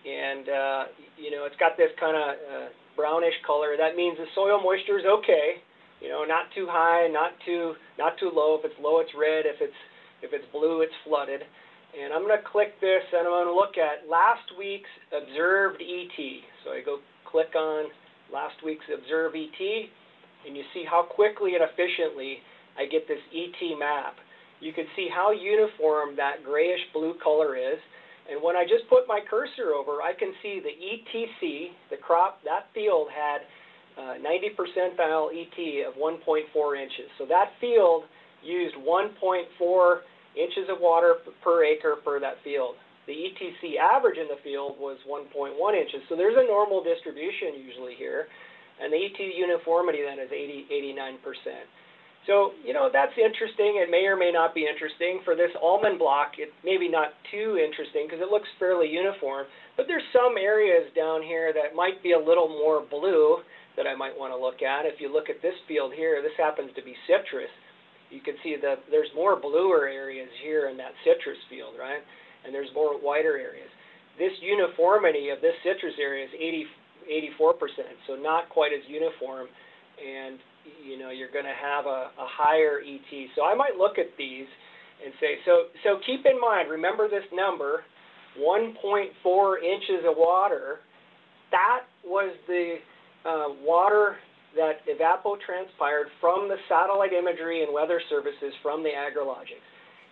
And, 0.07 0.48
uh, 0.48 0.83
you 1.18 1.31
know, 1.31 1.44
it's 1.44 1.57
got 1.57 1.76
this 1.76 1.90
kind 2.00 2.16
of 2.16 2.29
uh, 2.40 2.68
brownish 2.94 3.37
color. 3.46 3.76
That 3.76 3.96
means 3.96 4.16
the 4.16 4.26
soil 4.35 4.62
moisture 4.62 4.98
is 4.98 5.05
okay. 5.05 5.61
You 6.00 6.09
know, 6.09 6.24
not 6.24 6.52
too 6.55 6.66
high, 6.68 7.09
not 7.09 7.33
too, 7.44 7.74
not 7.98 8.16
too 8.18 8.31
low. 8.33 8.57
If 8.61 8.64
it's 8.64 8.81
low, 8.81 9.00
it's 9.00 9.12
red. 9.16 9.44
If 9.44 9.61
it's, 9.61 9.76
if 10.22 10.33
it's 10.33 10.44
blue, 10.52 10.81
it's 10.81 10.94
flooded. 11.05 11.42
And 11.96 12.12
I'm 12.12 12.24
going 12.24 12.37
to 12.37 12.44
click 12.44 12.81
this 12.81 13.02
and 13.12 13.26
I'm 13.26 13.44
going 13.44 13.52
to 13.52 13.57
look 13.57 13.76
at 13.76 14.09
last 14.09 14.44
week's 14.59 14.92
observed 15.12 15.81
ET. 15.81 16.16
So 16.64 16.70
I 16.70 16.81
go 16.85 17.00
click 17.24 17.55
on 17.57 17.88
last 18.33 18.57
week's 18.64 18.85
observed 18.92 19.37
ET 19.37 19.88
and 20.46 20.56
you 20.56 20.62
see 20.72 20.85
how 20.88 21.02
quickly 21.02 21.54
and 21.54 21.64
efficiently 21.64 22.38
I 22.78 22.87
get 22.87 23.09
this 23.09 23.20
ET 23.35 23.78
map. 23.78 24.16
You 24.61 24.72
can 24.72 24.87
see 24.96 25.09
how 25.12 25.32
uniform 25.32 26.16
that 26.16 26.44
grayish 26.44 26.80
blue 26.92 27.14
color 27.22 27.56
is. 27.56 27.78
And 28.30 28.42
when 28.42 28.56
I 28.56 28.64
just 28.64 28.88
put 28.88 29.06
my 29.06 29.20
cursor 29.28 29.74
over, 29.74 30.02
I 30.02 30.12
can 30.12 30.32
see 30.42 30.61
the 30.61 30.74
ETC, 30.74 31.70
the 31.90 31.96
crop, 31.96 32.42
that 32.44 32.66
field 32.74 33.09
had 33.14 33.46
uh, 33.96 34.14
90 34.20 34.50
percentile 34.59 35.30
ET 35.32 35.87
of 35.87 35.94
1.4 35.94 36.82
inches. 36.82 37.09
So 37.18 37.26
that 37.26 37.52
field 37.61 38.04
used 38.42 38.74
1.4 38.76 40.00
inches 40.37 40.68
of 40.68 40.78
water 40.80 41.16
per 41.42 41.64
acre 41.64 41.96
for 42.04 42.20
that 42.20 42.37
field. 42.44 42.74
The 43.06 43.12
ETC 43.12 43.78
average 43.78 44.18
in 44.18 44.26
the 44.26 44.42
field 44.42 44.76
was 44.78 44.98
1.1 45.09 45.54
inches. 45.74 46.02
So 46.09 46.16
there's 46.16 46.37
a 46.37 46.46
normal 46.46 46.82
distribution 46.82 47.54
usually 47.56 47.94
here. 47.94 48.26
And 48.82 48.92
the 48.92 49.00
ET 49.08 49.18
uniformity 49.18 50.04
then 50.04 50.18
is 50.18 50.30
80, 50.32 50.66
89%. 50.70 51.16
So, 52.26 52.58
you 52.66 52.74
know, 52.74 52.90
that's 52.92 53.14
interesting. 53.14 53.78
It 53.78 53.88
may 53.88 54.04
or 54.10 54.18
may 54.18 54.34
not 54.34 54.52
be 54.52 54.66
interesting. 54.66 55.22
For 55.24 55.38
this 55.38 55.54
almond 55.62 55.98
block, 55.98 56.42
it's 56.42 56.52
maybe 56.66 56.90
not 56.90 57.14
too 57.30 57.56
interesting 57.56 58.10
because 58.10 58.20
it 58.20 58.34
looks 58.34 58.50
fairly 58.58 58.90
uniform. 58.90 59.46
But 59.78 59.86
there's 59.86 60.04
some 60.12 60.34
areas 60.34 60.90
down 60.98 61.22
here 61.22 61.54
that 61.54 61.78
might 61.78 62.02
be 62.02 62.12
a 62.12 62.18
little 62.18 62.48
more 62.50 62.82
blue 62.82 63.46
that 63.78 63.86
I 63.86 63.94
might 63.94 64.18
want 64.18 64.34
to 64.34 64.40
look 64.40 64.60
at. 64.60 64.90
If 64.90 64.98
you 64.98 65.12
look 65.12 65.30
at 65.30 65.40
this 65.40 65.54
field 65.68 65.94
here, 65.94 66.18
this 66.20 66.35
happens 66.37 66.74
to 66.74 66.83
be 66.83 66.98
citrus. 67.06 67.52
You 68.10 68.20
can 68.20 68.35
see 68.42 68.56
that 68.58 68.83
there's 68.90 69.10
more 69.14 69.38
bluer 69.38 69.87
areas 69.87 70.29
here 70.42 70.68
in 70.68 70.77
that 70.79 70.98
citrus 71.06 71.38
field, 71.48 71.79
right? 71.79 72.02
And 72.44 72.50
there's 72.50 72.70
more 72.74 72.98
whiter 72.98 73.38
areas. 73.38 73.70
This 74.18 74.33
uniformity 74.40 75.29
of 75.31 75.40
this 75.44 75.54
citrus 75.62 75.94
area 76.00 76.24
is 76.24 76.33
80, 76.35 76.66
84%, 77.07 77.59
so 78.07 78.15
not 78.15 78.48
quite 78.48 78.73
as 78.73 78.83
uniform, 78.88 79.46
and 79.96 80.38
you 80.85 80.98
know 80.98 81.11
you're 81.11 81.31
going 81.31 81.46
to 81.46 81.57
have 81.57 81.87
a, 81.87 82.11
a 82.19 82.27
higher 82.27 82.81
ET. 82.85 83.11
So 83.35 83.44
I 83.44 83.54
might 83.54 83.77
look 83.79 83.98
at 83.98 84.11
these 84.19 84.46
and 85.04 85.13
say, 85.21 85.38
so 85.44 85.73
so 85.85 86.00
keep 86.04 86.27
in 86.27 86.40
mind, 86.40 86.71
remember 86.71 87.09
this 87.09 87.25
number, 87.33 87.85
1.4 88.38 89.63
inches 89.63 90.04
of 90.04 90.17
water. 90.17 90.81
That 91.50 91.87
was 92.04 92.35
the 92.46 92.77
uh, 93.25 93.54
water 93.63 94.17
that 94.57 94.81
evapotranspired 94.88 96.09
from 96.21 96.48
the 96.48 96.57
satellite 96.69 97.13
imagery 97.13 97.63
and 97.63 97.73
weather 97.73 98.00
services 98.09 98.52
from 98.63 98.83
the 98.83 98.90
AgriLogics. 98.90 99.65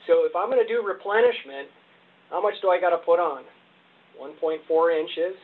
So 0.06 0.28
if 0.28 0.36
I'm 0.36 0.50
going 0.50 0.60
to 0.60 0.68
do 0.68 0.84
replenishment, 0.86 1.68
how 2.30 2.42
much 2.42 2.54
do 2.60 2.68
I 2.68 2.78
got 2.78 2.90
to 2.90 2.98
put 2.98 3.18
on? 3.18 3.44
1.4 4.20 5.00
inches 5.00 5.34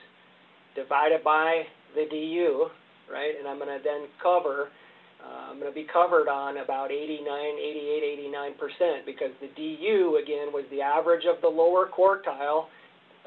divided 0.74 1.22
by 1.24 1.62
the 1.94 2.06
DU, 2.10 2.66
right? 3.10 3.34
And 3.38 3.48
I'm 3.48 3.58
going 3.58 3.70
to 3.70 3.82
then 3.82 4.06
cover, 4.22 4.68
uh, 5.22 5.50
I'm 5.50 5.58
going 5.58 5.70
to 5.70 5.74
be 5.74 5.86
covered 5.92 6.28
on 6.28 6.58
about 6.58 6.90
89, 6.90 7.26
88, 7.26 8.32
89% 8.80 9.06
because 9.06 9.30
the 9.40 9.48
DU, 9.56 10.20
again, 10.22 10.52
was 10.52 10.64
the 10.70 10.80
average 10.80 11.24
of 11.26 11.40
the 11.42 11.48
lower 11.48 11.88
quartile 11.88 12.66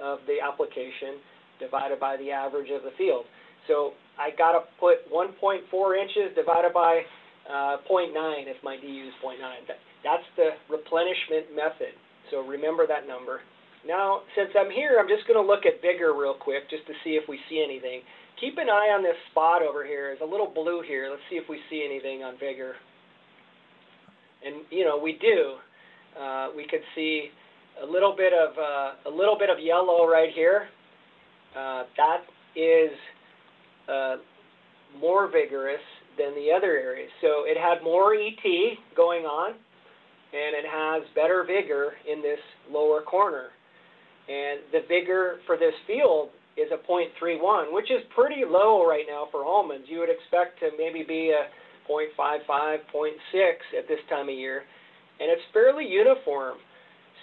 of 0.01 0.19
the 0.27 0.37
application 0.41 1.19
divided 1.59 1.99
by 1.99 2.17
the 2.17 2.31
average 2.31 2.69
of 2.71 2.83
the 2.83 2.91
field. 2.97 3.25
So 3.67 3.93
I 4.19 4.31
got 4.35 4.53
to 4.53 4.61
put 4.79 5.07
1.4 5.11 5.63
inches 6.01 6.35
divided 6.35 6.73
by 6.73 7.01
uh, 7.49 7.77
0.9 7.89 8.11
if 8.47 8.57
my 8.63 8.75
DU 8.77 9.07
is 9.07 9.15
0.9. 9.23 9.39
That, 9.67 9.77
that's 10.03 10.27
the 10.35 10.55
replenishment 10.69 11.55
method. 11.55 11.95
So 12.31 12.41
remember 12.41 12.87
that 12.87 13.07
number. 13.07 13.41
Now, 13.85 14.21
since 14.35 14.49
I'm 14.57 14.71
here, 14.71 14.97
I'm 14.99 15.07
just 15.07 15.27
going 15.27 15.39
to 15.39 15.45
look 15.45 15.65
at 15.65 15.81
vigor 15.81 16.13
real 16.13 16.33
quick 16.33 16.69
just 16.69 16.87
to 16.87 16.93
see 17.03 17.11
if 17.11 17.27
we 17.27 17.39
see 17.49 17.63
anything. 17.63 18.01
Keep 18.39 18.57
an 18.57 18.69
eye 18.69 18.95
on 18.95 19.03
this 19.03 19.17
spot 19.31 19.61
over 19.61 19.85
here. 19.85 20.15
There's 20.15 20.27
a 20.27 20.31
little 20.31 20.47
blue 20.47 20.81
here. 20.87 21.07
Let's 21.09 21.21
see 21.29 21.35
if 21.35 21.49
we 21.49 21.59
see 21.69 21.83
anything 21.85 22.23
on 22.23 22.39
vigor. 22.39 22.75
And, 24.45 24.63
you 24.71 24.85
know, 24.85 24.97
we 24.97 25.19
do. 25.19 25.55
Uh, 26.19 26.49
we 26.55 26.63
could 26.67 26.83
see 26.95 27.29
a 27.81 27.85
little 27.85 28.15
bit 28.15 28.33
of 28.33 28.57
uh, 28.57 29.09
a 29.09 29.13
little 29.13 29.37
bit 29.37 29.49
of 29.49 29.57
yellow 29.59 30.07
right 30.07 30.29
here. 30.33 30.67
Uh, 31.57 31.83
that 31.97 32.21
is 32.55 32.91
uh, 33.89 34.15
more 34.99 35.29
vigorous 35.31 35.81
than 36.17 36.35
the 36.35 36.51
other 36.55 36.77
areas. 36.77 37.09
So 37.21 37.45
it 37.45 37.57
had 37.57 37.83
more 37.83 38.13
ET 38.13 38.43
going 38.95 39.25
on, 39.25 39.51
and 39.51 40.55
it 40.55 40.65
has 40.69 41.03
better 41.15 41.43
vigor 41.45 41.93
in 42.11 42.21
this 42.21 42.39
lower 42.71 43.01
corner. 43.01 43.49
And 44.29 44.59
the 44.71 44.87
vigor 44.87 45.39
for 45.45 45.57
this 45.57 45.73
field 45.85 46.29
is 46.55 46.69
a 46.71 46.79
0.31, 46.89 47.73
which 47.73 47.89
is 47.91 47.99
pretty 48.15 48.45
low 48.47 48.87
right 48.87 49.05
now 49.07 49.27
for 49.31 49.43
almonds. 49.43 49.87
You 49.89 49.99
would 49.99 50.09
expect 50.09 50.59
to 50.59 50.69
maybe 50.77 51.03
be 51.03 51.33
a 51.33 51.49
0.55, 51.89 52.45
0.6 52.47 53.17
at 53.77 53.87
this 53.87 53.99
time 54.09 54.29
of 54.29 54.35
year, 54.35 54.63
and 55.19 55.29
it's 55.29 55.41
fairly 55.51 55.85
uniform. 55.85 56.57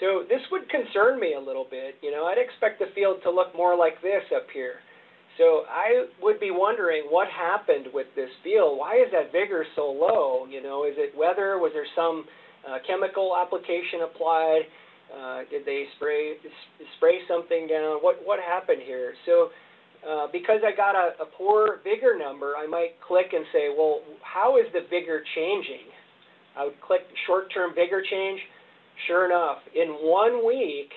So 0.00 0.24
this 0.28 0.40
would 0.50 0.68
concern 0.68 1.20
me 1.20 1.34
a 1.34 1.40
little 1.40 1.66
bit. 1.70 1.96
You 2.02 2.10
know, 2.10 2.24
I'd 2.24 2.38
expect 2.38 2.80
the 2.80 2.92
field 2.94 3.18
to 3.22 3.30
look 3.30 3.54
more 3.54 3.76
like 3.76 4.00
this 4.02 4.24
up 4.34 4.46
here. 4.52 4.80
So 5.38 5.62
I 5.68 6.06
would 6.20 6.40
be 6.40 6.50
wondering 6.50 7.04
what 7.08 7.28
happened 7.28 7.86
with 7.94 8.06
this 8.16 8.30
field. 8.42 8.78
Why 8.78 8.96
is 8.96 9.12
that 9.12 9.32
vigor 9.32 9.64
so 9.76 9.92
low? 9.92 10.46
You 10.50 10.62
know, 10.62 10.84
is 10.84 10.94
it 10.96 11.16
weather? 11.16 11.58
Was 11.58 11.72
there 11.72 11.86
some 11.94 12.24
uh, 12.68 12.78
chemical 12.86 13.36
application 13.36 14.02
applied? 14.04 14.62
Uh, 15.10 15.42
did 15.50 15.66
they 15.66 15.86
spray 15.96 16.34
spray 16.96 17.20
something 17.26 17.66
down? 17.66 17.98
What 18.00 18.16
what 18.24 18.38
happened 18.40 18.82
here? 18.84 19.14
So 19.26 19.50
uh, 20.08 20.28
because 20.32 20.60
I 20.64 20.74
got 20.74 20.94
a, 20.94 21.22
a 21.22 21.26
poor 21.26 21.80
vigor 21.84 22.16
number, 22.16 22.54
I 22.56 22.66
might 22.66 23.00
click 23.06 23.32
and 23.32 23.44
say, 23.52 23.68
well, 23.76 24.00
how 24.22 24.56
is 24.56 24.64
the 24.72 24.80
vigor 24.88 25.22
changing? 25.34 25.92
I 26.56 26.64
would 26.64 26.80
click 26.80 27.02
short-term 27.26 27.74
vigor 27.74 28.02
change. 28.08 28.40
Sure 29.06 29.26
enough, 29.26 29.58
in 29.74 29.88
one 30.00 30.46
week, 30.46 30.90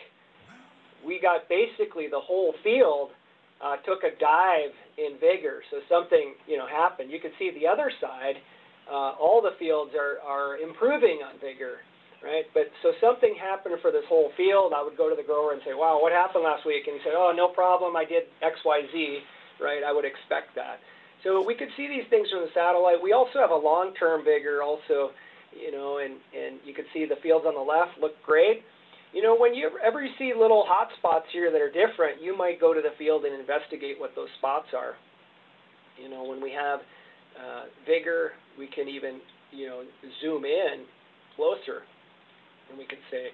we 1.06 1.20
got 1.22 1.48
basically 1.48 2.08
the 2.08 2.20
whole 2.20 2.54
field 2.64 3.12
uh, 3.64 3.78
took 3.88 4.04
a 4.04 4.12
dive 4.20 4.76
in 4.98 5.20
vigor. 5.20 5.64
So 5.72 5.80
something 5.90 6.36
you 6.48 6.58
know 6.58 6.68
happened. 6.68 7.12
You 7.12 7.20
can 7.20 7.32
see 7.40 7.52
the 7.52 7.68
other 7.68 7.92
side. 8.02 8.36
Uh, 8.90 9.16
all 9.16 9.42
the 9.42 9.56
fields 9.60 9.92
are, 9.96 10.20
are 10.28 10.58
improving 10.58 11.22
on 11.24 11.40
vigor, 11.40 11.80
right? 12.24 12.46
But 12.54 12.72
so 12.82 12.94
something 13.02 13.36
happened 13.36 13.76
for 13.82 13.92
this 13.92 14.06
whole 14.08 14.32
field. 14.38 14.74
I 14.74 14.82
would 14.82 14.98
go 14.98 15.10
to 15.10 15.16
the 15.16 15.24
grower 15.24 15.52
and 15.52 15.62
say, 15.64 15.74
"Wow, 15.74 16.02
what 16.02 16.12
happened 16.12 16.44
last 16.44 16.66
week?" 16.66 16.88
And 16.88 16.98
he 16.98 17.04
said, 17.04 17.14
"Oh, 17.16 17.32
no 17.36 17.50
problem. 17.50 17.96
I 17.96 18.06
did 18.06 18.24
X, 18.42 18.64
Y, 18.64 18.88
Z." 18.92 19.24
Right? 19.60 19.84
I 19.84 19.92
would 19.92 20.06
expect 20.06 20.56
that. 20.56 20.80
So 21.24 21.44
we 21.46 21.56
could 21.56 21.70
see 21.78 21.88
these 21.88 22.08
things 22.10 22.30
from 22.32 22.42
the 22.42 22.52
satellite. 22.54 23.02
We 23.02 23.14
also 23.14 23.40
have 23.40 23.52
a 23.52 23.56
long-term 23.56 24.26
vigor, 24.26 24.62
also, 24.62 25.12
you 25.56 25.72
know, 25.72 26.00
and 26.00 26.16
and 26.36 26.60
you 26.66 26.74
can 26.74 26.86
see 26.94 27.06
the 27.06 27.18
fields 27.18 27.46
on 27.46 27.56
the 27.56 27.62
left 27.62 28.00
look 28.00 28.22
great. 28.24 28.64
You 29.14 29.22
know, 29.22 29.36
when 29.38 29.54
you 29.54 29.70
ever 29.84 30.04
you 30.04 30.12
see 30.18 30.34
little 30.34 30.66
hot 30.66 30.90
spots 30.98 31.28
here 31.32 31.52
that 31.52 31.62
are 31.62 31.72
different, 31.72 32.22
you 32.22 32.36
might 32.36 32.60
go 32.60 32.74
to 32.74 32.82
the 32.82 32.98
field 32.98 33.26
and 33.26 33.40
investigate 33.40 34.00
what 34.00 34.16
those 34.16 34.30
spots 34.40 34.74
are. 34.76 34.96
You 36.02 36.10
know, 36.10 36.24
when 36.24 36.42
we 36.42 36.52
have 36.52 36.80
uh, 37.38 37.66
vigor, 37.86 38.32
we 38.58 38.68
can 38.68 38.88
even, 38.88 39.22
you 39.52 39.68
know, 39.68 39.84
zoom 40.22 40.46
in 40.46 40.86
closer, 41.36 41.84
and 42.74 42.82
we 42.82 42.90
can 42.90 42.98
say 43.14 43.30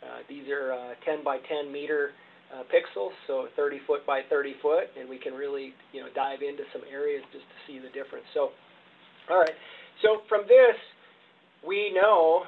uh, 0.00 0.24
these 0.28 0.48
are 0.48 0.72
uh, 0.72 0.96
10 1.04 1.22
by 1.22 1.36
10 1.44 1.70
meter 1.70 2.16
uh, 2.48 2.64
pixels, 2.72 3.12
so 3.26 3.46
30 3.54 3.80
foot 3.86 4.06
by 4.06 4.22
30 4.28 4.54
foot, 4.62 4.88
and 4.98 5.08
we 5.08 5.18
can 5.18 5.34
really, 5.34 5.74
you 5.92 6.00
know, 6.00 6.08
dive 6.14 6.40
into 6.40 6.64
some 6.72 6.82
areas 6.90 7.22
just 7.32 7.44
to 7.44 7.56
see 7.66 7.78
the 7.78 7.92
difference. 7.92 8.24
So, 8.32 8.50
all 9.28 9.38
right. 9.38 9.54
So 10.02 10.22
from 10.28 10.48
this, 10.48 10.76
we 11.66 11.92
know 11.92 12.44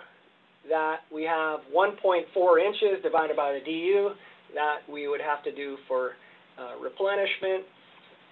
that 0.68 1.04
we 1.12 1.24
have 1.24 1.60
1.4 1.74 2.24
inches 2.64 3.02
divided 3.02 3.36
by 3.36 3.52
the 3.52 3.60
DU 3.60 4.10
that 4.54 4.80
we 4.90 5.08
would 5.08 5.20
have 5.20 5.44
to 5.44 5.52
do 5.54 5.76
for 5.86 6.12
uh, 6.58 6.80
replenishment. 6.80 7.64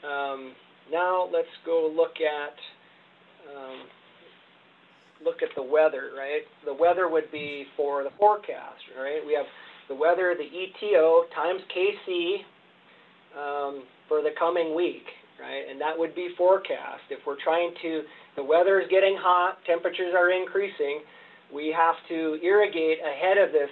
Um, 0.02 0.52
now 0.90 1.28
let's 1.32 1.52
go 1.66 1.92
look 1.94 2.16
at 2.20 2.56
um, 3.54 3.84
look 5.24 5.42
at 5.42 5.50
the 5.56 5.62
weather, 5.62 6.10
right? 6.16 6.42
The 6.64 6.74
weather 6.74 7.08
would 7.08 7.30
be 7.30 7.66
for 7.76 8.02
the 8.02 8.10
forecast, 8.18 8.82
right? 8.98 9.20
We 9.26 9.34
have 9.34 9.46
the 9.88 9.94
weather, 9.94 10.34
the 10.36 10.48
ETO 10.48 11.24
times 11.34 11.60
KC 11.74 12.44
um, 13.36 13.82
for 14.08 14.22
the 14.22 14.30
coming 14.38 14.74
week, 14.74 15.04
right? 15.40 15.64
And 15.70 15.80
that 15.80 15.98
would 15.98 16.14
be 16.14 16.30
forecast. 16.36 17.04
If 17.10 17.20
we're 17.26 17.40
trying 17.42 17.72
to, 17.82 18.02
the 18.36 18.44
weather 18.44 18.80
is 18.80 18.88
getting 18.90 19.16
hot, 19.18 19.58
temperatures 19.66 20.14
are 20.16 20.30
increasing, 20.30 21.02
we 21.52 21.74
have 21.76 21.96
to 22.08 22.38
irrigate 22.42 22.98
ahead 23.02 23.36
of 23.36 23.52
this 23.52 23.70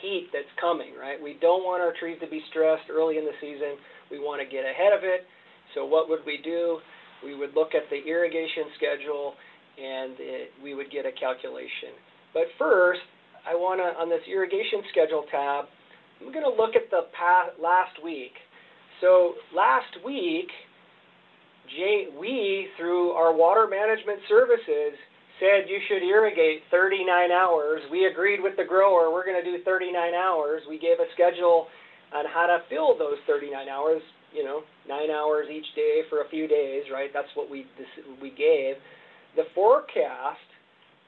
heat 0.00 0.28
that's 0.32 0.48
coming, 0.60 0.96
right? 0.98 1.20
We 1.20 1.36
don't 1.40 1.62
want 1.62 1.82
our 1.82 1.92
trees 1.92 2.16
to 2.24 2.28
be 2.28 2.40
stressed 2.50 2.88
early 2.90 3.18
in 3.18 3.24
the 3.24 3.36
season. 3.40 3.76
We 4.10 4.18
want 4.18 4.40
to 4.40 4.48
get 4.48 4.64
ahead 4.64 4.96
of 4.96 5.04
it. 5.04 5.28
So 5.74 5.84
what 5.84 6.08
would 6.08 6.24
we 6.26 6.40
do? 6.42 6.80
We 7.22 7.36
would 7.36 7.54
look 7.54 7.76
at 7.76 7.84
the 7.90 8.00
irrigation 8.08 8.72
schedule 8.76 9.34
and 9.80 10.12
it, 10.18 10.50
we 10.62 10.74
would 10.74 10.90
get 10.90 11.06
a 11.06 11.12
calculation. 11.12 11.96
But 12.34 12.44
first, 12.58 13.00
I 13.48 13.54
want 13.54 13.80
to, 13.80 13.96
on 13.96 14.08
this 14.08 14.20
irrigation 14.28 14.84
schedule 14.92 15.24
tab, 15.30 15.64
I'm 16.20 16.32
going 16.32 16.44
to 16.44 16.52
look 16.52 16.76
at 16.76 16.90
the 16.90 17.08
past, 17.16 17.56
last 17.56 17.96
week. 18.04 18.36
So 19.00 19.40
last 19.56 19.96
week, 20.04 20.52
Jay, 21.72 22.08
we, 22.12 22.68
through 22.76 23.10
our 23.16 23.32
water 23.32 23.66
management 23.66 24.20
services, 24.28 24.98
said 25.40 25.64
you 25.72 25.80
should 25.88 26.04
irrigate 26.04 26.60
39 26.70 27.32
hours. 27.32 27.80
We 27.90 28.04
agreed 28.04 28.42
with 28.42 28.56
the 28.56 28.64
grower, 28.64 29.10
we're 29.10 29.24
going 29.24 29.42
to 29.42 29.46
do 29.46 29.64
39 29.64 30.12
hours. 30.12 30.60
We 30.68 30.78
gave 30.78 31.00
a 31.00 31.08
schedule 31.14 31.68
on 32.12 32.26
how 32.28 32.46
to 32.46 32.60
fill 32.68 32.98
those 32.98 33.16
39 33.26 33.68
hours, 33.68 34.02
you 34.34 34.44
know, 34.44 34.62
nine 34.86 35.10
hours 35.10 35.46
each 35.48 35.66
day 35.74 36.02
for 36.10 36.20
a 36.20 36.28
few 36.28 36.46
days, 36.46 36.84
right? 36.92 37.08
That's 37.14 37.30
what 37.34 37.48
we, 37.48 37.64
we 38.20 38.30
gave. 38.30 38.76
The 39.36 39.44
forecast 39.54 40.38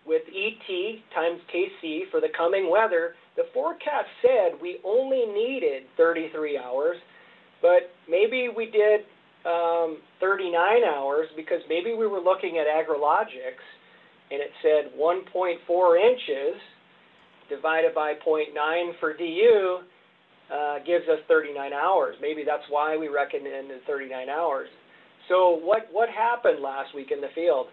with 0.06 0.22
ET 0.28 0.68
times 1.14 1.40
KC 1.54 2.10
for 2.10 2.20
the 2.20 2.28
coming 2.36 2.70
weather, 2.70 3.14
the 3.36 3.44
forecast 3.54 4.08
said 4.20 4.60
we 4.60 4.78
only 4.84 5.24
needed 5.26 5.84
33 5.96 6.58
hours, 6.58 6.96
but 7.60 7.90
maybe 8.08 8.48
we 8.54 8.66
did 8.66 9.00
um, 9.46 9.98
39 10.20 10.54
hours 10.84 11.28
because 11.36 11.60
maybe 11.68 11.94
we 11.94 12.06
were 12.06 12.20
looking 12.20 12.58
at 12.58 12.66
agrologics 12.66 13.62
and 14.30 14.40
it 14.40 14.50
said 14.62 14.92
1.4 14.98 16.10
inches 16.10 16.60
divided 17.48 17.94
by 17.94 18.14
0.9 18.26 18.92
for 18.98 19.16
DU 19.16 19.78
uh, 20.52 20.78
gives 20.86 21.08
us 21.08 21.18
39 21.28 21.72
hours. 21.72 22.16
Maybe 22.20 22.44
that's 22.44 22.64
why 22.70 22.96
we 22.96 23.08
recommended 23.08 23.80
39 23.86 24.28
hours. 24.28 24.68
So 25.28 25.58
what, 25.62 25.88
what 25.92 26.08
happened 26.08 26.62
last 26.62 26.94
week 26.94 27.10
in 27.10 27.20
the 27.20 27.28
field? 27.34 27.66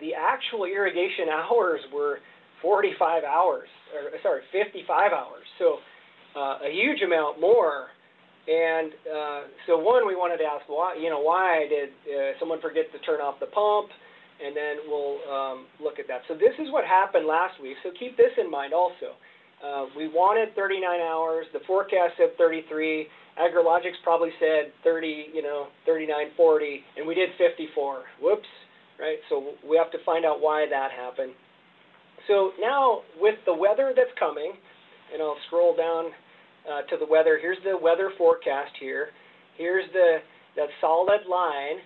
The 0.00 0.12
actual 0.14 0.64
irrigation 0.64 1.28
hours 1.30 1.80
were 1.92 2.18
45 2.62 3.24
hours, 3.24 3.68
or 3.94 4.10
sorry, 4.22 4.42
55 4.52 5.12
hours. 5.12 5.44
So 5.58 5.78
uh, 6.36 6.66
a 6.66 6.70
huge 6.70 7.02
amount 7.02 7.40
more. 7.40 7.88
And 8.46 8.92
uh, 9.08 9.40
so 9.66 9.78
one, 9.78 10.06
we 10.06 10.14
wanted 10.14 10.36
to 10.38 10.44
ask 10.44 10.68
why, 10.68 10.96
you 11.00 11.08
know, 11.08 11.20
why 11.20 11.66
did 11.68 11.88
uh, 12.04 12.38
someone 12.38 12.60
forget 12.60 12.92
to 12.92 12.98
turn 13.00 13.20
off 13.20 13.40
the 13.40 13.46
pump? 13.46 13.88
and 14.42 14.56
then 14.56 14.82
we'll 14.88 15.18
um, 15.30 15.66
look 15.80 15.98
at 15.98 16.08
that. 16.08 16.22
So 16.26 16.34
this 16.34 16.54
is 16.58 16.72
what 16.72 16.84
happened 16.84 17.26
last 17.26 17.60
week. 17.62 17.76
So 17.82 17.90
keep 17.98 18.16
this 18.16 18.32
in 18.38 18.50
mind 18.50 18.72
also. 18.72 19.14
Uh, 19.62 19.86
we 19.96 20.08
wanted 20.08 20.54
39 20.54 20.82
hours. 21.00 21.46
The 21.52 21.60
forecast 21.66 22.14
said 22.18 22.36
33. 22.36 23.06
Agrologics 23.38 23.98
probably 24.02 24.30
said 24.38 24.72
30, 24.82 25.26
you 25.32 25.42
know, 25.42 25.68
39, 25.86 26.36
40, 26.36 26.80
and 26.96 27.06
we 27.06 27.14
did 27.14 27.30
54. 27.38 28.02
Whoops, 28.22 28.46
right? 28.98 29.18
So 29.28 29.54
we 29.68 29.76
have 29.76 29.90
to 29.92 29.98
find 30.04 30.24
out 30.24 30.40
why 30.40 30.66
that 30.68 30.90
happened. 30.90 31.32
So 32.28 32.52
now 32.60 33.02
with 33.20 33.36
the 33.46 33.54
weather 33.54 33.92
that's 33.94 34.16
coming, 34.18 34.52
and 35.12 35.22
I'll 35.22 35.36
scroll 35.46 35.76
down 35.76 36.06
uh, 36.70 36.82
to 36.88 36.96
the 36.98 37.06
weather. 37.06 37.38
Here's 37.40 37.58
the 37.64 37.76
weather 37.76 38.10
forecast 38.16 38.72
here. 38.80 39.08
Here's 39.56 39.90
the, 39.92 40.18
the 40.56 40.66
solid 40.80 41.26
line 41.28 41.78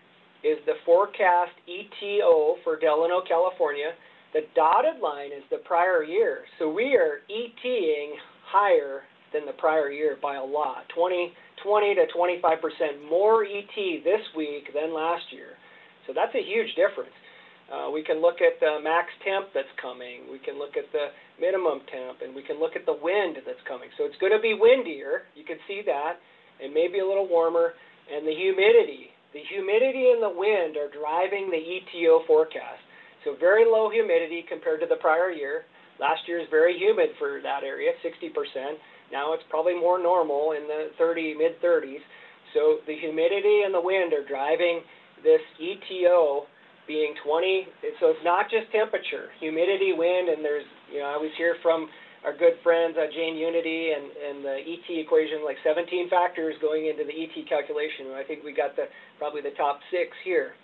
is 0.45 0.59
the 0.67 0.75
forecast 0.87 1.53
ETO 1.69 2.63
for 2.63 2.79
Delano, 2.79 3.23
California. 3.27 3.93
The 4.33 4.43
dotted 4.55 5.01
line 5.03 5.33
is 5.33 5.43
the 5.51 5.59
prior 5.59 6.05
year. 6.05 6.45
So 6.59 6.71
we 6.71 6.95
are 6.95 7.21
ETing 7.31 8.13
higher 8.47 9.03
than 9.33 9.47
the 9.47 9.53
prior 9.53 9.91
year 9.91 10.17
by 10.23 10.37
a 10.37 10.45
lot, 10.45 10.85
20, 10.95 11.33
20 11.63 11.95
to 11.97 12.07
25% 12.17 13.11
more 13.11 13.45
ET 13.45 14.05
this 14.05 14.21
week 14.37 14.73
than 14.75 14.95
last 14.95 15.25
year. 15.33 15.58
So 16.09 16.17
that's 16.17 16.33
a 16.33 16.41
huge 16.41 16.73
difference. 16.73 17.13
Uh, 17.69 17.93
we 17.93 18.01
can 18.01 18.25
look 18.25 18.41
at 18.41 18.57
the 18.65 18.81
max 18.81 19.13
temp 19.21 19.53
that's 19.53 19.71
coming. 19.77 20.25
We 20.33 20.41
can 20.41 20.57
look 20.57 20.81
at 20.81 20.89
the 20.97 21.13
minimum 21.37 21.85
temp, 21.93 22.25
and 22.25 22.33
we 22.33 22.41
can 22.41 22.57
look 22.57 22.73
at 22.73 22.89
the 22.89 22.97
wind 22.97 23.37
that's 23.45 23.61
coming. 23.69 23.93
So 24.01 24.09
it's 24.09 24.17
going 24.17 24.33
to 24.33 24.41
be 24.41 24.57
windier. 24.57 25.29
You 25.37 25.45
can 25.45 25.61
see 25.69 25.85
that, 25.85 26.17
and 26.65 26.73
maybe 26.73 27.05
a 27.05 27.07
little 27.07 27.29
warmer. 27.29 27.77
And 28.09 28.25
the 28.25 28.33
humidity. 28.33 29.13
The 29.37 29.45
humidity 29.53 30.17
and 30.17 30.25
the 30.25 30.33
wind 30.33 30.81
are 30.81 30.89
driving 30.89 31.53
the 31.53 31.61
ETO 31.61 32.25
forecast. 32.25 32.81
So 33.29 33.37
very 33.37 33.69
low 33.69 33.93
humidity 33.93 34.49
compared 34.49 34.81
to 34.81 34.89
the 34.89 34.97
prior 34.97 35.29
year. 35.29 35.69
Last 36.01 36.25
year 36.25 36.41
is 36.41 36.49
very 36.49 36.73
humid 36.81 37.13
for 37.21 37.45
that 37.45 37.69
area, 37.69 37.93
60%. 38.01 38.33
Now 39.13 39.37
it's 39.37 39.45
probably 39.53 39.77
more 39.77 40.01
normal 40.01 40.57
in 40.57 40.65
the 40.65 40.89
30, 40.97 41.37
mid 41.37 41.61
30s. 41.61 42.01
So 42.55 42.81
the 42.89 42.97
humidity 42.97 43.69
and 43.69 43.75
the 43.75 43.85
wind 43.85 44.17
are 44.17 44.25
driving 44.25 44.81
this 45.23 45.41
ETO 45.61 46.47
being 46.87 47.15
20. 47.23 47.69
So 48.01 48.09
it's 48.11 48.25
not 48.25 48.51
just 48.51 48.73
temperature, 48.73 49.29
humidity, 49.39 49.93
wind, 49.93 50.29
and 50.29 50.45
there's, 50.45 50.65
you 50.91 51.01
know, 51.01 51.07
I 51.07 51.15
always 51.15 51.37
hear 51.37 51.57
from 51.63 51.89
our 52.25 52.37
good 52.37 52.59
friends 52.65 52.97
at 52.99 53.13
Jain 53.13 53.37
Unity 53.37 53.93
and, 53.95 54.11
and 54.11 54.37
the 54.45 54.57
ET 54.59 54.89
equation, 54.91 55.45
like 55.45 55.57
17 55.63 56.11
factors 56.11 56.57
going 56.61 56.89
into 56.89 57.05
the 57.05 57.15
ET 57.15 57.37
calculation. 57.47 58.11
I 58.17 58.25
think 58.25 58.43
we 58.43 58.53
got 58.53 58.75
the 58.75 58.91
probably 59.19 59.43
the 59.43 59.55
top 59.55 59.79
six 59.93 60.17
here. 60.25 60.57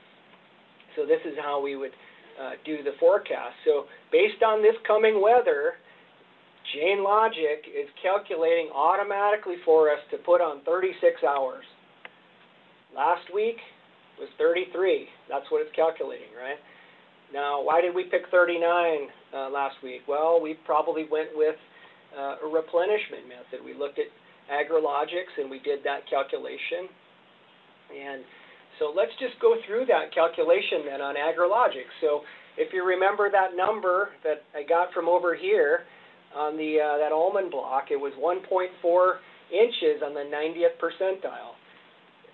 So 0.96 1.06
this 1.06 1.20
is 1.24 1.38
how 1.38 1.62
we 1.62 1.76
would 1.76 1.92
uh, 2.40 2.58
do 2.64 2.82
the 2.82 2.98
forecast. 2.98 3.54
So 3.64 3.84
based 4.10 4.42
on 4.42 4.62
this 4.62 4.74
coming 4.86 5.22
weather, 5.22 5.78
Jain 6.74 7.04
Logic 7.04 7.62
is 7.68 7.86
calculating 8.02 8.70
automatically 8.74 9.56
for 9.64 9.90
us 9.90 10.00
to 10.10 10.18
put 10.18 10.40
on 10.40 10.62
36 10.64 11.22
hours. 11.22 11.64
Last 12.96 13.26
week 13.32 13.58
was 14.18 14.28
33. 14.38 15.08
That's 15.28 15.44
what 15.50 15.62
it's 15.62 15.74
calculating, 15.74 16.30
right? 16.36 16.58
Now, 17.32 17.62
why 17.62 17.80
did 17.80 17.94
we 17.94 18.04
pick 18.04 18.30
39 18.30 18.62
uh, 19.34 19.50
last 19.50 19.76
week? 19.82 20.02
Well, 20.06 20.40
we 20.40 20.54
probably 20.64 21.06
went 21.10 21.30
with 21.34 21.56
uh, 22.16 22.46
a 22.46 22.48
replenishment 22.48 23.26
method. 23.26 23.64
We 23.64 23.74
looked 23.74 23.98
at 23.98 24.06
AgriLogix 24.46 25.34
and 25.38 25.50
we 25.50 25.58
did 25.58 25.80
that 25.82 26.06
calculation. 26.08 26.86
And 27.90 28.22
so 28.78 28.92
let's 28.94 29.12
just 29.18 29.40
go 29.40 29.56
through 29.66 29.86
that 29.86 30.14
calculation 30.14 30.86
then 30.86 31.00
on 31.00 31.16
AgriLogix. 31.16 31.90
So 32.00 32.22
if 32.56 32.72
you 32.72 32.86
remember 32.86 33.30
that 33.30 33.56
number 33.56 34.10
that 34.22 34.46
I 34.54 34.62
got 34.62 34.92
from 34.92 35.08
over 35.08 35.34
here, 35.34 35.86
on 36.34 36.56
the 36.56 36.82
uh, 36.82 36.98
that 36.98 37.12
almond 37.12 37.50
block, 37.50 37.90
it 37.90 37.96
was 37.96 38.12
1.4 38.18 38.66
inches 39.54 40.02
on 40.02 40.14
the 40.14 40.26
90th 40.26 40.74
percentile. 40.82 41.54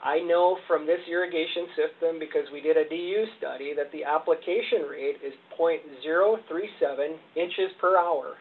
I 0.02 0.20
know 0.20 0.56
from 0.66 0.86
this 0.86 1.00
irrigation 1.10 1.68
system, 1.76 2.18
because 2.18 2.48
we 2.52 2.60
did 2.60 2.76
a 2.76 2.88
DU 2.88 3.24
study, 3.38 3.74
that 3.76 3.92
the 3.92 4.04
application 4.04 4.88
rate 4.88 5.16
is 5.24 5.34
0.037 5.58 6.40
inches 7.36 7.70
per 7.80 7.98
hour. 7.98 8.36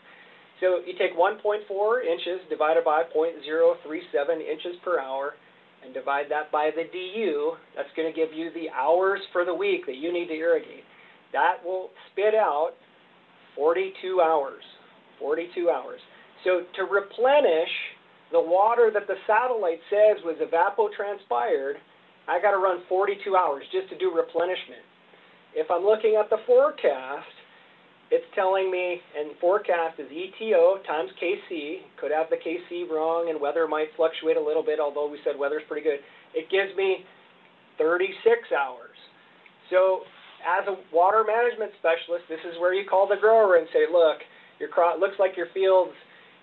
So 0.61 0.79
you 0.85 0.93
take 0.97 1.17
1.4 1.17 2.05
inches 2.05 2.39
divided 2.49 2.83
by 2.83 3.03
0.037 3.15 4.39
inches 4.39 4.75
per 4.83 4.99
hour 4.99 5.33
and 5.83 5.93
divide 5.93 6.25
that 6.29 6.51
by 6.51 6.71
the 6.75 6.83
DU, 6.91 7.53
that's 7.75 7.89
going 7.95 8.11
to 8.11 8.15
give 8.15 8.33
you 8.33 8.51
the 8.53 8.69
hours 8.69 9.19
for 9.31 9.45
the 9.45 9.53
week 9.53 9.85
that 9.85 9.95
you 9.95 10.11
need 10.11 10.27
to 10.27 10.33
irrigate. 10.33 10.83
That 11.31 11.57
will 11.63 11.89
spit 12.11 12.35
out 12.35 12.71
42 13.55 14.21
hours. 14.21 14.63
42 15.19 15.69
hours. 15.69 15.99
So 16.43 16.61
to 16.75 16.83
replenish 16.83 17.69
the 18.31 18.41
water 18.41 18.91
that 18.93 19.07
the 19.07 19.15
satellite 19.25 19.81
says 19.89 20.21
was 20.23 20.37
evapotranspired, 20.37 21.81
I 22.27 22.39
got 22.41 22.51
to 22.51 22.57
run 22.57 22.83
42 22.87 23.35
hours 23.35 23.63
just 23.71 23.89
to 23.89 23.97
do 23.97 24.13
replenishment. 24.13 24.85
If 25.55 25.71
I'm 25.71 25.83
looking 25.83 26.15
at 26.19 26.29
the 26.29 26.37
forecast, 26.45 27.25
it's 28.11 28.25
telling 28.33 28.69
me, 28.69 29.01
and 29.17 29.37
forecast 29.41 29.99
is 29.99 30.09
ETO 30.09 30.85
times 30.85 31.09
KC. 31.21 31.85
Could 32.01 32.11
have 32.11 32.29
the 32.29 32.37
KC 32.37 32.89
wrong, 32.89 33.29
and 33.29 33.41
weather 33.41 33.67
might 33.67 33.89
fluctuate 33.95 34.37
a 34.37 34.41
little 34.41 34.63
bit, 34.63 34.79
although 34.79 35.09
we 35.09 35.17
said 35.23 35.37
weather's 35.37 35.65
pretty 35.67 35.83
good. 35.83 35.99
It 36.33 36.49
gives 36.49 36.75
me 36.77 37.05
36 37.77 38.13
hours. 38.53 38.97
So 39.69 40.05
as 40.41 40.65
a 40.67 40.77
water 40.93 41.25
management 41.25 41.71
specialist, 41.77 42.25
this 42.29 42.41
is 42.45 42.57
where 42.59 42.73
you 42.73 42.87
call 42.89 43.07
the 43.07 43.17
grower 43.17 43.57
and 43.57 43.67
say, 43.73 43.85
look, 43.91 44.21
your 44.59 44.69
crop 44.69 44.99
looks 44.99 45.17
like 45.17 45.37
your 45.37 45.47
field's 45.53 45.97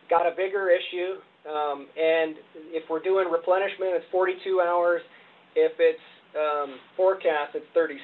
got 0.08 0.26
a 0.26 0.34
bigger 0.34 0.70
issue. 0.70 1.18
Um, 1.46 1.86
and 1.96 2.36
if 2.74 2.84
we're 2.90 3.02
doing 3.02 3.30
replenishment, 3.30 3.94
it's 3.94 4.06
42 4.10 4.60
hours. 4.60 5.00
If 5.54 5.72
it's 5.78 6.02
um, 6.34 6.76
forecast, 6.96 7.54
it's 7.54 7.66
36. 7.72 8.02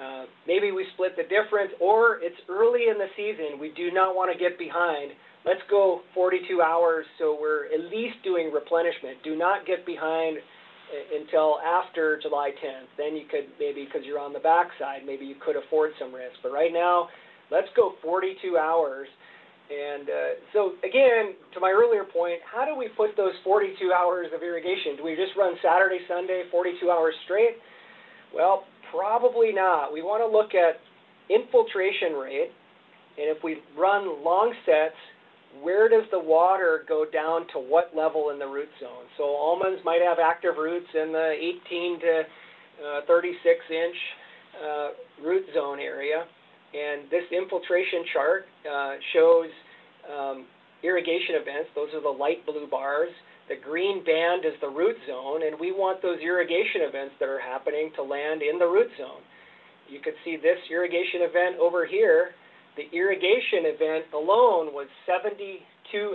Uh, 0.00 0.24
maybe 0.46 0.72
we 0.72 0.86
split 0.94 1.16
the 1.16 1.24
difference, 1.24 1.72
or 1.80 2.18
it's 2.22 2.36
early 2.48 2.88
in 2.90 2.98
the 2.98 3.08
season. 3.16 3.58
We 3.60 3.72
do 3.76 3.90
not 3.90 4.14
want 4.14 4.32
to 4.32 4.38
get 4.38 4.58
behind. 4.58 5.12
Let's 5.44 5.62
go 5.70 6.00
42 6.14 6.60
hours 6.60 7.06
so 7.18 7.36
we're 7.40 7.66
at 7.72 7.90
least 7.90 8.20
doing 8.22 8.52
replenishment. 8.52 9.22
Do 9.24 9.36
not 9.36 9.66
get 9.66 9.86
behind 9.86 10.36
uh, 10.38 11.18
until 11.18 11.58
after 11.60 12.20
July 12.20 12.50
10th. 12.50 12.92
Then 12.98 13.16
you 13.16 13.24
could 13.30 13.48
maybe, 13.58 13.84
because 13.84 14.02
you're 14.04 14.20
on 14.20 14.32
the 14.32 14.40
backside, 14.40 15.06
maybe 15.06 15.24
you 15.24 15.36
could 15.40 15.56
afford 15.56 15.92
some 15.98 16.14
risk. 16.14 16.36
But 16.42 16.52
right 16.52 16.72
now, 16.72 17.08
Let's 17.50 17.68
go 17.74 17.94
42 18.02 18.56
hours. 18.56 19.08
And 19.70 20.10
uh, 20.10 20.30
so, 20.52 20.72
again, 20.82 21.38
to 21.54 21.60
my 21.60 21.70
earlier 21.70 22.02
point, 22.02 22.40
how 22.42 22.64
do 22.64 22.74
we 22.74 22.88
put 22.96 23.16
those 23.16 23.32
42 23.44 23.92
hours 23.92 24.26
of 24.34 24.42
irrigation? 24.42 24.96
Do 24.96 25.04
we 25.04 25.14
just 25.14 25.38
run 25.38 25.54
Saturday, 25.62 26.00
Sunday, 26.08 26.42
42 26.50 26.90
hours 26.90 27.14
straight? 27.24 27.54
Well, 28.34 28.64
probably 28.90 29.52
not. 29.52 29.92
We 29.92 30.02
want 30.02 30.22
to 30.22 30.26
look 30.26 30.58
at 30.58 30.82
infiltration 31.30 32.18
rate, 32.18 32.50
and 33.16 33.30
if 33.30 33.44
we 33.44 33.62
run 33.78 34.24
long 34.24 34.52
sets, 34.66 34.98
where 35.62 35.88
does 35.88 36.04
the 36.10 36.18
water 36.18 36.84
go 36.88 37.04
down 37.06 37.46
to 37.54 37.58
what 37.58 37.94
level 37.94 38.30
in 38.30 38.38
the 38.38 38.46
root 38.46 38.68
zone? 38.80 39.06
So 39.16 39.24
almonds 39.24 39.80
might 39.84 40.00
have 40.02 40.18
active 40.18 40.56
roots 40.58 40.86
in 40.94 41.12
the 41.12 41.34
18 41.66 42.00
to 42.00 42.22
uh, 42.86 43.00
36 43.06 43.58
inch 43.70 43.96
uh, 44.58 44.88
root 45.22 45.44
zone 45.54 45.78
area. 45.78 46.26
And 46.70 47.10
this 47.10 47.26
infiltration 47.34 48.04
chart 48.12 48.46
uh, 48.62 48.94
shows 49.12 49.50
um, 50.06 50.46
irrigation 50.82 51.34
events. 51.34 51.70
Those 51.74 51.90
are 51.94 52.02
the 52.02 52.14
light 52.14 52.46
blue 52.46 52.66
bars. 52.70 53.10
The 53.48 53.58
green 53.58 54.04
band 54.04 54.46
is 54.46 54.54
the 54.60 54.70
root 54.70 54.94
zone, 55.10 55.42
and 55.42 55.58
we 55.58 55.72
want 55.72 56.00
those 56.02 56.22
irrigation 56.22 56.86
events 56.86 57.18
that 57.18 57.28
are 57.28 57.42
happening 57.42 57.90
to 57.96 58.02
land 58.02 58.42
in 58.42 58.58
the 58.62 58.66
root 58.66 58.86
zone. 58.96 59.26
You 59.90 59.98
can 59.98 60.14
see 60.24 60.38
this 60.38 60.58
irrigation 60.70 61.26
event 61.26 61.58
over 61.58 61.84
here. 61.84 62.30
The 62.78 62.86
irrigation 62.94 63.66
event 63.66 64.06
alone 64.14 64.70
was 64.70 64.86
72 65.02 65.58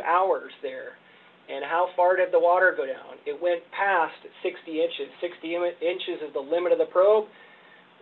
hours 0.08 0.56
there. 0.64 0.96
And 1.52 1.64
how 1.68 1.90
far 1.96 2.16
did 2.16 2.32
the 2.32 2.40
water 2.40 2.74
go 2.76 2.88
down? 2.88 3.20
It 3.28 3.36
went 3.36 3.62
past 3.76 4.16
60 4.42 4.56
inches. 4.72 5.12
60 5.20 5.54
inches 5.84 6.24
is 6.24 6.32
the 6.34 6.40
limit 6.40 6.72
of 6.72 6.80
the 6.80 6.90
probe 6.90 7.28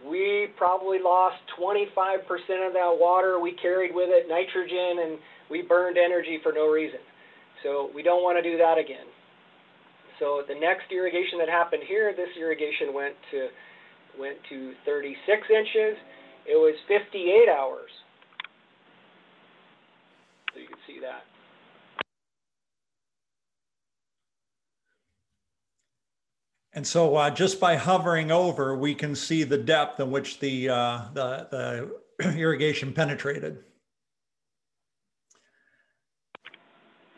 we 0.08 0.48
probably 0.58 1.00
lost 1.04 1.38
25% 1.60 1.88
of 2.68 2.74
that 2.74 2.94
water 3.00 3.40
we 3.40 3.54
carried 3.54 3.94
with 3.94 4.10
it, 4.10 4.28
nitrogen, 4.28 5.04
and 5.04 5.20
we 5.50 5.62
burned 5.62 5.98
energy 5.98 6.40
for 6.44 6.52
no 6.52 6.68
reason. 6.68 7.00
So 7.64 7.90
we 7.96 8.04
don't 8.04 8.24
want 8.24 8.38
to 8.38 8.44
do 8.44 8.58
that 8.58 8.78
again. 8.78 9.08
So 10.20 10.44
the 10.48 10.56
next 10.56 10.92
irrigation 10.92 11.40
that 11.40 11.50
happened 11.50 11.84
here, 11.88 12.14
this 12.16 12.30
irrigation 12.40 12.94
went 12.94 13.16
to 13.32 13.48
went 14.20 14.38
to 14.50 14.74
36 14.86 15.18
inches. 15.50 15.98
It 16.46 16.56
was 16.56 16.76
58 16.88 17.50
hours. 17.50 17.90
So 20.54 20.60
you 20.60 20.68
can 20.68 20.78
see 20.86 21.00
that. 21.02 21.26
And 26.76 26.86
so 26.86 27.16
uh, 27.16 27.30
just 27.30 27.60
by 27.60 27.76
hovering 27.76 28.32
over, 28.32 28.76
we 28.76 28.96
can 28.96 29.16
see 29.16 29.44
the 29.44 29.58
depth 29.58 30.00
in 30.00 30.10
which 30.10 30.40
the, 30.40 30.70
uh, 30.70 31.02
the, 31.14 31.48
the 32.20 32.36
irrigation 32.38 32.94
penetrated. 32.94 33.60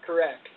Correct. 0.05 0.49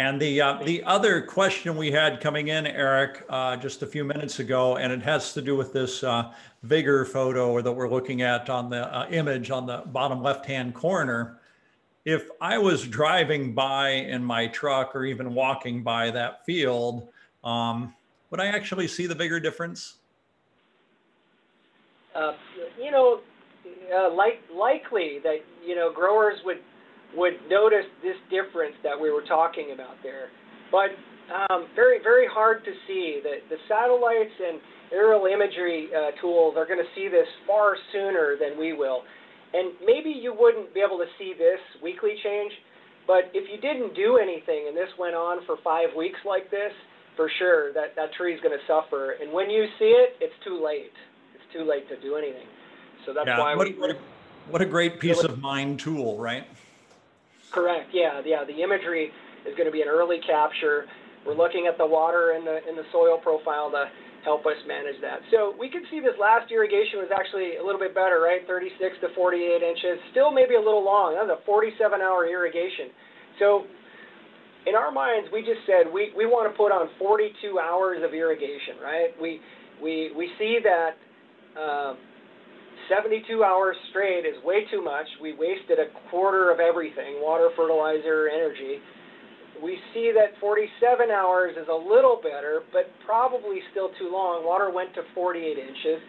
And 0.00 0.20
the, 0.22 0.40
uh, 0.40 0.62
the 0.62 0.84
other 0.84 1.22
question 1.22 1.76
we 1.76 1.90
had 1.90 2.20
coming 2.20 2.48
in, 2.48 2.68
Eric, 2.68 3.24
uh, 3.28 3.56
just 3.56 3.82
a 3.82 3.86
few 3.86 4.04
minutes 4.04 4.38
ago, 4.38 4.76
and 4.76 4.92
it 4.92 5.02
has 5.02 5.32
to 5.32 5.42
do 5.42 5.56
with 5.56 5.72
this 5.72 6.04
uh, 6.04 6.32
vigor 6.62 7.04
photo 7.04 7.60
that 7.60 7.72
we're 7.72 7.90
looking 7.90 8.22
at 8.22 8.48
on 8.48 8.70
the 8.70 8.94
uh, 8.96 9.08
image 9.10 9.50
on 9.50 9.66
the 9.66 9.82
bottom 9.86 10.22
left-hand 10.22 10.72
corner, 10.72 11.37
if 12.08 12.30
I 12.40 12.56
was 12.56 12.88
driving 12.88 13.52
by 13.52 13.90
in 13.90 14.24
my 14.24 14.46
truck 14.46 14.96
or 14.96 15.04
even 15.04 15.34
walking 15.34 15.82
by 15.82 16.10
that 16.12 16.42
field, 16.46 17.06
um, 17.44 17.94
would 18.30 18.40
I 18.40 18.46
actually 18.46 18.88
see 18.88 19.06
the 19.06 19.14
bigger 19.14 19.38
difference? 19.38 19.96
Uh, 22.14 22.32
you 22.82 22.90
know, 22.90 23.20
uh, 23.94 24.10
like 24.14 24.40
likely 24.50 25.18
that 25.22 25.40
you 25.62 25.76
know 25.76 25.92
growers 25.92 26.38
would 26.46 26.60
would 27.14 27.34
notice 27.50 27.84
this 28.02 28.16
difference 28.30 28.74
that 28.82 28.98
we 28.98 29.10
were 29.10 29.24
talking 29.28 29.72
about 29.74 30.02
there, 30.02 30.30
but 30.72 30.88
um, 31.50 31.66
very 31.76 32.02
very 32.02 32.26
hard 32.26 32.64
to 32.64 32.72
see. 32.86 33.20
The 33.22 33.40
the 33.50 33.60
satellites 33.68 34.32
and 34.48 34.60
aerial 34.92 35.26
imagery 35.26 35.90
uh, 35.94 36.18
tools 36.22 36.54
are 36.56 36.64
going 36.64 36.80
to 36.80 36.90
see 36.94 37.08
this 37.08 37.28
far 37.46 37.76
sooner 37.92 38.36
than 38.40 38.58
we 38.58 38.72
will, 38.72 39.02
and 39.54 39.72
maybe 39.84 40.10
you 40.10 40.34
wouldn't 40.38 40.74
be 40.74 40.80
able 40.80 40.98
to 40.98 41.06
see 41.18 41.34
this 41.36 41.60
weekly 41.82 42.16
change, 42.22 42.52
but 43.06 43.30
if 43.32 43.48
you 43.50 43.60
didn't 43.60 43.94
do 43.94 44.18
anything 44.18 44.66
and 44.68 44.76
this 44.76 44.90
went 44.98 45.14
on 45.14 45.44
for 45.46 45.56
five 45.64 45.88
weeks 45.96 46.18
like 46.26 46.50
this, 46.50 46.72
for 47.18 47.28
sure 47.36 47.72
that 47.72 47.96
that 47.96 48.14
tree 48.14 48.32
is 48.32 48.40
going 48.40 48.56
to 48.56 48.64
suffer. 48.66 49.16
And 49.20 49.32
when 49.32 49.50
you 49.50 49.66
see 49.76 49.90
it, 49.90 50.14
it's 50.20 50.34
too 50.44 50.64
late. 50.64 50.92
It's 51.34 51.52
too 51.52 51.68
late 51.68 51.88
to 51.88 52.00
do 52.00 52.14
anything. 52.14 52.46
So 53.04 53.12
that's 53.12 53.26
yeah, 53.26 53.40
why 53.40 53.56
what, 53.56 53.66
we. 53.66 53.74
What 53.74 53.90
a, 53.90 53.96
what 54.48 54.62
a 54.62 54.66
great 54.66 55.00
peace 55.00 55.24
of 55.24 55.40
mind 55.40 55.80
tool, 55.80 56.16
right? 56.16 56.46
Correct. 57.50 57.90
Yeah. 57.92 58.22
Yeah. 58.24 58.44
The 58.44 58.62
imagery 58.62 59.10
is 59.44 59.56
going 59.56 59.66
to 59.66 59.72
be 59.72 59.82
an 59.82 59.88
early 59.88 60.20
capture. 60.24 60.86
We're 61.26 61.34
looking 61.34 61.66
at 61.66 61.76
the 61.76 61.86
water 61.86 62.32
and 62.32 62.46
the 62.46 62.66
in 62.68 62.76
the 62.76 62.84
soil 62.92 63.18
profile 63.18 63.70
to 63.72 63.90
help 64.24 64.46
us 64.46 64.58
manage 64.66 65.00
that. 65.00 65.20
So 65.30 65.54
we 65.58 65.70
can 65.70 65.82
see 65.90 66.00
this 66.00 66.16
last 66.18 66.50
irrigation 66.50 66.98
was 66.98 67.10
actually 67.14 67.56
a 67.56 67.64
little 67.64 67.80
bit 67.80 67.94
better, 67.94 68.20
right? 68.20 68.42
36 68.46 68.78
to 69.02 69.08
48 69.14 69.62
inches. 69.62 69.96
Still 70.10 70.30
maybe 70.30 70.54
a 70.54 70.62
little 70.62 70.84
long. 70.84 71.14
That 71.14 71.26
was 71.26 71.38
a 71.38 71.42
47-hour 71.46 72.26
irrigation. 72.26 72.90
So 73.38 73.64
in 74.66 74.74
our 74.74 74.90
minds, 74.90 75.30
we 75.32 75.40
just 75.40 75.62
said 75.64 75.86
we, 75.88 76.12
we 76.16 76.26
want 76.26 76.50
to 76.50 76.54
put 76.56 76.72
on 76.72 76.90
42 76.98 77.58
hours 77.58 78.02
of 78.04 78.12
irrigation, 78.12 78.82
right? 78.82 79.14
We 79.20 79.40
we 79.80 80.10
we 80.16 80.28
see 80.38 80.58
that 80.66 80.98
uh, 81.54 81.94
72 82.90 83.44
hours 83.44 83.76
straight 83.90 84.26
is 84.26 84.42
way 84.44 84.66
too 84.70 84.82
much. 84.82 85.06
We 85.22 85.32
wasted 85.32 85.78
a 85.78 85.88
quarter 86.10 86.50
of 86.50 86.58
everything: 86.60 87.22
water, 87.22 87.48
fertilizer, 87.56 88.28
energy. 88.28 88.82
We 89.62 89.78
see 89.94 90.12
that 90.14 90.38
47 90.40 91.10
hours 91.10 91.56
is 91.56 91.68
a 91.68 91.74
little 91.74 92.20
better, 92.22 92.62
but 92.72 92.86
probably 93.04 93.60
still 93.70 93.90
too 93.98 94.10
long. 94.12 94.44
Water 94.44 94.70
went 94.70 94.94
to 94.94 95.02
48 95.14 95.58
inches. 95.58 96.00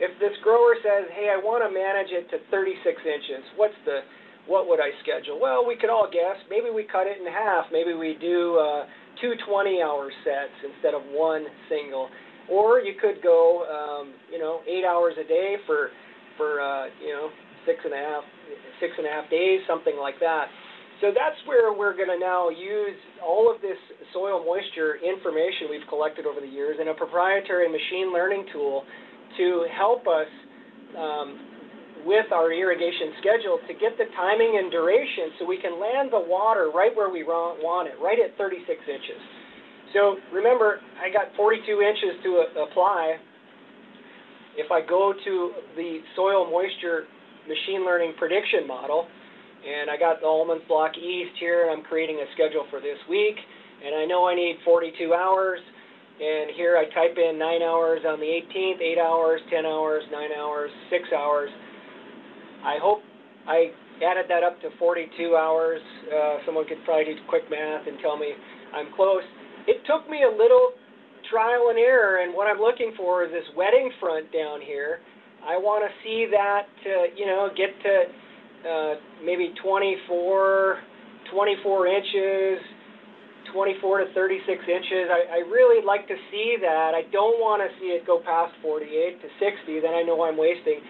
If 0.00 0.18
this 0.18 0.32
grower 0.42 0.74
says, 0.82 1.10
"Hey, 1.12 1.28
I 1.28 1.36
want 1.36 1.62
to 1.62 1.70
manage 1.70 2.10
it 2.10 2.30
to 2.30 2.38
36 2.50 3.04
inches," 3.04 3.44
what's 3.56 3.76
the 3.84 4.02
what 4.46 4.66
would 4.66 4.80
I 4.80 4.90
schedule? 5.02 5.38
Well, 5.38 5.66
we 5.66 5.76
could 5.76 5.90
all 5.90 6.08
guess. 6.10 6.36
Maybe 6.48 6.70
we 6.70 6.84
cut 6.84 7.06
it 7.06 7.20
in 7.20 7.26
half. 7.26 7.66
Maybe 7.70 7.92
we 7.94 8.16
do 8.20 8.58
uh, 8.58 8.86
two 9.20 9.34
20-hour 9.46 10.10
sets 10.24 10.56
instead 10.64 10.94
of 10.94 11.02
one 11.12 11.44
single. 11.68 12.08
Or 12.48 12.80
you 12.80 12.94
could 12.98 13.22
go, 13.22 13.62
um, 13.68 14.14
you 14.32 14.38
know, 14.38 14.60
eight 14.66 14.84
hours 14.84 15.14
a 15.20 15.28
day 15.28 15.56
for, 15.66 15.90
for 16.36 16.60
uh, 16.60 16.86
you 16.98 17.12
know, 17.12 17.30
six 17.66 17.78
and 17.84 17.92
a 17.94 17.96
half, 17.96 18.24
six 18.80 18.92
and 18.98 19.06
a 19.06 19.10
half 19.10 19.30
days, 19.30 19.60
something 19.68 19.96
like 20.00 20.18
that. 20.18 20.46
So 21.00 21.08
that's 21.16 21.40
where 21.48 21.72
we're 21.72 21.96
going 21.96 22.12
to 22.12 22.20
now 22.20 22.50
use 22.50 22.96
all 23.24 23.48
of 23.48 23.60
this 23.64 23.78
soil 24.12 24.44
moisture 24.44 25.00
information 25.00 25.72
we've 25.72 25.88
collected 25.88 26.26
over 26.26 26.40
the 26.40 26.50
years 26.50 26.76
in 26.80 26.88
a 26.88 26.94
proprietary 26.94 27.72
machine 27.72 28.12
learning 28.12 28.44
tool 28.52 28.84
to 29.38 29.64
help 29.72 30.04
us 30.04 30.28
um, 30.92 32.04
with 32.04 32.28
our 32.32 32.52
irrigation 32.52 33.16
schedule 33.20 33.60
to 33.64 33.72
get 33.72 33.96
the 33.96 34.12
timing 34.12 34.60
and 34.60 34.68
duration 34.68 35.32
so 35.38 35.48
we 35.48 35.56
can 35.56 35.80
land 35.80 36.12
the 36.12 36.20
water 36.20 36.68
right 36.74 36.92
where 36.92 37.08
we 37.08 37.24
want 37.24 37.88
it, 37.88 37.96
right 37.96 38.20
at 38.20 38.36
36 38.36 38.68
inches. 38.68 39.20
So 39.96 40.16
remember, 40.32 40.80
I 41.00 41.08
got 41.08 41.34
42 41.36 41.64
inches 41.64 42.20
to 42.24 42.60
apply. 42.60 43.16
If 44.56 44.70
I 44.70 44.84
go 44.84 45.12
to 45.12 45.52
the 45.76 46.00
soil 46.14 46.44
moisture 46.44 47.08
machine 47.48 47.84
learning 47.88 48.14
prediction 48.18 48.66
model, 48.68 49.08
and 49.66 49.90
I 49.90 49.96
got 49.96 50.20
the 50.20 50.26
Almonds 50.26 50.64
Block 50.68 50.96
East 50.96 51.36
here, 51.38 51.68
and 51.68 51.70
I'm 51.70 51.84
creating 51.84 52.16
a 52.16 52.28
schedule 52.34 52.66
for 52.70 52.80
this 52.80 52.98
week, 53.08 53.36
and 53.84 53.94
I 53.94 54.04
know 54.04 54.28
I 54.28 54.34
need 54.34 54.58
42 54.64 55.12
hours, 55.14 55.60
and 56.20 56.50
here 56.56 56.76
I 56.76 56.84
type 56.92 57.16
in 57.16 57.38
9 57.38 57.62
hours 57.62 58.00
on 58.06 58.20
the 58.20 58.26
18th, 58.26 58.80
8 58.80 58.98
hours, 58.98 59.40
10 59.50 59.66
hours, 59.66 60.02
9 60.10 60.30
hours, 60.36 60.70
6 60.90 61.08
hours, 61.16 61.50
I 62.64 62.76
hope 62.80 63.00
I 63.48 63.72
added 64.04 64.26
that 64.28 64.42
up 64.42 64.60
to 64.60 64.68
42 64.78 65.36
hours. 65.36 65.80
Uh, 66.08 66.44
someone 66.44 66.66
could 66.68 66.84
probably 66.84 67.14
do 67.14 67.16
quick 67.28 67.48
math 67.50 67.86
and 67.86 67.98
tell 68.00 68.16
me 68.16 68.32
I'm 68.74 68.92
close. 68.94 69.24
It 69.66 69.80
took 69.86 70.08
me 70.08 70.24
a 70.24 70.30
little 70.30 70.72
trial 71.30 71.68
and 71.70 71.78
error, 71.78 72.22
and 72.22 72.34
what 72.34 72.48
I'm 72.48 72.60
looking 72.60 72.92
for 72.96 73.24
is 73.24 73.30
this 73.30 73.44
wetting 73.56 73.90
front 74.00 74.32
down 74.32 74.60
here. 74.60 75.00
I 75.40 75.56
want 75.56 75.84
to 75.88 75.90
see 76.04 76.28
that, 76.30 76.68
to, 76.84 76.92
you 77.16 77.24
know, 77.24 77.48
get 77.56 77.72
to 77.82 77.94
uh, 78.66 78.94
maybe 79.24 79.54
24, 79.62 80.78
24 81.32 81.86
inches, 81.86 82.58
24 83.52 84.04
to 84.04 84.06
36 84.14 84.62
inches. 84.68 85.08
I, 85.10 85.40
I 85.40 85.48
really 85.48 85.84
like 85.84 86.06
to 86.08 86.16
see 86.30 86.56
that. 86.60 86.92
I 86.94 87.08
don't 87.10 87.40
want 87.40 87.62
to 87.64 87.68
see 87.80 87.96
it 87.96 88.06
go 88.06 88.20
past 88.20 88.52
48 88.62 89.20
to 89.22 89.28
60. 89.40 89.80
Then 89.80 89.94
I 89.94 90.02
know 90.02 90.22
I'm 90.22 90.36
wasting. 90.36 90.80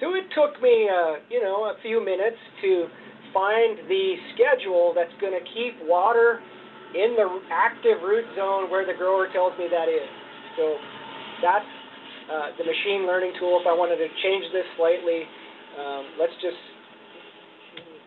So 0.00 0.14
it 0.14 0.28
took 0.36 0.60
me, 0.60 0.88
uh, 0.88 1.24
you 1.32 1.42
know, 1.42 1.72
a 1.72 1.76
few 1.80 2.04
minutes 2.04 2.36
to 2.62 2.86
find 3.32 3.80
the 3.88 4.16
schedule 4.32 4.92
that's 4.94 5.12
going 5.20 5.34
to 5.34 5.44
keep 5.52 5.76
water 5.84 6.40
in 6.94 7.16
the 7.16 7.26
active 7.50 8.00
root 8.04 8.24
zone 8.36 8.70
where 8.70 8.86
the 8.86 8.94
grower 8.94 9.28
tells 9.32 9.56
me 9.58 9.68
that 9.68 9.88
is. 9.88 10.08
So 10.56 10.76
that's 11.42 11.72
uh, 12.30 12.48
the 12.56 12.64
machine 12.64 13.04
learning 13.04 13.36
tool. 13.40 13.58
If 13.60 13.66
I 13.68 13.74
wanted 13.74 14.00
to 14.00 14.08
change 14.22 14.44
this 14.52 14.64
slightly, 14.76 15.28
um, 15.76 16.16
let's 16.20 16.36
just 16.40 16.60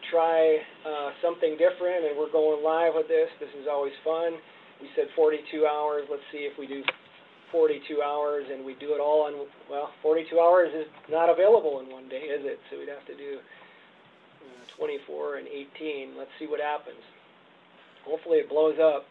try 0.09 0.59
uh, 0.85 1.11
something 1.21 1.57
different, 1.57 2.05
and 2.05 2.17
we're 2.17 2.31
going 2.31 2.63
live 2.63 2.93
with 2.95 3.07
this. 3.07 3.29
This 3.39 3.49
is 3.59 3.67
always 3.69 3.93
fun. 4.03 4.33
We 4.81 4.89
said 4.95 5.07
42 5.15 5.65
hours. 5.65 6.07
Let's 6.09 6.23
see 6.31 6.49
if 6.49 6.57
we 6.57 6.67
do 6.67 6.83
42 7.51 8.01
hours 8.01 8.45
and 8.51 8.63
we 8.63 8.75
do 8.75 8.93
it 8.93 8.99
all 8.99 9.27
in, 9.27 9.35
well, 9.69 9.91
42 10.01 10.39
hours 10.39 10.69
is 10.73 10.87
not 11.09 11.29
available 11.29 11.79
in 11.79 11.89
one 11.89 12.07
day, 12.07 12.21
is 12.21 12.45
it? 12.45 12.59
So 12.69 12.77
we'd 12.79 12.89
have 12.89 13.05
to 13.07 13.15
do 13.15 13.39
uh, 14.41 14.77
24 14.77 15.37
and 15.37 15.47
18. 15.47 16.17
Let's 16.17 16.29
see 16.37 16.47
what 16.47 16.59
happens. 16.59 17.01
Hopefully 18.05 18.37
it 18.37 18.49
blows 18.49 18.79
up. 18.79 19.05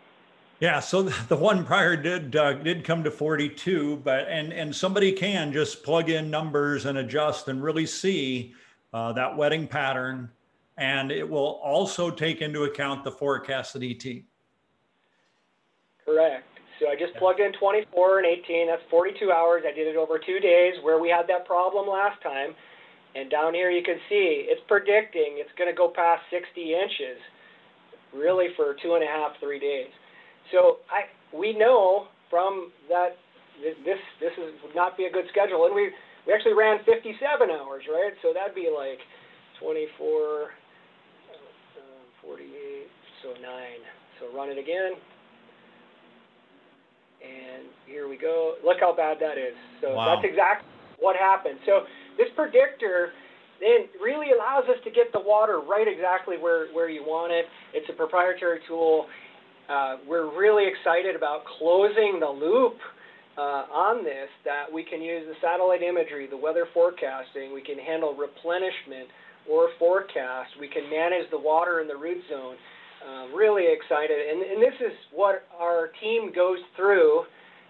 Yeah, 0.60 0.80
so 0.80 1.02
the 1.28 1.36
one 1.36 1.64
prior 1.64 1.96
did 1.96 2.34
uh, 2.34 2.54
did 2.54 2.84
come 2.84 3.04
to 3.04 3.10
42, 3.10 4.00
but 4.02 4.26
and 4.28 4.52
and 4.52 4.74
somebody 4.74 5.12
can 5.12 5.52
just 5.52 5.84
plug 5.84 6.10
in 6.10 6.30
numbers 6.30 6.84
and 6.84 6.98
adjust 6.98 7.46
and 7.46 7.62
really 7.62 7.86
see 7.86 8.54
uh, 8.92 9.12
that 9.12 9.36
wetting 9.36 9.68
pattern, 9.68 10.30
and 10.78 11.10
it 11.10 11.28
will 11.28 11.60
also 11.62 12.10
take 12.10 12.40
into 12.40 12.62
account 12.62 13.04
the 13.04 13.10
forecasted 13.10 13.82
ET. 13.82 14.04
Correct. 16.04 16.44
So 16.80 16.88
I 16.88 16.94
just 16.94 17.14
plugged 17.16 17.40
in 17.40 17.52
24 17.52 18.18
and 18.18 18.26
18. 18.26 18.68
That's 18.68 18.82
42 18.88 19.32
hours. 19.32 19.64
I 19.66 19.74
did 19.74 19.88
it 19.88 19.96
over 19.96 20.18
two 20.18 20.38
days 20.38 20.74
where 20.82 21.00
we 21.00 21.10
had 21.10 21.26
that 21.26 21.44
problem 21.44 21.88
last 21.88 22.22
time. 22.22 22.54
And 23.16 23.28
down 23.28 23.52
here 23.52 23.70
you 23.70 23.82
can 23.82 23.98
see 24.08 24.46
it's 24.46 24.62
predicting 24.68 25.42
it's 25.42 25.50
going 25.58 25.68
to 25.68 25.76
go 25.76 25.88
past 25.88 26.22
60 26.30 26.74
inches 26.74 27.18
really 28.14 28.48
for 28.56 28.76
two 28.80 28.94
and 28.94 29.02
a 29.02 29.06
half, 29.06 29.32
three 29.40 29.58
days. 29.58 29.90
So 30.52 30.78
I 30.88 31.10
we 31.36 31.52
know 31.52 32.06
from 32.30 32.70
that 32.88 33.18
this 33.60 33.98
this 34.20 34.32
is, 34.38 34.54
would 34.62 34.76
not 34.76 34.96
be 34.96 35.06
a 35.06 35.10
good 35.10 35.26
schedule. 35.30 35.66
And 35.66 35.74
we 35.74 35.90
we 36.26 36.32
actually 36.32 36.54
ran 36.54 36.78
57 36.84 37.18
hours, 37.50 37.82
right? 37.90 38.12
So 38.22 38.32
that'd 38.32 38.54
be 38.54 38.70
like 38.70 39.00
24, 39.60 39.88
uh, 39.98 40.46
48, 43.28 43.36
so 43.36 43.42
9. 43.42 44.32
So 44.32 44.36
run 44.36 44.48
it 44.48 44.58
again. 44.58 44.96
And 47.20 47.68
here 47.86 48.08
we 48.08 48.16
go. 48.16 48.54
Look 48.64 48.78
how 48.80 48.94
bad 48.94 49.18
that 49.20 49.36
is. 49.36 49.54
So 49.82 49.94
wow. 49.94 50.14
that's 50.14 50.24
exactly 50.24 50.68
what 50.98 51.16
happened. 51.16 51.58
So 51.66 51.84
this 52.16 52.28
predictor 52.34 53.12
then 53.60 53.90
really 54.00 54.30
allows 54.30 54.64
us 54.70 54.78
to 54.84 54.90
get 54.90 55.12
the 55.12 55.20
water 55.20 55.60
right 55.60 55.86
exactly 55.86 56.38
where, 56.38 56.70
where 56.72 56.88
you 56.88 57.02
want 57.02 57.32
it. 57.32 57.46
It's 57.74 57.88
a 57.90 57.92
proprietary 57.92 58.60
tool. 58.68 59.06
Uh, 59.68 59.96
we're 60.06 60.30
really 60.38 60.64
excited 60.70 61.16
about 61.16 61.42
closing 61.58 62.18
the 62.20 62.30
loop 62.30 62.78
uh, 63.36 63.70
on 63.70 64.02
this, 64.02 64.26
that 64.44 64.66
we 64.66 64.82
can 64.82 65.00
use 65.00 65.22
the 65.26 65.38
satellite 65.38 65.82
imagery, 65.82 66.26
the 66.26 66.36
weather 66.36 66.66
forecasting, 66.74 67.54
we 67.54 67.62
can 67.62 67.78
handle 67.78 68.14
replenishment 68.14 69.06
or 69.46 69.70
forecast, 69.78 70.50
we 70.58 70.66
can 70.66 70.90
manage 70.90 71.30
the 71.30 71.38
water 71.38 71.80
in 71.80 71.86
the 71.86 71.94
root 71.94 72.18
zone. 72.28 72.56
Uh, 72.98 73.28
really 73.30 73.64
excited, 73.70 74.18
and, 74.18 74.42
and, 74.42 74.58
this 74.60 74.74
is 74.80 74.92
what 75.14 75.46
our 75.54 75.90
team 76.02 76.32
goes 76.34 76.58
through 76.74 77.22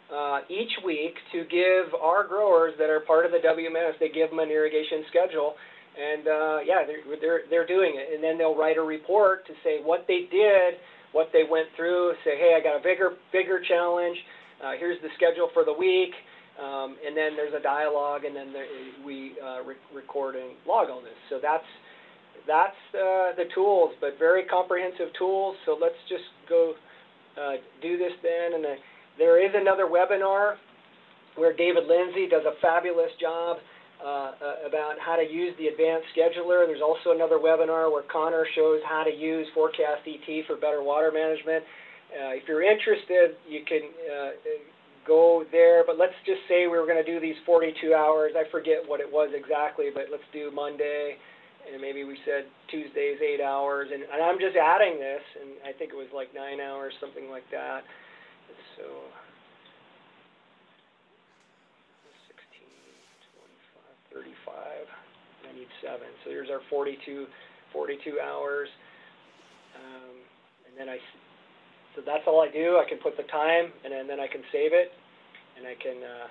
uh, 0.09 0.41
each 0.49 0.73
week 0.87 1.15
to 1.33 1.45
give 1.53 1.93
our 2.01 2.27
growers 2.27 2.73
that 2.79 2.89
are 2.89 3.01
part 3.01 3.27
of 3.27 3.33
the 3.33 3.39
WMS, 3.45 3.93
they 4.01 4.09
give 4.09 4.31
them 4.31 4.39
an 4.39 4.49
irrigation 4.49 5.05
schedule, 5.11 5.53
and 5.99 6.29
uh, 6.29 6.59
yeah, 6.65 6.81
they're, 6.87 7.05
they're 7.21 7.43
they're 7.51 7.67
doing 7.67 7.93
it, 7.97 8.15
and 8.15 8.23
then 8.23 8.39
they'll 8.39 8.57
write 8.57 8.79
a 8.79 8.83
report 8.83 9.47
to 9.47 9.53
say 9.65 9.83
what 9.83 10.07
they 10.09 10.25
did, 10.31 10.81
what 11.13 11.29
they 11.33 11.43
went 11.45 11.69
through. 11.77 12.15
Say, 12.25 12.39
hey, 12.39 12.57
I 12.57 12.63
got 12.63 12.79
a 12.79 12.83
bigger 12.83 13.19
bigger 13.33 13.61
challenge. 13.61 14.17
Uh, 14.65 14.73
here's 14.79 15.01
the 15.03 15.09
schedule 15.17 15.51
for 15.53 15.65
the 15.65 15.73
week, 15.73 16.15
um, 16.57 16.97
and 17.05 17.17
then 17.17 17.37
there's 17.37 17.55
a 17.55 17.63
dialogue, 17.63 18.25
and 18.25 18.35
then 18.35 18.53
there, 18.53 18.67
we 19.05 19.35
uh, 19.45 19.63
re- 19.63 19.83
record 19.93 20.37
and 20.37 20.57
log 20.67 20.89
all 20.89 21.03
this. 21.03 21.19
So 21.29 21.39
that's 21.43 21.67
that's 22.49 22.81
uh, 22.97 23.37
the 23.37 23.45
tools, 23.55 23.93
but 24.01 24.19
very 24.19 24.45
comprehensive 24.45 25.13
tools. 25.19 25.55
So 25.67 25.77
let's 25.79 26.01
just 26.09 26.25
go 26.49 26.73
uh, 27.37 27.61
do 27.83 27.99
this 27.99 28.13
then. 28.23 28.57
And 28.57 28.65
uh, 28.65 28.69
there 29.19 29.37
is 29.39 29.53
another 29.55 29.85
webinar 29.85 30.57
where 31.37 31.55
David 31.55 31.85
Lindsay 31.87 32.27
does 32.27 32.43
a 32.49 32.59
fabulous 32.61 33.13
job 33.21 33.59
uh, 34.03 34.33
uh, 34.41 34.67
about 34.67 34.97
how 34.99 35.15
to 35.17 35.23
use 35.23 35.55
the 35.59 35.69
advanced 35.69 36.09
scheduler. 36.17 36.67
There's 36.67 36.83
also 36.83 37.13
another 37.13 37.37
webinar 37.37 37.93
where 37.93 38.03
Connor 38.11 38.47
shows 38.57 38.81
how 38.89 39.05
to 39.05 39.15
use 39.15 39.47
Forecast 39.55 40.09
ET 40.09 40.27
for 40.47 40.57
better 40.57 40.83
water 40.83 41.13
management. 41.13 41.63
Uh, 42.09 42.33
if 42.41 42.49
you're 42.49 42.63
interested, 42.63 43.37
you 43.47 43.61
can 43.69 43.93
go 45.07 45.45
there, 45.51 45.83
but 45.85 45.99
let's 45.99 46.15
just 46.25 46.41
say 46.49 46.69
we 46.69 46.77
were 46.77 46.87
going 46.87 47.03
to 47.03 47.11
do 47.11 47.19
these 47.19 47.37
42 47.45 47.95
hours. 47.95 48.33
I 48.37 48.49
forget 48.53 48.85
what 48.87 49.01
it 49.01 49.11
was 49.11 49.33
exactly, 49.35 49.87
but 49.93 50.13
let's 50.13 50.29
do 50.33 50.53
Monday, 50.53 51.17
and 51.67 51.81
maybe 51.83 52.05
we 52.05 52.17
said 52.25 52.47
Tuesdays, 52.71 53.19
eight 53.21 53.43
hours, 53.43 53.89
and, 53.93 54.03
and 54.03 54.23
I'm 54.23 54.39
just 54.39 54.57
adding 54.57 54.99
this, 54.99 55.25
and 55.41 55.51
I 55.67 55.77
think 55.77 55.93
it 55.93 55.99
was 55.99 56.09
like 56.15 56.33
nine 56.35 56.61
hours, 56.61 56.93
something 57.01 57.29
like 57.29 57.45
that. 57.51 57.83
So 58.77 58.85
35. 64.19 64.55
I 65.47 65.53
need 65.55 65.69
seven. 65.83 66.09
So 66.25 66.31
here's 66.31 66.51
our 66.51 66.61
42, 66.71 67.27
42 67.73 68.19
hours. 68.21 68.69
Um, 69.77 70.17
and 70.67 70.75
then 70.75 70.89
I, 70.89 70.99
so 71.95 72.03
that's 72.05 72.25
all 72.27 72.43
I 72.43 72.51
do. 72.51 72.83
I 72.83 72.89
can 72.89 72.99
put 72.99 73.17
the 73.17 73.29
time 73.31 73.71
and 73.85 73.93
then, 73.93 74.07
then 74.09 74.21
I 74.21 74.27
can 74.27 74.43
save 74.51 74.73
it. 74.73 74.91
And 75.57 75.67
I 75.67 75.75
can, 75.75 76.03
uh, 76.03 76.29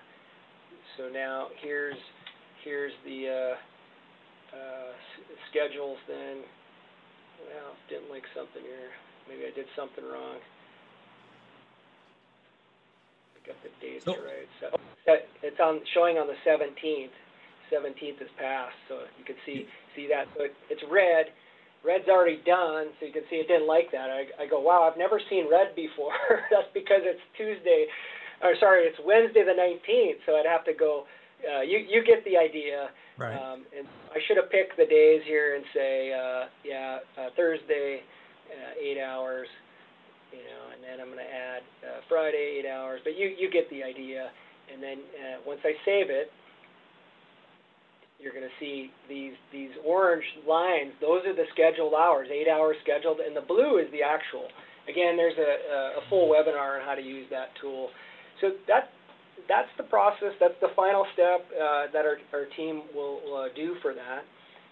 so 0.98 1.10
now 1.12 1.48
here's, 1.62 1.98
here's 2.64 2.94
the 3.06 3.28
uh, 3.28 3.56
uh, 4.54 4.92
schedules 5.50 5.98
then. 6.08 6.44
Well, 7.46 7.78
didn't 7.90 8.10
link 8.12 8.26
something 8.34 8.62
here. 8.62 8.92
Maybe 9.30 9.46
I 9.46 9.54
did 9.54 9.68
something 9.76 10.04
wrong. 10.04 10.42
I 13.36 13.38
got 13.46 13.58
the 13.62 13.70
dates 13.80 14.06
so, 14.06 14.18
right. 14.18 14.50
So 14.60 14.74
it's 15.44 15.60
on 15.60 15.82
showing 15.94 16.18
on 16.18 16.28
the 16.28 16.40
17th. 16.48 17.14
17th 17.72 18.24
is 18.24 18.32
passed, 18.40 18.80
so 18.88 19.04
you 19.20 19.26
can 19.28 19.36
see 19.46 19.68
see 19.96 20.08
that. 20.08 20.28
So 20.36 20.46
it, 20.46 20.56
it's 20.70 20.84
red. 20.90 21.28
Red's 21.84 22.08
already 22.08 22.42
done, 22.46 22.96
so 23.00 23.06
you 23.06 23.14
can 23.14 23.24
see 23.30 23.38
it 23.38 23.48
didn't 23.48 23.68
like 23.68 23.92
that. 23.92 24.10
I, 24.10 24.44
I 24.44 24.48
go, 24.48 24.60
wow, 24.60 24.90
I've 24.90 24.98
never 24.98 25.22
seen 25.30 25.48
red 25.52 25.76
before. 25.76 26.16
That's 26.52 26.68
because 26.74 27.06
it's 27.06 27.22
Tuesday, 27.38 27.86
or 28.42 28.56
sorry, 28.60 28.88
it's 28.88 28.98
Wednesday 29.06 29.44
the 29.44 29.56
19th. 29.56 30.20
So 30.26 30.36
I'd 30.36 30.50
have 30.50 30.66
to 30.66 30.74
go. 30.74 31.06
Uh, 31.42 31.62
you 31.62 31.80
you 31.88 32.04
get 32.04 32.26
the 32.26 32.38
idea. 32.38 32.90
Right. 33.18 33.34
Um, 33.34 33.66
and 33.78 33.88
I 34.14 34.20
should 34.28 34.38
have 34.38 34.50
picked 34.50 34.78
the 34.78 34.86
days 34.86 35.22
here 35.26 35.56
and 35.56 35.66
say, 35.74 36.14
uh, 36.14 36.46
yeah, 36.64 37.00
uh, 37.18 37.30
Thursday, 37.36 38.02
uh, 38.50 38.78
eight 38.78 39.02
hours, 39.02 39.48
you 40.32 40.46
know, 40.46 40.64
and 40.74 40.84
then 40.86 41.02
I'm 41.02 41.10
going 41.10 41.26
to 41.26 41.34
add 41.34 41.62
uh, 41.82 42.02
Friday, 42.10 42.62
eight 42.62 42.70
hours. 42.70 43.02
But 43.04 43.18
you 43.18 43.34
you 43.38 43.50
get 43.50 43.70
the 43.70 43.84
idea. 43.84 44.30
And 44.72 44.84
then 44.84 45.00
uh, 45.00 45.38
once 45.48 45.62
I 45.64 45.72
save 45.86 46.12
it, 46.12 46.30
you're 48.20 48.34
going 48.34 48.46
to 48.46 48.58
see 48.60 48.92
these 49.08 49.34
these 49.54 49.72
orange 49.86 50.26
lines. 50.48 50.94
Those 51.00 51.26
are 51.26 51.34
the 51.36 51.46
scheduled 51.54 51.94
hours, 51.94 52.28
eight 52.34 52.50
hours 52.50 52.76
scheduled, 52.84 53.20
and 53.20 53.36
the 53.36 53.46
blue 53.46 53.78
is 53.78 53.90
the 53.92 54.02
actual. 54.04 54.50
Again, 54.90 55.18
there's 55.18 55.38
a, 55.38 56.00
a 56.00 56.10
full 56.10 56.30
webinar 56.30 56.80
on 56.80 56.86
how 56.86 56.96
to 56.96 57.02
use 57.02 57.28
that 57.30 57.50
tool. 57.62 57.90
So 58.42 58.52
that 58.68 58.90
that's 59.48 59.70
the 59.78 59.84
process. 59.84 60.34
That's 60.40 60.58
the 60.62 60.74
final 60.76 61.06
step 61.14 61.46
uh, 61.54 61.92
that 61.94 62.06
our, 62.06 62.18
our 62.34 62.46
team 62.58 62.84
will 62.94 63.22
uh, 63.36 63.48
do 63.56 63.76
for 63.82 63.94
that. 63.94 64.24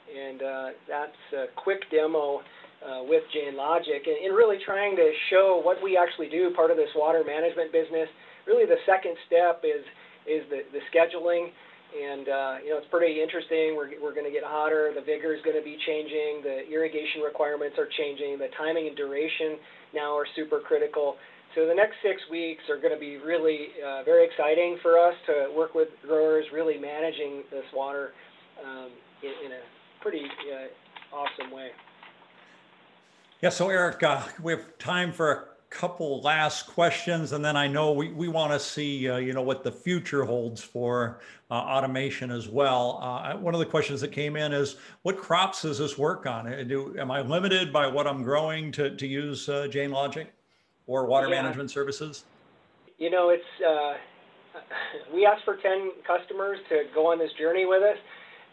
And 0.06 0.42
uh, 0.42 0.68
that's 0.88 1.22
a 1.34 1.46
quick 1.56 1.82
demo 1.90 2.42
uh, 2.86 3.02
with 3.04 3.24
JainLogic 3.34 4.06
and, 4.06 4.18
and 4.26 4.36
really 4.36 4.58
trying 4.66 4.96
to 4.96 5.12
show 5.30 5.62
what 5.64 5.82
we 5.82 5.98
actually 5.98 6.30
do, 6.30 6.52
part 6.56 6.70
of 6.70 6.78
this 6.78 6.90
water 6.96 7.24
management 7.26 7.72
business. 7.72 8.10
Really 8.46 8.66
the 8.66 8.82
second 8.86 9.18
step 9.26 9.62
is, 9.66 9.82
is 10.30 10.46
the, 10.50 10.62
the 10.74 10.82
scheduling 10.94 11.50
and 11.96 12.28
uh, 12.28 12.56
you 12.64 12.70
know 12.72 12.78
it's 12.78 12.92
pretty 12.92 13.22
interesting. 13.22 13.76
We're 13.76 13.96
we're 14.02 14.14
going 14.14 14.28
to 14.28 14.34
get 14.34 14.44
hotter. 14.44 14.92
The 14.92 15.06
vigor 15.06 15.34
is 15.34 15.42
going 15.48 15.56
to 15.56 15.64
be 15.64 15.78
changing. 15.88 16.44
The 16.44 16.68
irrigation 16.68 17.24
requirements 17.24 17.80
are 17.80 17.88
changing. 17.98 18.38
The 18.38 18.52
timing 18.58 18.88
and 18.88 18.98
duration 18.98 19.56
now 19.94 20.12
are 20.18 20.28
super 20.36 20.60
critical. 20.60 21.16
So 21.56 21.66
the 21.66 21.74
next 21.74 21.96
six 22.04 22.22
weeks 22.30 22.64
are 22.70 22.76
going 22.76 22.94
to 22.94 23.00
be 23.00 23.16
really 23.16 23.70
uh, 23.84 24.04
very 24.04 24.26
exciting 24.26 24.78
for 24.82 25.00
us 25.00 25.16
to 25.28 25.50
work 25.56 25.74
with 25.74 25.88
growers, 26.06 26.46
really 26.52 26.78
managing 26.78 27.44
this 27.50 27.64
water 27.74 28.12
um, 28.62 28.90
in, 29.24 29.30
in, 29.46 29.52
a 29.54 29.62
pretty 30.02 30.26
uh, 30.26 31.16
awesome 31.16 31.56
way. 31.56 31.70
Yeah. 33.42 33.50
So 33.50 33.70
Eric, 33.70 34.04
uh, 34.04 34.24
we 34.44 34.52
have 34.52 34.78
time 34.80 35.14
for 35.14 35.32
a 35.32 35.44
couple 35.70 36.20
last 36.22 36.68
questions, 36.68 37.32
and 37.32 37.44
then 37.44 37.56
I 37.56 37.68
know 37.68 37.94
we, 37.94 38.12
we 38.12 38.28
want 38.28 38.52
to 38.52 38.60
see, 38.60 39.10
uh, 39.10 39.16
you 39.16 39.32
know, 39.32 39.42
what 39.42 39.64
the 39.64 39.72
future 39.72 40.26
holds 40.26 40.62
for 40.62 41.22
uh, 41.50 41.54
automation 41.54 42.32
as 42.32 42.50
well. 42.50 43.00
Uh, 43.02 43.38
one 43.38 43.54
of 43.54 43.62
the 43.62 43.66
questions 43.66 44.02
that 44.02 44.12
came 44.12 44.36
in 44.36 44.52
is, 44.52 44.76
what 45.04 45.18
crops 45.18 45.62
does 45.62 45.78
this 45.78 45.98
work 45.98 46.26
on? 46.26 46.52
Uh, 46.52 46.64
do, 46.68 46.98
am 47.00 47.12
I 47.12 47.22
limited 47.22 47.72
by 47.72 47.88
what 47.88 48.08
I'm 48.08 48.24
growing 48.24 48.74
to, 48.74 48.94
to 48.94 49.08
use 49.08 49.48
uh, 49.48 49.70
JainLogic 49.72 50.28
or 50.88 51.06
water 51.06 51.28
yeah. 51.28 51.42
management 51.42 51.72
services? 51.72 52.26
You 52.98 53.10
know, 53.10 53.30
it's, 53.30 53.44
uh, 53.66 53.94
we 55.14 55.26
asked 55.26 55.44
for 55.44 55.58
10 55.58 55.92
customers 56.06 56.58
to 56.70 56.84
go 56.94 57.12
on 57.12 57.20
this 57.20 57.32
journey 57.38 57.66
with 57.66 57.84
us. 57.84 57.98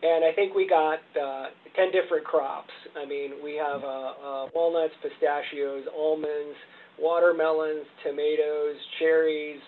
And 0.03 0.25
I 0.25 0.33
think 0.33 0.55
we 0.55 0.67
got 0.67 0.99
uh, 1.15 1.47
10 1.77 1.93
different 1.93 2.25
crops. 2.25 2.73
I 2.97 3.07
mean, 3.07 3.35
we 3.43 3.55
have 3.55 3.85
uh, 3.85 3.87
uh, 3.87 4.49
walnuts, 4.53 4.95
pistachios, 5.01 5.85
almonds, 5.97 6.59
watermelons, 6.99 7.87
tomatoes, 8.03 8.77
cherries, 8.99 9.61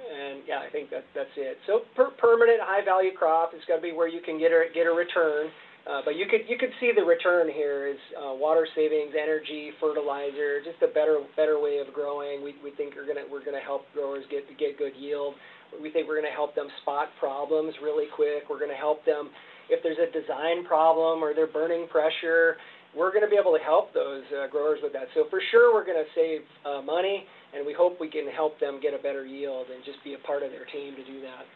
and 0.00 0.42
yeah, 0.46 0.60
I 0.60 0.70
think 0.70 0.90
that 0.90 1.04
that's 1.14 1.30
it. 1.36 1.58
So 1.66 1.82
per 1.94 2.10
permanent 2.10 2.60
high 2.62 2.84
value 2.84 3.12
crop 3.12 3.52
is 3.54 3.60
got 3.68 3.76
to 3.76 3.82
be 3.82 3.92
where 3.92 4.08
you 4.08 4.20
can 4.20 4.38
get 4.38 4.50
a 4.50 4.64
get 4.72 4.86
a 4.86 4.90
return. 4.90 5.50
Uh, 5.88 6.00
but 6.04 6.16
you 6.16 6.26
could 6.26 6.42
you 6.48 6.58
could 6.58 6.70
see 6.78 6.92
the 6.94 7.02
return 7.02 7.48
here 7.48 7.88
is 7.88 7.98
uh, 8.16 8.34
water 8.34 8.66
savings, 8.74 9.12
energy, 9.16 9.72
fertilizer, 9.80 10.60
just 10.60 10.80
a 10.82 10.92
better 10.92 11.20
better 11.36 11.60
way 11.60 11.78
of 11.78 11.92
growing. 11.94 12.44
We, 12.44 12.54
we 12.62 12.70
think 12.76 12.94
we're 12.94 13.06
gonna 13.06 13.26
we're 13.30 13.44
gonna 13.44 13.64
help 13.64 13.86
growers 13.94 14.24
get 14.30 14.44
get 14.58 14.78
good 14.78 14.92
yield. 14.96 15.34
We 15.80 15.90
think 15.90 16.06
we're 16.06 16.20
gonna 16.20 16.34
help 16.34 16.54
them 16.54 16.68
spot 16.82 17.08
problems 17.18 17.74
really 17.82 18.06
quick. 18.14 18.44
We're 18.50 18.60
gonna 18.60 18.78
help 18.78 19.04
them 19.04 19.30
if 19.70 19.82
there's 19.82 19.98
a 19.98 20.10
design 20.12 20.64
problem 20.66 21.24
or 21.24 21.32
they're 21.34 21.50
burning 21.50 21.88
pressure 21.88 22.56
we're 22.94 23.10
going 23.10 23.22
to 23.22 23.30
be 23.30 23.38
able 23.38 23.52
to 23.52 23.62
help 23.62 23.94
those 23.94 24.24
uh, 24.34 24.48
growers 24.48 24.80
with 24.82 24.92
that. 24.92 25.06
So 25.14 25.26
for 25.30 25.40
sure, 25.50 25.72
we're 25.72 25.86
going 25.86 26.02
to 26.02 26.10
save 26.14 26.42
uh, 26.66 26.82
money, 26.82 27.24
and 27.54 27.64
we 27.64 27.72
hope 27.72 28.00
we 28.00 28.10
can 28.10 28.26
help 28.34 28.58
them 28.58 28.80
get 28.82 28.94
a 28.94 28.98
better 28.98 29.24
yield 29.24 29.66
and 29.70 29.84
just 29.84 30.02
be 30.02 30.14
a 30.14 30.22
part 30.26 30.42
of 30.42 30.50
their 30.50 30.66
team 30.66 30.96
to 30.96 31.04
do 31.04 31.20
that. 31.22 31.46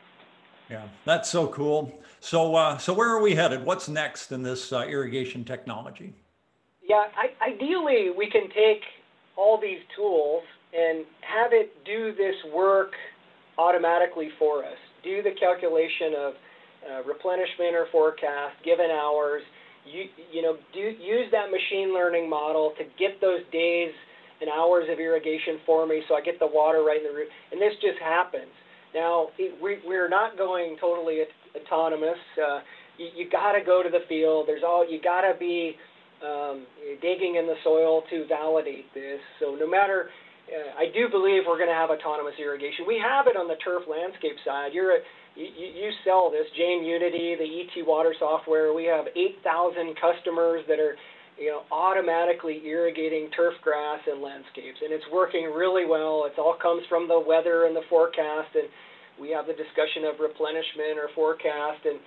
Yeah, 0.70 0.84
that's 1.04 1.28
so 1.30 1.46
cool. 1.48 1.92
So, 2.20 2.54
uh, 2.54 2.78
so 2.78 2.94
where 2.94 3.08
are 3.10 3.20
we 3.20 3.34
headed? 3.34 3.64
What's 3.64 3.88
next 3.88 4.32
in 4.32 4.42
this 4.42 4.72
uh, 4.72 4.86
irrigation 4.88 5.44
technology? 5.44 6.14
Yeah, 6.82 7.04
I, 7.16 7.50
ideally, 7.52 8.10
we 8.16 8.30
can 8.30 8.48
take 8.50 8.82
all 9.36 9.60
these 9.60 9.80
tools 9.94 10.42
and 10.72 11.04
have 11.20 11.52
it 11.52 11.84
do 11.84 12.14
this 12.14 12.34
work 12.52 12.92
automatically 13.58 14.30
for 14.38 14.64
us. 14.64 14.78
Do 15.02 15.22
the 15.22 15.32
calculation 15.32 16.14
of 16.16 16.34
uh, 16.34 17.02
replenishment 17.04 17.74
or 17.74 17.86
forecast, 17.92 18.56
given 18.64 18.90
hours, 18.90 19.42
you, 19.86 20.08
you 20.32 20.42
know, 20.42 20.56
do, 20.72 20.80
use 20.80 21.30
that 21.30 21.50
machine 21.50 21.92
learning 21.92 22.28
model 22.28 22.72
to 22.78 22.84
get 22.98 23.20
those 23.20 23.40
days 23.52 23.92
and 24.40 24.50
hours 24.50 24.88
of 24.90 24.98
irrigation 24.98 25.60
for 25.64 25.86
me 25.86 26.02
so 26.08 26.14
I 26.14 26.20
get 26.20 26.38
the 26.38 26.46
water 26.46 26.82
right 26.82 26.98
in 26.98 27.04
the 27.04 27.14
root. 27.14 27.28
And 27.52 27.60
this 27.60 27.74
just 27.80 27.98
happens. 28.00 28.50
Now, 28.94 29.28
we, 29.38 29.78
we're 29.84 30.08
not 30.08 30.38
going 30.38 30.76
totally 30.80 31.22
autonomous. 31.56 32.18
Uh, 32.38 32.60
you, 32.98 33.08
you 33.16 33.30
got 33.30 33.52
to 33.52 33.64
go 33.64 33.82
to 33.82 33.90
the 33.90 34.06
field. 34.08 34.46
There's 34.46 34.62
all 34.64 34.88
you 34.88 35.00
got 35.02 35.22
to 35.22 35.34
be 35.38 35.76
um, 36.22 36.66
digging 37.02 37.36
in 37.36 37.46
the 37.46 37.56
soil 37.64 38.02
to 38.10 38.26
validate 38.28 38.92
this. 38.94 39.20
So 39.40 39.56
no 39.58 39.68
matter, 39.68 40.10
uh, 40.48 40.78
I 40.78 40.86
do 40.92 41.08
believe 41.10 41.42
we're 41.46 41.58
going 41.58 41.72
to 41.72 41.74
have 41.74 41.90
autonomous 41.90 42.34
irrigation. 42.40 42.86
We 42.86 43.02
have 43.02 43.26
it 43.26 43.36
on 43.36 43.48
the 43.48 43.56
turf 43.64 43.82
landscape 43.90 44.36
side. 44.44 44.72
You're 44.72 44.96
a, 44.96 45.00
you, 45.34 45.46
you 45.50 45.90
sell 46.04 46.30
this 46.30 46.46
Jain 46.56 46.84
Unity, 46.84 47.34
the 47.34 47.48
ET 47.66 47.86
Water 47.86 48.14
software. 48.18 48.72
We 48.72 48.84
have 48.84 49.06
8,000 49.16 49.96
customers 49.98 50.62
that 50.68 50.78
are, 50.78 50.96
you 51.38 51.50
know, 51.50 51.62
automatically 51.72 52.62
irrigating 52.64 53.28
turf 53.34 53.54
grass 53.62 54.00
and 54.06 54.22
landscapes, 54.22 54.78
and 54.82 54.92
it's 54.92 55.04
working 55.12 55.50
really 55.50 55.84
well. 55.84 56.24
It 56.30 56.38
all 56.38 56.56
comes 56.60 56.82
from 56.88 57.08
the 57.08 57.18
weather 57.18 57.66
and 57.66 57.74
the 57.74 57.82
forecast, 57.90 58.54
and 58.54 58.70
we 59.18 59.30
have 59.30 59.46
the 59.46 59.54
discussion 59.54 60.06
of 60.06 60.18
replenishment 60.22 60.98
or 60.98 61.10
forecast, 61.14 61.82
and 61.86 61.98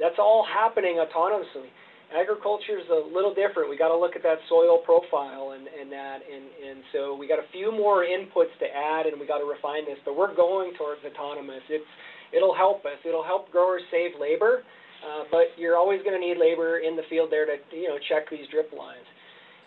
that's 0.00 0.18
all 0.18 0.46
happening 0.46 0.98
autonomously. 0.98 1.70
agriculture 2.10 2.78
is 2.78 2.88
a 2.90 3.06
little 3.06 3.34
different. 3.34 3.70
We 3.70 3.78
got 3.78 3.88
to 3.88 3.98
look 3.98 4.16
at 4.16 4.22
that 4.22 4.38
soil 4.48 4.78
profile 4.82 5.54
and, 5.54 5.66
and 5.66 5.90
that, 5.90 6.20
and, 6.26 6.44
and 6.44 6.78
so 6.92 7.14
we 7.14 7.26
got 7.26 7.38
a 7.38 7.48
few 7.52 7.70
more 7.70 8.02
inputs 8.02 8.54
to 8.58 8.66
add, 8.66 9.06
and 9.06 9.18
we 9.18 9.26
got 9.26 9.38
to 9.38 9.48
refine 9.48 9.86
this. 9.86 9.98
But 10.04 10.16
we're 10.16 10.34
going 10.34 10.74
towards 10.74 11.02
autonomous. 11.06 11.62
It's 11.70 11.86
it'll 12.32 12.54
help 12.54 12.84
us. 12.84 12.98
It'll 13.06 13.24
help 13.24 13.50
growers 13.52 13.82
save 13.90 14.18
labor, 14.18 14.62
uh, 15.02 15.24
but 15.30 15.50
you're 15.58 15.76
always 15.76 16.02
going 16.02 16.14
to 16.14 16.22
need 16.22 16.38
labor 16.38 16.78
in 16.78 16.96
the 16.96 17.02
field 17.10 17.30
there 17.30 17.46
to 17.46 17.58
you 17.74 17.88
know 17.88 17.98
check 18.08 18.30
these 18.30 18.46
drip 18.50 18.72
lines. 18.72 19.06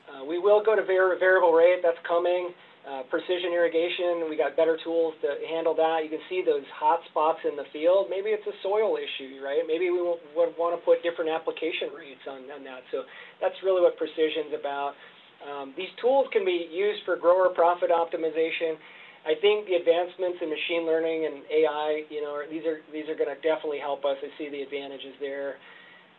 Uh, 0.08 0.24
we 0.24 0.40
will 0.40 0.64
go 0.64 0.76
to 0.76 0.84
var 0.84 1.18
variable 1.20 1.54
rate. 1.54 1.80
That's 1.84 2.00
coming. 2.08 2.56
Uh, 2.86 3.02
precision 3.10 3.50
irrigation, 3.50 4.30
we 4.30 4.38
got 4.38 4.54
better 4.54 4.78
tools 4.86 5.18
to 5.18 5.34
handle 5.50 5.74
that. 5.74 6.06
You 6.06 6.10
can 6.14 6.22
see 6.30 6.46
those 6.46 6.62
hot 6.70 7.02
spots 7.10 7.42
in 7.42 7.58
the 7.58 7.66
field. 7.74 8.14
Maybe 8.14 8.30
it's 8.30 8.46
a 8.46 8.54
soil 8.62 8.94
issue, 8.94 9.42
right? 9.42 9.66
Maybe 9.66 9.90
we 9.90 10.06
would 10.06 10.54
want 10.54 10.78
to 10.78 10.80
put 10.86 11.02
different 11.02 11.34
application 11.34 11.90
rates 11.98 12.22
on, 12.30 12.46
on 12.54 12.62
that. 12.62 12.86
So 12.94 13.02
that's 13.42 13.58
really 13.66 13.82
what 13.82 13.98
precision's 13.98 14.54
about. 14.54 14.94
Um, 15.42 15.74
these 15.74 15.90
tools 15.98 16.30
can 16.30 16.46
be 16.46 16.70
used 16.70 17.02
for 17.10 17.18
grower 17.18 17.50
profit 17.50 17.90
optimization. 17.90 18.78
I 19.26 19.34
think 19.42 19.66
the 19.66 19.74
advancements 19.74 20.38
in 20.42 20.54
machine 20.54 20.86
learning 20.86 21.26
and 21.26 21.42
AI, 21.50 22.06
you 22.14 22.22
know, 22.22 22.46
these 22.46 22.62
are 22.66 22.86
these 22.94 23.10
are 23.10 23.18
going 23.18 23.34
to 23.34 23.40
definitely 23.42 23.82
help 23.82 24.06
us. 24.06 24.18
I 24.22 24.30
see 24.38 24.50
the 24.50 24.62
advantages 24.62 25.18
there. 25.20 25.58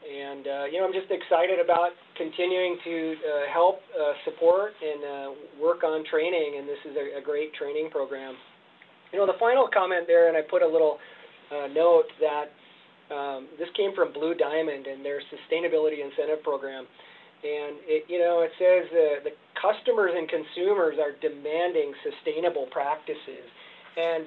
And, 0.07 0.47
uh, 0.47 0.65
you 0.71 0.79
know, 0.79 0.87
I'm 0.87 0.95
just 0.95 1.11
excited 1.11 1.59
about 1.59 1.91
continuing 2.15 2.79
to 2.85 2.95
uh, 3.19 3.53
help 3.53 3.83
uh, 3.91 4.15
support 4.23 4.71
and 4.79 5.01
uh, 5.03 5.29
work 5.59 5.83
on 5.83 6.05
training, 6.07 6.63
and 6.63 6.69
this 6.69 6.79
is 6.87 6.95
a, 6.95 7.19
a, 7.19 7.23
great 7.23 7.53
training 7.55 7.91
program. 7.91 8.37
You 9.11 9.19
know, 9.19 9.27
the 9.27 9.39
final 9.41 9.67
comment 9.67 10.07
there, 10.07 10.29
and 10.29 10.37
I 10.37 10.43
put 10.47 10.63
a 10.63 10.69
little 10.69 10.99
uh, 11.51 11.67
note 11.75 12.07
that 12.23 12.55
um, 13.11 13.49
this 13.59 13.67
came 13.77 13.95
from 13.95 14.13
Blue 14.13 14.35
Diamond 14.35 14.87
and 14.87 15.05
their 15.05 15.19
sustainability 15.27 16.05
incentive 16.05 16.43
program. 16.45 16.87
And, 17.47 17.79
it, 17.87 18.03
you 18.11 18.19
know, 18.19 18.43
it 18.43 18.51
says 18.59 18.91
uh, 18.91 19.23
the 19.23 19.35
customers 19.55 20.11
and 20.19 20.27
consumers 20.27 20.99
are 20.99 21.15
demanding 21.23 21.95
sustainable 22.03 22.67
practices. 22.75 23.47
And 23.95 24.27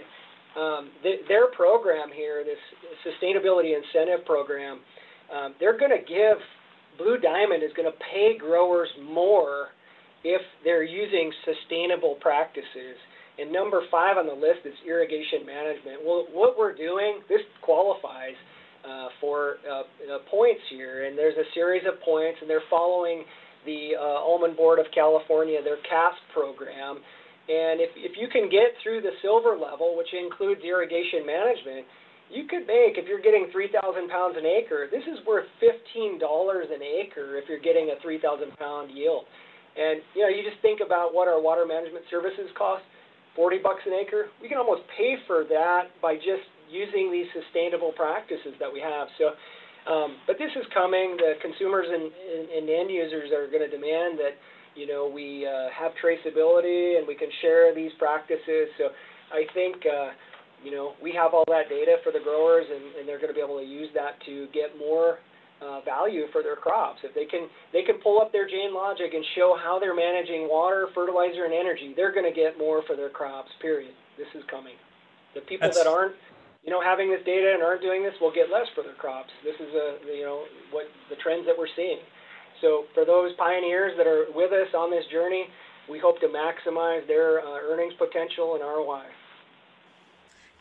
um, 0.55 0.84
th 1.03 1.28
their 1.28 1.51
program 1.51 2.09
here, 2.15 2.47
this 2.47 2.63
sustainability 3.03 3.76
incentive 3.76 4.24
program, 4.26 4.80
um, 5.36 5.53
they're 5.59 5.78
going 5.78 5.91
to 5.91 6.05
give, 6.07 6.39
Blue 6.97 7.17
Diamond 7.20 7.61
is 7.61 7.76
going 7.76 7.91
to 7.91 7.97
pay 7.99 8.38
growers 8.39 8.89
more 9.03 9.76
if 10.24 10.41
they're 10.63 10.88
using 10.88 11.32
sustainable 11.43 12.15
practices. 12.24 12.95
And 13.38 13.51
number 13.51 13.84
five 13.91 14.17
on 14.17 14.28
the 14.28 14.34
list 14.34 14.63
is 14.65 14.74
irrigation 14.88 15.45
management. 15.45 16.03
Well, 16.03 16.28
what 16.32 16.57
we're 16.57 16.76
doing, 16.76 17.20
this 17.30 17.43
qualifies 17.61 18.36
uh, 18.88 19.07
for 19.19 19.57
uh, 19.69 19.82
uh, 19.82 20.19
points 20.30 20.61
here, 20.69 21.05
and 21.05 21.17
there's 21.17 21.38
a 21.38 21.47
series 21.53 21.84
of 21.88 21.99
points, 22.01 22.39
and 22.41 22.49
they're 22.49 22.65
following 22.69 23.23
the 23.65 23.91
uh, 23.99 24.23
Almond 24.23 24.55
Board 24.55 24.80
of 24.80 24.86
California, 24.95 25.61
their 25.63 25.82
CASP 25.84 26.21
program. 26.34 27.03
And 27.49 27.82
if, 27.82 27.89
if 27.97 28.13
you 28.15 28.30
can 28.30 28.47
get 28.47 28.77
through 28.84 29.01
the 29.01 29.11
silver 29.21 29.57
level, 29.57 29.97
which 29.97 30.13
includes 30.13 30.61
irrigation 30.61 31.25
management, 31.25 31.86
you 32.30 32.45
could 32.45 32.69
make, 32.69 33.01
if 33.01 33.09
you're 33.09 33.25
getting 33.25 33.49
3,000 33.51 33.73
pounds 34.07 34.38
an 34.38 34.45
acre, 34.45 34.86
this 34.93 35.01
is 35.09 35.17
worth 35.25 35.49
$15 35.57 36.21
an 36.21 36.82
acre 36.86 37.41
if 37.41 37.49
you're 37.49 37.59
getting 37.59 37.89
a 37.89 37.97
3,000 38.05 38.53
pound 38.55 38.93
yield. 38.93 39.25
And, 39.73 40.01
you 40.13 40.21
know, 40.21 40.30
you 40.30 40.45
just 40.45 40.61
think 40.61 40.80
about 40.86 41.13
what 41.13 41.27
our 41.27 41.41
water 41.41 41.65
management 41.65 42.05
services 42.09 42.53
cost, 42.53 42.86
40 43.36 43.57
bucks 43.65 43.82
an 43.89 43.97
acre. 43.97 44.30
We 44.41 44.47
can 44.47 44.61
almost 44.61 44.86
pay 44.93 45.17
for 45.25 45.43
that 45.49 45.89
by 46.01 46.15
just 46.15 46.45
using 46.70 47.11
these 47.11 47.28
sustainable 47.34 47.91
practices 47.91 48.53
that 48.59 48.72
we 48.72 48.80
have. 48.80 49.07
So, 49.17 49.34
um, 49.91 50.17
but 50.28 50.38
this 50.38 50.51
is 50.55 50.65
coming. 50.74 51.17
The 51.17 51.34
consumers 51.41 51.88
and, 51.89 52.03
and, 52.03 52.49
and 52.49 52.70
end 52.70 52.91
users 52.91 53.32
are 53.32 53.47
going 53.47 53.65
to 53.65 53.72
demand 53.72 54.20
that, 54.20 54.38
you 54.76 54.86
know, 54.86 55.09
we 55.09 55.47
uh, 55.47 55.70
have 55.74 55.91
traceability 55.97 56.97
and 56.97 57.07
we 57.07 57.15
can 57.15 57.30
share 57.41 57.74
these 57.74 57.91
practices. 57.97 58.70
So 58.78 58.89
I 59.34 59.45
think, 59.53 59.78
uh, 59.86 60.11
you 60.63 60.72
know, 60.72 60.93
we 61.01 61.11
have 61.13 61.34
all 61.34 61.45
that 61.47 61.70
data 61.70 61.97
for 62.03 62.11
the 62.11 62.20
growers, 62.20 62.65
and, 62.70 62.99
and 62.99 63.07
they're 63.07 63.17
going 63.17 63.30
to 63.30 63.34
be 63.34 63.41
able 63.41 63.57
to 63.57 63.65
use 63.65 63.89
that 63.95 64.20
to 64.26 64.47
get 64.53 64.78
more 64.78 65.20
uh, 65.61 65.82
value 65.82 66.26
for 66.32 66.43
their 66.43 66.55
crops. 66.55 66.99
If 67.03 67.15
they 67.15 67.26
can, 67.26 67.47
they 67.72 67.84
can 67.84 67.95
pull 68.03 68.22
up 68.22 68.32
their 68.32 68.47
Jain 68.47 68.74
logic 68.74 69.13
and 69.13 69.24
show 69.36 69.57
how 69.61 69.80
they're 69.80 69.95
managing 69.95 70.47
water, 70.49 70.88
fertilizer, 70.93 71.45
and 71.45 71.53
energy. 71.53 71.93
They're 71.95 72.13
going 72.13 72.28
to 72.28 72.36
get 72.36 72.57
more 72.57 72.84
for 72.86 72.95
their 72.95 73.09
crops. 73.09 73.49
Period. 73.61 73.93
This 74.17 74.28
is 74.36 74.43
coming. 74.51 74.76
The 75.34 75.41
people 75.41 75.67
That's... 75.67 75.78
that 75.78 75.88
aren't, 75.88 76.15
you 76.70 76.76
know, 76.76 76.84
having 76.84 77.09
this 77.09 77.26
data 77.26 77.51
and 77.55 77.63
aren't 77.63 77.82
doing 77.82 78.03
this 78.03 78.13
will 78.22 78.32
get 78.32 78.51
less 78.51 78.67
for 78.76 78.84
their 78.84 78.93
crops. 78.93 79.32
This 79.43 79.55
is 79.55 79.74
a, 79.74 79.97
you 80.05 80.22
know, 80.22 80.43
what 80.70 80.86
the 81.09 81.15
trends 81.15 81.47
that 81.47 81.57
we're 81.57 81.74
seeing. 81.76 81.97
So 82.61 82.86
for 82.93 83.05
those 83.05 83.34
pioneers 83.39 83.93
that 83.97 84.05
are 84.05 84.26
with 84.36 84.51
us 84.51 84.67
on 84.78 84.91
this 84.91 85.03
journey, 85.11 85.47
we 85.89 85.97
hope 85.97 86.20
to 86.20 86.28
maximize 86.28 87.07
their 87.07 87.39
uh, 87.39 87.57
earnings 87.63 87.95
potential 87.97 88.53
and 88.53 88.61
ROI. 88.61 89.01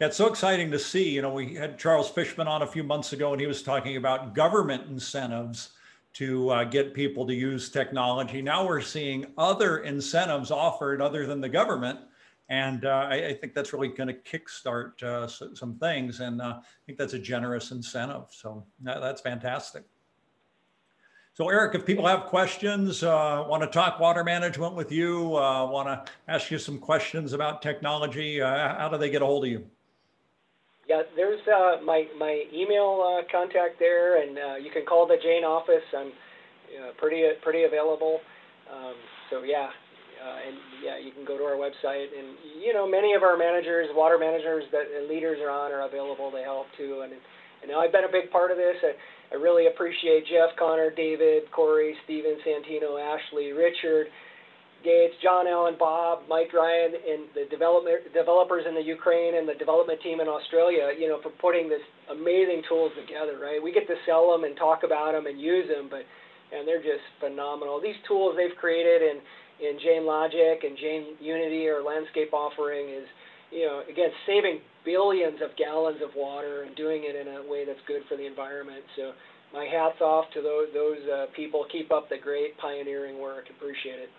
It's 0.01 0.17
so 0.17 0.29
exciting 0.29 0.71
to 0.71 0.79
see. 0.79 1.11
You 1.11 1.21
know, 1.21 1.31
we 1.35 1.57
had 1.57 1.79
Charles 1.79 2.09
Fishman 2.09 2.49
on 2.49 2.63
a 2.63 2.67
few 2.67 2.85
months 2.85 3.13
ago, 3.13 3.33
and 3.33 3.41
he 3.41 3.47
was 3.47 3.63
talking 3.63 3.99
about 3.99 4.35
government 4.35 4.89
incentives 4.89 5.73
to 6.15 6.49
uh, 6.49 6.65
get 6.65 6.95
people 6.95 7.27
to 7.27 7.35
use 7.35 7.69
technology. 7.69 8.41
Now 8.41 8.67
we're 8.67 8.81
seeing 8.81 9.27
other 9.37 9.81
incentives 9.81 10.51
offered 10.51 11.03
other 11.03 11.27
than 11.27 11.43
the 11.43 11.51
government. 11.51 11.99
And 12.49 12.87
uh, 12.87 13.09
I, 13.11 13.27
I, 13.27 13.35
think 13.35 13.53
that's 13.53 13.75
really 13.75 13.89
going 13.89 14.09
to 14.09 14.15
kickstart 14.15 15.03
uh, 15.03 15.27
some 15.27 15.75
things. 15.79 16.21
And 16.21 16.41
uh, 16.41 16.61
I 16.61 16.63
think 16.87 16.97
that's 16.97 17.13
a 17.13 17.19
generous 17.19 17.73
incentive. 17.73 18.25
So 18.31 18.65
that, 18.83 19.01
that's 19.01 19.21
fantastic. 19.21 19.85
So 21.35 21.51
Eric, 21.51 21.75
if 21.75 21.85
people 21.87 22.07
have 22.07 22.25
questions, 22.25 23.03
uh, 23.03 23.45
want 23.47 23.63
to 23.63 23.69
talk 23.69 24.01
water 24.01 24.25
management 24.25 24.75
with 24.75 24.91
you, 24.91 25.37
uh, 25.37 25.71
want 25.71 25.87
to 25.89 26.13
ask 26.27 26.51
you 26.51 26.59
some 26.59 26.79
questions 26.79 27.33
about 27.33 27.63
technology, 27.63 28.41
how 28.41 28.89
do 28.91 28.99
they 28.99 29.11
get 29.11 29.23
a 29.23 29.27
hold 29.27 29.45
of 29.45 29.51
you? 29.51 29.65
Yeah, 30.89 31.03
there's 31.17 31.47
uh, 31.47 31.77
my 31.85 32.09
my 32.19 32.45
email 32.53 33.05
uh, 33.05 33.23
contact 33.31 33.79
there, 33.79 34.23
and 34.23 34.39
uh, 34.39 34.55
you 34.57 34.71
can 34.71 34.87
call 34.87 35.07
the 35.07 35.19
Jain 35.23 35.45
office. 35.45 35.85
I'm 35.95 36.13
pretty 36.97 37.25
pretty 37.43 37.65
available. 37.65 38.21
Um, 38.73 38.95
so 39.29 39.43
yeah, 39.43 39.69
uh, 40.19 40.47
and 40.47 40.57
yeah, 40.83 40.99
you 40.99 41.13
can 41.13 41.25
go 41.25 41.39
to 41.39 41.45
our 41.45 41.57
website, 41.57 42.11
and 42.13 42.35
you 42.61 42.75
know 42.75 42.89
many 42.89 43.15
of 43.15 43.23
our 43.23 43.37
managers, 43.37 43.89
water 43.95 44.19
managers 44.19 44.65
that 44.73 44.87
leaders 45.09 45.39
are 45.41 45.51
on 45.51 45.73
are 45.73 45.87
available. 45.87 46.31
to 46.31 46.43
help 46.43 46.67
too, 46.77 47.03
and 47.07 47.13
and 47.63 47.73
I've 47.73 47.93
been 47.93 48.05
a 48.05 48.13
big 48.13 48.31
part 48.31 48.51
of 48.51 48.57
this. 48.57 48.77
I, 48.83 48.95
I 49.35 49.37
really 49.37 49.67
appreciate 49.67 50.27
Jeff, 50.27 50.57
Connor, 50.59 50.91
David, 50.91 51.51
Corey, 51.51 51.95
Steven, 52.05 52.39
Santino, 52.47 52.99
Ashley, 52.99 53.53
Richard. 53.53 54.09
Gates, 54.85 55.15
John 55.23 55.49
Allen, 55.49 55.75
Bob, 55.75 56.23
Mike 56.29 56.55
Ryan, 56.55 56.95
and 56.95 57.27
the 57.35 57.51
development 57.51 58.15
developers 58.15 58.63
in 58.63 58.75
the 58.79 58.81
Ukraine 58.81 59.35
and 59.35 59.43
the 59.43 59.59
development 59.59 59.99
team 60.03 60.21
in 60.21 60.29
Australia, 60.29 60.95
you 60.95 61.09
know, 61.09 61.19
for 61.21 61.35
putting 61.43 61.69
this 61.69 61.83
amazing 62.11 62.63
tools 62.69 62.93
together, 62.95 63.43
right? 63.43 63.59
We 63.59 63.73
get 63.73 63.91
to 63.91 63.99
sell 64.07 64.31
them 64.31 64.45
and 64.45 64.57
talk 64.57 64.87
about 64.87 65.19
them 65.19 65.27
and 65.27 65.41
use 65.41 65.67
them, 65.67 65.89
but 65.91 66.07
and 66.55 66.67
they're 66.67 66.83
just 66.83 67.05
phenomenal. 67.21 67.81
These 67.81 67.99
tools 68.07 68.37
they've 68.39 68.57
created 68.57 69.03
in 69.03 69.21
in 69.61 69.79
Jain 69.83 70.07
Logic 70.07 70.59
and 70.63 70.77
Jain 70.77 71.17
Unity 71.21 71.67
or 71.69 71.83
landscape 71.83 72.33
offering 72.33 72.89
is, 72.89 73.07
you 73.51 73.67
know, 73.67 73.83
again 73.89 74.11
saving 74.27 74.61
billions 74.85 75.41
of 75.43 75.57
gallons 75.57 75.99
of 76.03 76.11
water 76.17 76.63
and 76.63 76.75
doing 76.77 77.05
it 77.05 77.17
in 77.17 77.29
a 77.35 77.43
way 77.49 77.65
that's 77.65 77.83
good 77.87 78.03
for 78.09 78.17
the 78.17 78.27
environment. 78.27 78.83
So 78.97 79.13
my 79.53 79.65
hats 79.65 80.01
off 80.01 80.27
to 80.35 80.43
those 80.43 80.69
those 80.75 81.03
uh, 81.09 81.27
people. 81.35 81.65
Keep 81.73 81.93
up 81.93 82.09
the 82.09 82.19
great 82.19 82.57
pioneering 82.59 83.19
work. 83.19 83.45
Appreciate 83.51 83.99
it. 83.99 84.11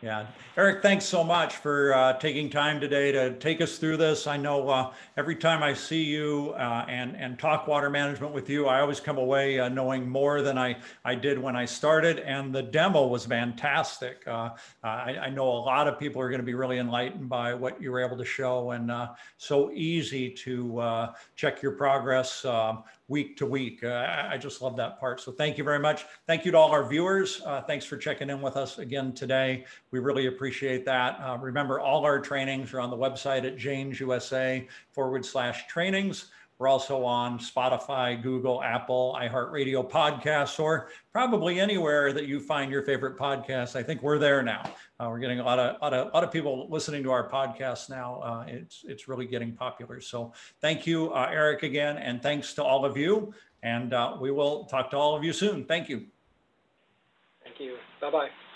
Yeah. 0.00 0.26
Eric, 0.56 0.80
thanks 0.80 1.04
so 1.04 1.24
much 1.24 1.56
for 1.56 1.92
uh, 1.92 2.12
taking 2.18 2.48
time 2.50 2.78
today 2.78 3.10
to 3.10 3.34
take 3.38 3.60
us 3.60 3.78
through 3.78 3.96
this. 3.96 4.28
I 4.28 4.36
know 4.36 4.68
uh, 4.68 4.92
every 5.16 5.34
time 5.34 5.60
I 5.60 5.74
see 5.74 6.04
you 6.04 6.54
uh, 6.56 6.84
and, 6.88 7.16
and 7.16 7.36
talk 7.36 7.66
water 7.66 7.90
management 7.90 8.32
with 8.32 8.48
you, 8.48 8.68
I 8.68 8.80
always 8.80 9.00
come 9.00 9.18
away 9.18 9.58
uh, 9.58 9.68
knowing 9.68 10.08
more 10.08 10.40
than 10.40 10.56
I, 10.56 10.76
I 11.04 11.16
did 11.16 11.36
when 11.36 11.56
I 11.56 11.64
started. 11.64 12.20
And 12.20 12.54
the 12.54 12.62
demo 12.62 13.08
was 13.08 13.26
fantastic. 13.26 14.22
Uh, 14.24 14.50
I, 14.84 15.16
I, 15.16 15.30
know 15.30 15.48
a 15.48 15.62
lot 15.66 15.88
of 15.88 15.98
people 15.98 16.22
are 16.22 16.28
going 16.28 16.40
to 16.40 16.46
be 16.46 16.54
really 16.54 16.78
enlightened 16.78 17.28
by 17.28 17.52
what 17.52 17.82
you 17.82 17.90
were 17.90 18.00
able 18.00 18.18
to 18.18 18.24
show 18.24 18.70
and 18.70 18.92
uh, 18.92 19.08
so 19.36 19.72
easy 19.72 20.30
to 20.30 21.08
check 21.34 21.60
your 21.60 21.72
progress 21.72 22.44
um, 22.44 22.84
week 23.08 23.36
to 23.38 23.46
week. 23.46 23.82
Uh, 23.82 24.26
I 24.30 24.36
just 24.36 24.60
love 24.60 24.76
that 24.76 25.00
part. 25.00 25.20
So 25.20 25.32
thank 25.32 25.58
you 25.58 25.64
very 25.64 25.78
much. 25.78 26.04
Thank 26.26 26.44
you 26.44 26.52
to 26.52 26.58
all 26.58 26.70
our 26.70 26.86
viewers. 26.86 27.40
Uh, 27.44 27.62
thanks 27.62 27.84
for 27.84 27.96
checking 27.96 28.28
in 28.28 28.42
with 28.42 28.56
us 28.56 28.78
again 28.78 29.12
today. 29.12 29.64
We 29.90 29.98
really 29.98 30.26
appreciate 30.26 30.84
that. 30.84 31.18
Uh, 31.20 31.38
remember, 31.38 31.80
all 31.80 32.04
our 32.04 32.20
trainings 32.20 32.72
are 32.74 32.80
on 32.80 32.90
the 32.90 32.96
website 32.96 33.46
at 33.46 33.56
Jains 33.56 33.98
USA 33.98 34.68
forward 34.92 35.24
slash 35.24 35.66
trainings. 35.66 36.26
We're 36.58 36.68
also 36.68 37.04
on 37.04 37.38
Spotify, 37.38 38.20
Google, 38.20 38.62
Apple, 38.64 39.16
iHeartRadio 39.20 39.88
podcasts, 39.88 40.58
or 40.58 40.90
probably 41.12 41.60
anywhere 41.60 42.12
that 42.12 42.26
you 42.26 42.40
find 42.40 42.70
your 42.70 42.82
favorite 42.82 43.16
podcasts. 43.16 43.76
I 43.76 43.82
think 43.84 44.02
we're 44.02 44.18
there 44.18 44.42
now. 44.42 44.62
Uh, 44.98 45.06
we're 45.08 45.20
getting 45.20 45.38
a 45.38 45.44
lot 45.44 45.60
of, 45.60 45.80
lot 45.80 45.94
of, 45.94 46.12
lot 46.12 46.24
of 46.24 46.32
people 46.32 46.66
listening 46.68 47.04
to 47.04 47.12
our 47.12 47.28
podcast 47.28 47.88
now. 47.88 48.20
Uh, 48.20 48.44
it's, 48.48 48.84
it's 48.88 49.06
really 49.06 49.26
getting 49.26 49.52
popular. 49.52 50.00
So 50.00 50.32
thank 50.60 50.84
you, 50.84 51.12
uh, 51.12 51.28
Eric, 51.30 51.62
again, 51.62 51.96
and 51.98 52.20
thanks 52.20 52.54
to 52.54 52.64
all 52.64 52.84
of 52.84 52.96
you. 52.96 53.32
And 53.62 53.94
uh, 53.94 54.16
we 54.20 54.32
will 54.32 54.64
talk 54.64 54.90
to 54.90 54.96
all 54.96 55.16
of 55.16 55.22
you 55.22 55.32
soon. 55.32 55.64
Thank 55.64 55.88
you. 55.88 56.06
Thank 57.44 57.60
you. 57.60 57.76
Bye-bye. 58.00 58.47